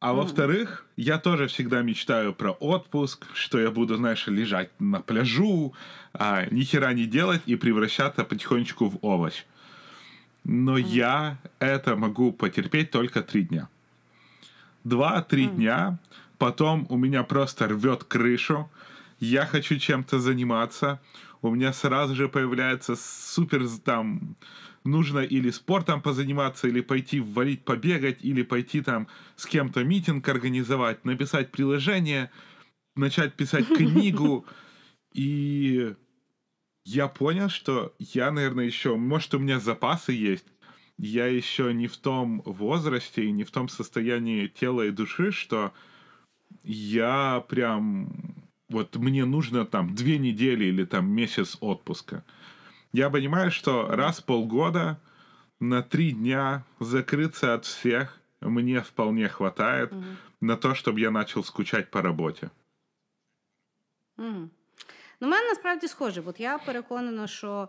А 0.00 0.12
во-вторых, 0.12 0.86
я 0.96 1.18
тоже 1.18 1.46
всегда 1.46 1.82
мечтаю 1.82 2.34
про 2.34 2.52
отпуск, 2.52 3.26
что 3.34 3.60
я 3.60 3.70
буду, 3.70 3.96
знаешь, 3.96 4.28
лежать 4.28 4.70
на 4.80 5.00
пляжу, 5.00 5.74
а, 6.12 6.44
ни 6.50 6.64
хера 6.64 6.92
не 6.92 7.06
делать 7.06 7.42
и 7.46 7.54
превращаться 7.56 8.24
потихонечку 8.24 8.88
в 8.88 8.98
овощ. 9.00 9.44
Но 10.44 10.76
я 10.76 11.38
это 11.58 11.96
могу 11.96 12.32
потерпеть 12.32 12.90
только 12.90 13.22
три 13.22 13.42
дня. 13.42 13.68
Два-три 14.84 15.46
дня, 15.46 15.98
потом 16.38 16.86
у 16.88 16.96
меня 16.96 17.22
просто 17.22 17.68
рвет 17.68 18.04
крышу, 18.04 18.68
я 19.20 19.46
хочу 19.46 19.78
чем-то 19.78 20.18
заниматься, 20.18 21.00
у 21.40 21.50
меня 21.54 21.72
сразу 21.72 22.16
же 22.16 22.28
появляется 22.28 22.96
супер 22.96 23.68
там 23.84 24.36
нужно 24.84 25.20
или 25.20 25.50
спортом 25.50 26.02
позаниматься, 26.02 26.68
или 26.68 26.80
пойти 26.80 27.20
валить, 27.20 27.64
побегать, 27.64 28.18
или 28.22 28.42
пойти 28.42 28.80
там 28.80 29.08
с 29.36 29.46
кем-то 29.46 29.84
митинг 29.84 30.28
организовать, 30.28 31.04
написать 31.04 31.50
приложение, 31.50 32.30
начать 32.96 33.34
писать 33.34 33.68
книгу. 33.76 34.44
И 35.12 35.94
я 36.84 37.08
понял, 37.08 37.48
что 37.48 37.94
я, 37.98 38.30
наверное, 38.30 38.64
еще, 38.64 38.96
может, 38.96 39.34
у 39.34 39.38
меня 39.38 39.60
запасы 39.60 40.12
есть, 40.12 40.46
я 40.98 41.26
еще 41.26 41.72
не 41.72 41.86
в 41.86 41.96
том 41.96 42.42
возрасте 42.44 43.24
и 43.24 43.32
не 43.32 43.44
в 43.44 43.50
том 43.50 43.68
состоянии 43.68 44.46
тела 44.46 44.82
и 44.82 44.90
души, 44.90 45.32
что 45.32 45.72
я 46.62 47.44
прям 47.48 48.34
вот 48.68 48.96
мне 48.96 49.24
нужно 49.24 49.64
там 49.64 49.94
две 49.94 50.18
недели 50.18 50.64
или 50.66 50.84
там 50.84 51.10
месяц 51.10 51.56
отпуска. 51.60 52.24
Я 52.92 53.10
понимаю, 53.10 53.50
что 53.50 53.88
раз 53.88 54.20
в 54.20 54.24
полгода 54.24 55.00
на 55.60 55.82
три 55.82 56.12
дня 56.12 56.64
закрыться 56.80 57.54
от 57.54 57.64
всех 57.64 58.18
мне 58.40 58.80
вполне 58.82 59.28
хватает 59.28 59.92
на 60.40 60.56
то, 60.56 60.74
чтобы 60.74 61.00
я 61.00 61.10
начал 61.10 61.44
скучать 61.44 61.90
по 61.90 62.02
работе. 62.02 62.50
Угу. 64.18 64.50
Ну, 65.22 65.28
в 65.28 65.30
мене 65.30 65.48
насправді 65.48 65.88
схоже, 65.88 66.22
бо 66.22 66.34
я 66.38 66.58
переконана, 66.58 67.26
що 67.26 67.68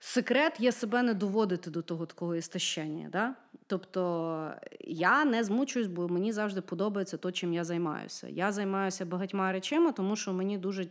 секрет 0.00 0.60
є 0.60 0.72
себе 0.72 1.02
не 1.02 1.14
доводити 1.14 1.70
до 1.70 1.82
того 1.82 2.06
такого 2.06 2.36
істощення. 2.36 3.08
Да? 3.12 3.34
Тобто 3.66 4.52
я 4.80 5.24
не 5.24 5.44
змучуюсь, 5.44 5.86
бо 5.86 6.08
мені 6.08 6.32
завжди 6.32 6.60
подобається 6.60 7.16
то, 7.16 7.32
чим 7.32 7.52
я 7.52 7.64
займаюся. 7.64 8.28
Я 8.28 8.52
займаюся 8.52 9.04
багатьма 9.04 9.52
речами, 9.52 9.92
тому 9.92 10.16
що 10.16 10.32
мені 10.32 10.58
дуже 10.58 10.86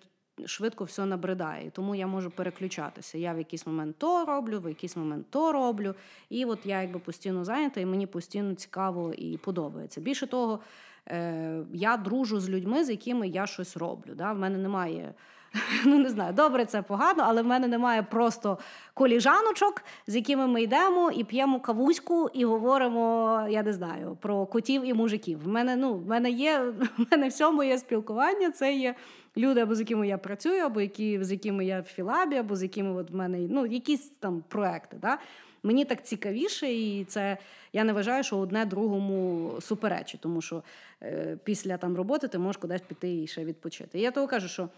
швидко 0.46 0.84
все 0.84 1.06
набридає. 1.06 1.70
Тому 1.70 1.96
я 1.96 2.08
можу 2.08 2.32
переключатися. 2.32 3.18
Я 3.18 3.34
в 3.34 3.38
якийсь 3.38 3.68
момент 3.68 3.96
то 3.98 4.26
роблю, 4.26 4.60
в 4.60 4.70
якийсь 4.70 4.96
момент 4.96 5.26
то 5.30 5.52
роблю. 5.52 5.96
І 6.30 6.46
от 6.46 6.60
я 6.66 6.82
якби 6.82 7.00
постійно 7.00 7.46
зайнята, 7.46 7.80
і 7.82 7.86
мені 7.86 8.08
постійно 8.08 8.54
цікаво 8.56 9.14
і 9.14 9.38
подобається. 9.38 10.02
Більше 10.02 10.28
того, 10.28 10.60
е, 11.08 11.60
я 11.74 11.98
дружу 11.98 12.40
з 12.40 12.50
людьми, 12.50 12.84
з 12.84 12.90
якими 12.90 13.28
я 13.28 13.48
щось 13.48 13.78
роблю. 13.78 14.16
Да? 14.16 14.34
В 14.34 14.40
мене 14.40 14.58
немає. 14.58 15.14
Ну, 15.86 15.98
не 15.98 16.10
знаю, 16.10 16.34
добре, 16.34 16.66
це 16.66 16.82
погано, 16.82 17.24
але 17.28 17.42
в 17.42 17.46
мене 17.46 17.68
немає 17.68 18.04
просто 18.04 18.58
коліжаночок, 18.94 19.84
з 20.08 20.16
якими 20.16 20.48
ми 20.48 20.62
йдемо 20.62 21.12
і 21.12 21.24
п'ємо 21.24 21.60
кавуську, 21.60 22.30
і 22.34 22.46
говоримо, 22.46 23.48
я 23.50 23.64
не 23.64 23.74
знаю, 23.74 24.18
про 24.22 24.46
котів 24.46 24.84
і 24.84 24.94
мужиків. 24.94 25.44
В 25.44 25.48
мене, 25.48 25.76
ну, 25.76 25.94
в 25.94 26.08
мене 26.08 26.30
є, 26.30 26.60
в 26.98 27.06
мене 27.12 27.28
все 27.28 27.52
моє 27.52 27.78
спілкування, 27.78 28.52
це 28.52 28.74
є 28.74 28.96
люди, 29.38 29.62
або 29.62 29.76
з 29.76 29.80
якими 29.80 30.08
я 30.08 30.18
працюю, 30.18 30.64
або 30.64 30.82
які, 30.82 31.24
з 31.24 31.32
якими 31.32 31.66
я 31.66 31.82
в 31.82 31.84
філабі, 31.84 32.36
або 32.36 32.56
з 32.56 32.64
якими 32.64 32.92
от 32.92 33.12
в 33.12 33.16
мене 33.16 33.38
ну, 33.50 33.66
якісь 33.66 34.10
там 34.10 34.44
проекти. 34.48 34.98
Да? 35.02 35.18
Мені 35.64 35.86
так 35.86 36.06
цікавіше, 36.06 36.74
і 36.74 37.06
це 37.06 37.38
я 37.74 37.84
не 37.84 37.94
вважаю, 37.94 38.24
що 38.24 38.38
одне 38.38 38.66
другому 38.66 39.52
суперечить, 39.62 40.22
тому 40.22 40.42
що 40.42 40.64
е, 41.04 41.38
після 41.44 41.78
там 41.78 41.96
роботи 41.96 42.28
ти 42.28 42.38
можеш 42.38 42.58
кудись 42.58 42.82
піти 42.82 43.24
і 43.24 43.28
ще 43.28 43.46
відпочити. 43.46 44.00
Я 44.00 44.12
того 44.12 44.28
кажу, 44.28 44.48
що. 44.48 44.70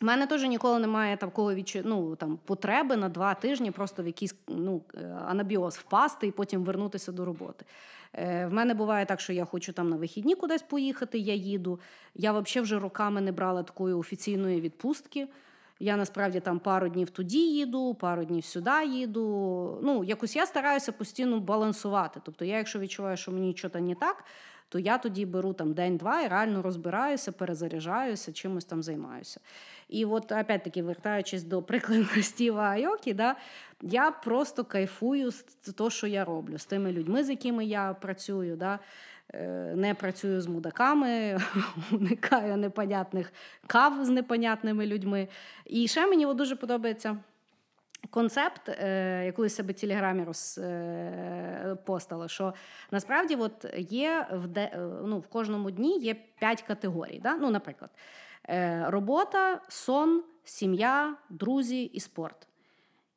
У 0.00 0.04
мене 0.04 0.26
теж 0.26 0.42
ніколи 0.42 0.78
немає 0.78 1.16
такого 1.16 1.54
відчу... 1.54 1.80
ну, 1.84 2.16
там, 2.16 2.38
потреби 2.44 2.96
на 2.96 3.08
два 3.08 3.34
тижні 3.34 3.70
просто 3.70 4.02
в 4.02 4.06
якийсь 4.06 4.34
ну, 4.48 4.82
анабіоз 5.26 5.76
впасти 5.76 6.26
і 6.26 6.30
потім 6.30 6.64
вернутися 6.64 7.12
до 7.12 7.24
роботи. 7.24 7.64
Е, 8.14 8.46
в 8.46 8.52
мене 8.52 8.74
буває 8.74 9.06
так, 9.06 9.20
що 9.20 9.32
я 9.32 9.44
хочу 9.44 9.72
там 9.72 9.88
на 9.88 9.96
вихідні 9.96 10.34
кудись 10.34 10.62
поїхати, 10.62 11.18
я 11.18 11.34
їду. 11.34 11.80
Я 12.14 12.32
взагалі 12.32 12.64
вже 12.64 12.78
роками 12.78 13.20
не 13.20 13.32
брала 13.32 13.62
такої 13.62 13.94
офіційної 13.94 14.60
відпустки. 14.60 15.28
Я 15.80 15.96
насправді 15.96 16.40
там 16.40 16.58
пару 16.58 16.88
днів 16.88 17.10
туди 17.10 17.36
їду, 17.36 17.94
пару 17.94 18.24
днів 18.24 18.44
сюди 18.44 18.86
їду. 18.86 19.78
Ну, 19.82 20.04
якось 20.04 20.36
я 20.36 20.46
стараюся 20.46 20.92
постійно 20.92 21.40
балансувати. 21.40 22.20
Тобто, 22.24 22.44
я, 22.44 22.56
якщо 22.56 22.78
відчуваю, 22.78 23.16
що 23.16 23.32
мені 23.32 23.54
щось 23.56 23.74
не 23.74 23.94
так, 23.94 24.24
то 24.72 24.78
я 24.78 24.98
тоді 24.98 25.26
беру 25.26 25.52
там 25.52 25.72
день-два 25.72 26.22
і 26.22 26.28
реально 26.28 26.62
розбираюся, 26.62 27.32
перезаряджаюся, 27.32 28.32
чимось 28.32 28.64
там 28.64 28.82
займаюся. 28.82 29.40
І 29.88 30.04
от, 30.04 30.32
опять-таки, 30.32 30.82
вертаючись 30.82 31.42
до 31.42 31.62
прикладу 31.62 32.04
Стіва 32.22 32.62
Айокі, 32.62 33.14
да, 33.14 33.36
я 33.82 34.10
просто 34.10 34.64
кайфую 34.64 35.30
з 35.30 35.42
того, 35.76 35.90
що 35.90 36.06
я 36.06 36.24
роблю, 36.24 36.58
з 36.58 36.64
тими 36.64 36.92
людьми, 36.92 37.24
з 37.24 37.30
якими 37.30 37.64
я 37.64 37.94
працюю. 37.94 38.56
Да. 38.56 38.78
Е, 39.34 39.72
не 39.76 39.94
працюю 39.94 40.40
з 40.40 40.46
мудаками, 40.46 41.40
уникаю 41.92 42.56
непонятних 42.56 43.32
кав 43.66 44.04
з 44.04 44.08
непонятними 44.08 44.86
людьми. 44.86 45.28
І 45.66 45.88
ще 45.88 46.06
мені 46.06 46.34
дуже 46.34 46.56
подобається. 46.56 47.16
Концепт, 48.12 48.68
е, 48.68 49.22
я 49.26 49.32
колись 49.32 49.54
себе 49.54 49.72
в 49.72 49.80
телеграмі 49.80 50.24
розпостала, 50.24 52.24
е, 52.24 52.28
що 52.28 52.54
насправді 52.90 53.34
от 53.34 53.66
є 53.78 54.26
в 54.32 54.46
де, 54.46 54.70
ну, 55.04 55.18
в 55.18 55.26
кожному 55.26 55.70
дні 55.70 55.98
є 55.98 56.16
п'ять 56.38 56.62
категорій. 56.62 57.20
Да? 57.22 57.36
Ну, 57.36 57.50
Наприклад, 57.50 57.90
робота, 58.86 59.60
сон, 59.68 60.22
сім'я, 60.44 61.16
друзі 61.30 61.82
і 61.82 62.00
спорт. 62.00 62.48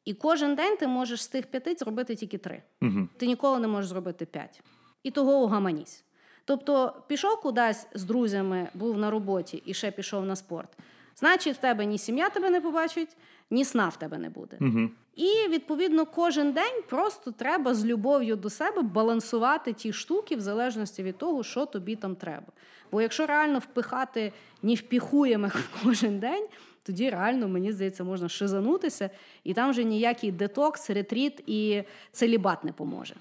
І 0.05 0.13
кожен 0.13 0.55
день 0.55 0.77
ти 0.77 0.87
можеш 0.87 1.23
з 1.23 1.27
тих 1.27 1.45
п'яти 1.45 1.75
зробити 1.75 2.15
тільки 2.15 2.37
три. 2.37 2.63
Угу. 2.81 3.07
Ти 3.17 3.27
ніколи 3.27 3.59
не 3.59 3.67
можеш 3.67 3.89
зробити 3.89 4.25
п'ять. 4.25 4.61
І 5.03 5.11
того 5.11 5.43
угаманісь. 5.43 6.03
Тобто 6.45 6.93
пішов 7.07 7.41
кудись 7.41 7.87
з 7.93 8.03
друзями, 8.03 8.69
був 8.73 8.97
на 8.97 9.11
роботі 9.11 9.63
і 9.65 9.73
ще 9.73 9.91
пішов 9.91 10.25
на 10.25 10.35
спорт. 10.35 10.77
Значить, 11.15 11.57
в 11.57 11.59
тебе 11.59 11.85
ні 11.85 11.97
сім'я 11.97 12.29
тебе 12.29 12.49
не 12.49 12.61
побачить, 12.61 13.17
ні 13.51 13.65
сна 13.65 13.89
в 13.89 13.99
тебе 13.99 14.17
не 14.17 14.29
буде. 14.29 14.57
Угу. 14.61 14.89
І 15.15 15.49
відповідно 15.49 16.05
кожен 16.05 16.51
день 16.51 16.83
просто 16.89 17.31
треба 17.31 17.73
з 17.73 17.85
любов'ю 17.85 18.35
до 18.35 18.49
себе 18.49 18.81
балансувати 18.81 19.73
ті 19.73 19.93
штуки 19.93 20.35
в 20.35 20.39
залежності 20.39 21.03
від 21.03 21.17
того, 21.17 21.43
що 21.43 21.65
тобі 21.65 21.95
там 21.95 22.15
треба. 22.15 22.47
Бо 22.91 23.01
якщо 23.01 23.25
реально 23.25 23.59
впихати 23.59 24.33
ні 24.63 24.75
впіхуємо 24.75 25.51
кожен 25.83 26.19
день, 26.19 26.47
тоді 26.83 27.09
реально, 27.09 27.47
мені 27.47 27.71
здається, 27.71 28.03
можна 28.03 28.29
шизанутися, 28.29 29.09
і 29.43 29.53
там 29.53 29.69
вже 29.69 29.83
ніякий 29.83 30.31
детокс, 30.31 30.89
ретріт 30.89 31.43
і 31.47 31.83
целібат 32.11 32.63
не 32.63 32.71
поможе. 32.71 33.15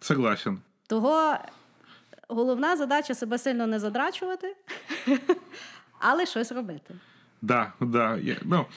Согласен. 0.00 0.60
Того 0.86 1.34
головна 2.28 2.76
задача 2.76 3.14
себе 3.14 3.38
сильно 3.38 3.66
не 3.66 3.78
задрачувати, 3.78 4.56
але 5.98 6.26
щось 6.26 6.52
робити. 6.52 6.94
Да, 7.40 7.74
да. 7.80 8.16
Я, 8.16 8.36
ну, 8.42 8.68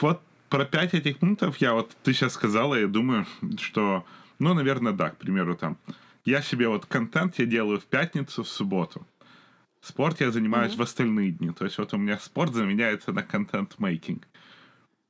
вот 0.00 0.22
про 0.48 0.64
пять 0.64 0.94
этих 0.94 1.18
пунктов 1.18 1.56
я 1.58 1.74
вот 1.74 1.96
ты 2.02 2.12
сейчас 2.12 2.34
сказала, 2.34 2.74
я 2.74 2.86
думаю, 2.86 3.26
что, 3.58 4.04
ну, 4.38 4.54
наверное, 4.54 4.92
да, 4.92 5.10
к 5.10 5.16
примеру, 5.16 5.56
там, 5.56 5.78
я 6.24 6.42
себе 6.42 6.68
вот 6.68 6.86
контент 6.86 7.38
я 7.38 7.46
делаю 7.46 7.80
в 7.80 7.84
пятницу, 7.84 8.42
в 8.42 8.48
субботу. 8.48 9.06
Спорт 9.80 10.20
я 10.20 10.30
занимаюсь 10.30 10.74
mm-hmm. 10.74 10.76
в 10.76 10.82
остальные 10.82 11.30
дни. 11.32 11.50
То 11.50 11.64
есть 11.64 11.78
вот 11.78 11.92
у 11.92 11.96
меня 11.96 12.18
спорт 12.18 12.54
заменяется 12.54 13.12
на 13.12 13.22
контент-мейкинг. 13.22 14.28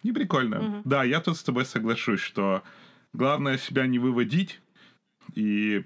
Не 0.02 0.12
прикольно. 0.12 0.54
Mm-hmm. 0.54 0.82
Да, 0.84 1.04
я 1.04 1.20
тут 1.20 1.36
с 1.36 1.42
тобой 1.42 1.66
соглашусь, 1.66 2.20
что 2.20 2.62
главное 3.12 3.58
себя 3.58 3.86
не 3.86 3.98
выводить 3.98 4.60
и 5.34 5.84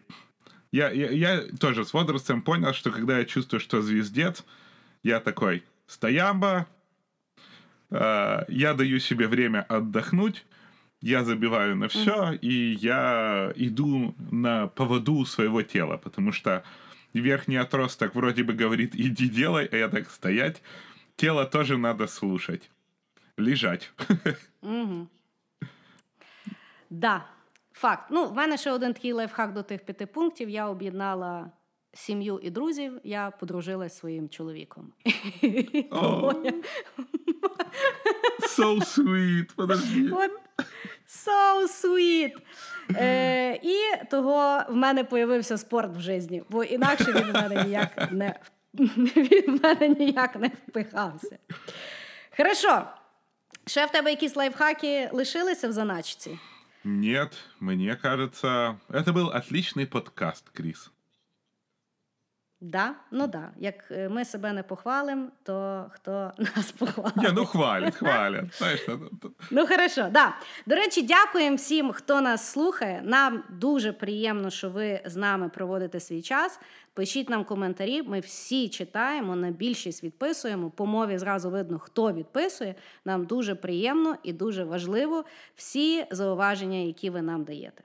я, 0.72 0.90
я, 0.90 1.10
я 1.10 1.42
тоже 1.58 1.84
с 1.84 1.92
возрастом 1.92 2.42
понял, 2.42 2.72
что 2.74 2.90
когда 2.90 3.18
я 3.18 3.24
чувствую, 3.24 3.60
что 3.60 3.82
звездец, 3.82 4.44
я 5.02 5.20
такой, 5.20 5.62
стоямба, 5.86 6.66
я 7.90 8.74
даю 8.76 9.00
себе 9.00 9.28
время 9.28 9.62
отдохнуть, 9.68 10.44
я 11.00 11.24
забиваю 11.24 11.76
на 11.76 11.88
все, 11.88 12.32
mm-hmm. 12.32 12.38
и 12.38 12.74
я 12.74 13.52
иду 13.54 14.14
на 14.30 14.66
поводу 14.66 15.24
своего 15.24 15.62
тела, 15.62 15.96
потому 15.96 16.32
что 16.32 16.64
верхний 17.12 17.56
отросток 17.56 18.14
вроде 18.14 18.42
бы 18.42 18.54
говорит, 18.54 18.94
иди 18.94 19.28
делай, 19.28 19.68
а 19.72 19.76
я 19.76 19.88
так 19.88 20.10
стоять. 20.10 20.62
Тело 21.16 21.44
тоже 21.44 21.78
надо 21.78 22.06
слушать. 22.06 22.70
Лежать. 23.36 23.92
Mm-hmm. 24.62 25.06
Да, 26.90 27.26
Факт. 27.76 28.10
Ну, 28.10 28.26
в 28.26 28.36
мене 28.36 28.56
ще 28.56 28.72
один 28.72 28.94
такий 28.94 29.12
лайфхак 29.12 29.52
до 29.52 29.62
тих 29.62 29.84
п'яти 29.84 30.06
пунктів. 30.06 30.48
Я 30.48 30.68
об'єднала 30.68 31.50
сім'ю 31.95 32.39
і 32.43 32.49
друзів, 32.49 32.99
я 33.03 33.31
подружилась 33.31 33.93
зі 33.93 33.99
своїм 33.99 34.29
чоловіком. 34.29 34.93
So 38.57 38.79
sweet, 38.79 39.55
подожди. 39.55 40.11
So 41.07 41.67
sweet. 41.67 42.33
Е, 42.95 43.59
І 43.63 44.05
того 44.11 44.61
в 44.69 44.75
мене 44.75 45.03
появився 45.03 45.57
спорт 45.57 45.97
в 45.97 45.99
житті, 45.99 46.43
бо 46.49 46.63
інакше 46.63 47.11
він 47.13 47.31
в 47.31 47.33
мене 47.33 47.63
ніяк 47.63 48.11
не 48.11 48.39
він 48.73 49.57
в 49.57 49.63
мене 49.63 49.87
ніяк 49.89 50.35
не 50.35 50.51
впихався. 50.67 51.37
Хорошо. 52.37 52.83
Ще 53.67 53.85
в 53.85 53.91
тебе 53.91 54.09
якісь 54.09 54.35
лайфхаки 54.35 55.09
лишилися 55.13 55.67
в 55.67 55.71
заначці? 55.71 56.39
Нет, 56.83 57.37
мне 57.59 57.95
кажется, 57.95 58.79
это 58.89 59.13
был 59.13 59.29
отличный 59.29 59.85
подкаст, 59.85 60.49
Крис. 60.49 60.91
Да, 62.60 62.94
ну 63.10 63.26
да. 63.26 63.50
Як 63.56 63.74
е, 63.90 64.08
ми 64.08 64.24
себе 64.24 64.52
не 64.52 64.62
похвалимо, 64.62 65.28
то 65.42 65.86
хто 65.94 66.32
нас 66.38 66.72
похвалить? 66.72 67.16
Ні, 67.16 67.28
ну 67.34 67.46
хвалять, 67.46 67.94
хвалять. 67.94 68.54
Знаєш, 68.58 68.86
Ну 69.50 69.66
хорошо, 69.66 70.08
да. 70.10 70.34
До 70.66 70.74
речі, 70.74 71.02
дякуємо 71.02 71.56
всім, 71.56 71.92
хто 71.92 72.20
нас 72.20 72.50
слухає. 72.50 73.02
Нам 73.04 73.42
дуже 73.50 73.92
приємно, 73.92 74.50
що 74.50 74.70
ви 74.70 75.00
з 75.04 75.16
нами 75.16 75.48
проводите 75.48 76.00
свій 76.00 76.22
час. 76.22 76.60
Пишіть 76.94 77.30
нам 77.30 77.44
коментарі, 77.44 78.02
ми 78.02 78.20
всі 78.20 78.68
читаємо, 78.68 79.36
на 79.36 79.50
більшість 79.50 80.04
відписуємо. 80.04 80.70
По 80.70 80.86
мові 80.86 81.18
зразу 81.18 81.50
видно, 81.50 81.78
хто 81.78 82.12
відписує. 82.12 82.74
Нам 83.04 83.26
дуже 83.26 83.54
приємно 83.54 84.16
і 84.22 84.32
дуже 84.32 84.64
важливо 84.64 85.24
всі 85.56 86.06
зауваження, 86.10 86.78
які 86.78 87.10
ви 87.10 87.22
нам 87.22 87.44
даєте. 87.44 87.82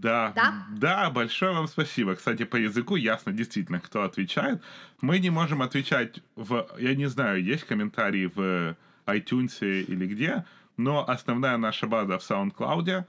Да, 0.00 0.32
да, 0.36 0.66
да, 0.70 1.10
большое 1.10 1.52
вам 1.52 1.68
спасибо. 1.68 2.16
Кстати, 2.16 2.44
по 2.44 2.56
языку 2.56 2.96
ясно 2.96 3.32
действительно, 3.32 3.80
кто 3.80 4.02
отвечает. 4.02 4.62
Мы 5.00 5.18
не 5.18 5.30
можем 5.30 5.62
отвечать 5.62 6.20
в, 6.34 6.68
я 6.78 6.94
не 6.94 7.06
знаю, 7.06 7.42
есть 7.42 7.64
комментарии 7.64 8.30
в 8.34 8.76
iTunes 9.06 9.58
или 9.60 10.06
где, 10.06 10.44
но 10.76 11.08
основная 11.08 11.56
наша 11.56 11.86
база 11.86 12.18
в 12.18 12.30
SoundCloud, 12.30 13.04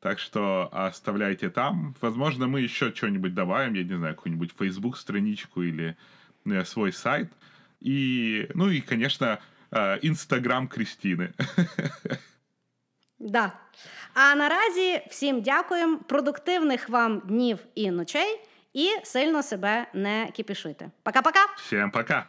так 0.00 0.18
что 0.18 0.68
оставляйте 0.72 1.50
там. 1.50 1.94
Возможно, 2.00 2.48
мы 2.48 2.62
еще 2.62 2.92
что-нибудь 2.92 3.34
добавим, 3.34 3.74
я 3.74 3.84
не 3.84 3.96
знаю, 3.96 4.16
какую-нибудь 4.16 4.54
Facebook 4.58 4.96
страничку 4.96 5.62
или 5.62 5.96
э, 6.46 6.64
свой 6.64 6.92
сайт. 6.92 7.32
И, 7.80 8.48
ну 8.54 8.70
и, 8.70 8.80
конечно, 8.80 9.38
Инстаграм 10.02 10.66
Кристины. 10.66 11.32
Да. 13.24 13.52
А 14.14 14.34
наразі 14.34 15.02
всім 15.10 15.42
дякуємо, 15.42 15.98
продуктивних 16.06 16.88
вам 16.88 17.22
днів 17.24 17.58
і 17.74 17.90
ночей, 17.90 18.40
і 18.72 18.88
сильно 19.02 19.42
себе 19.42 19.86
не 19.94 20.28
кіпішуйте. 20.32 20.90
Пока-пока! 21.04 21.40
Всім 21.56 21.90
пока! 21.90 22.26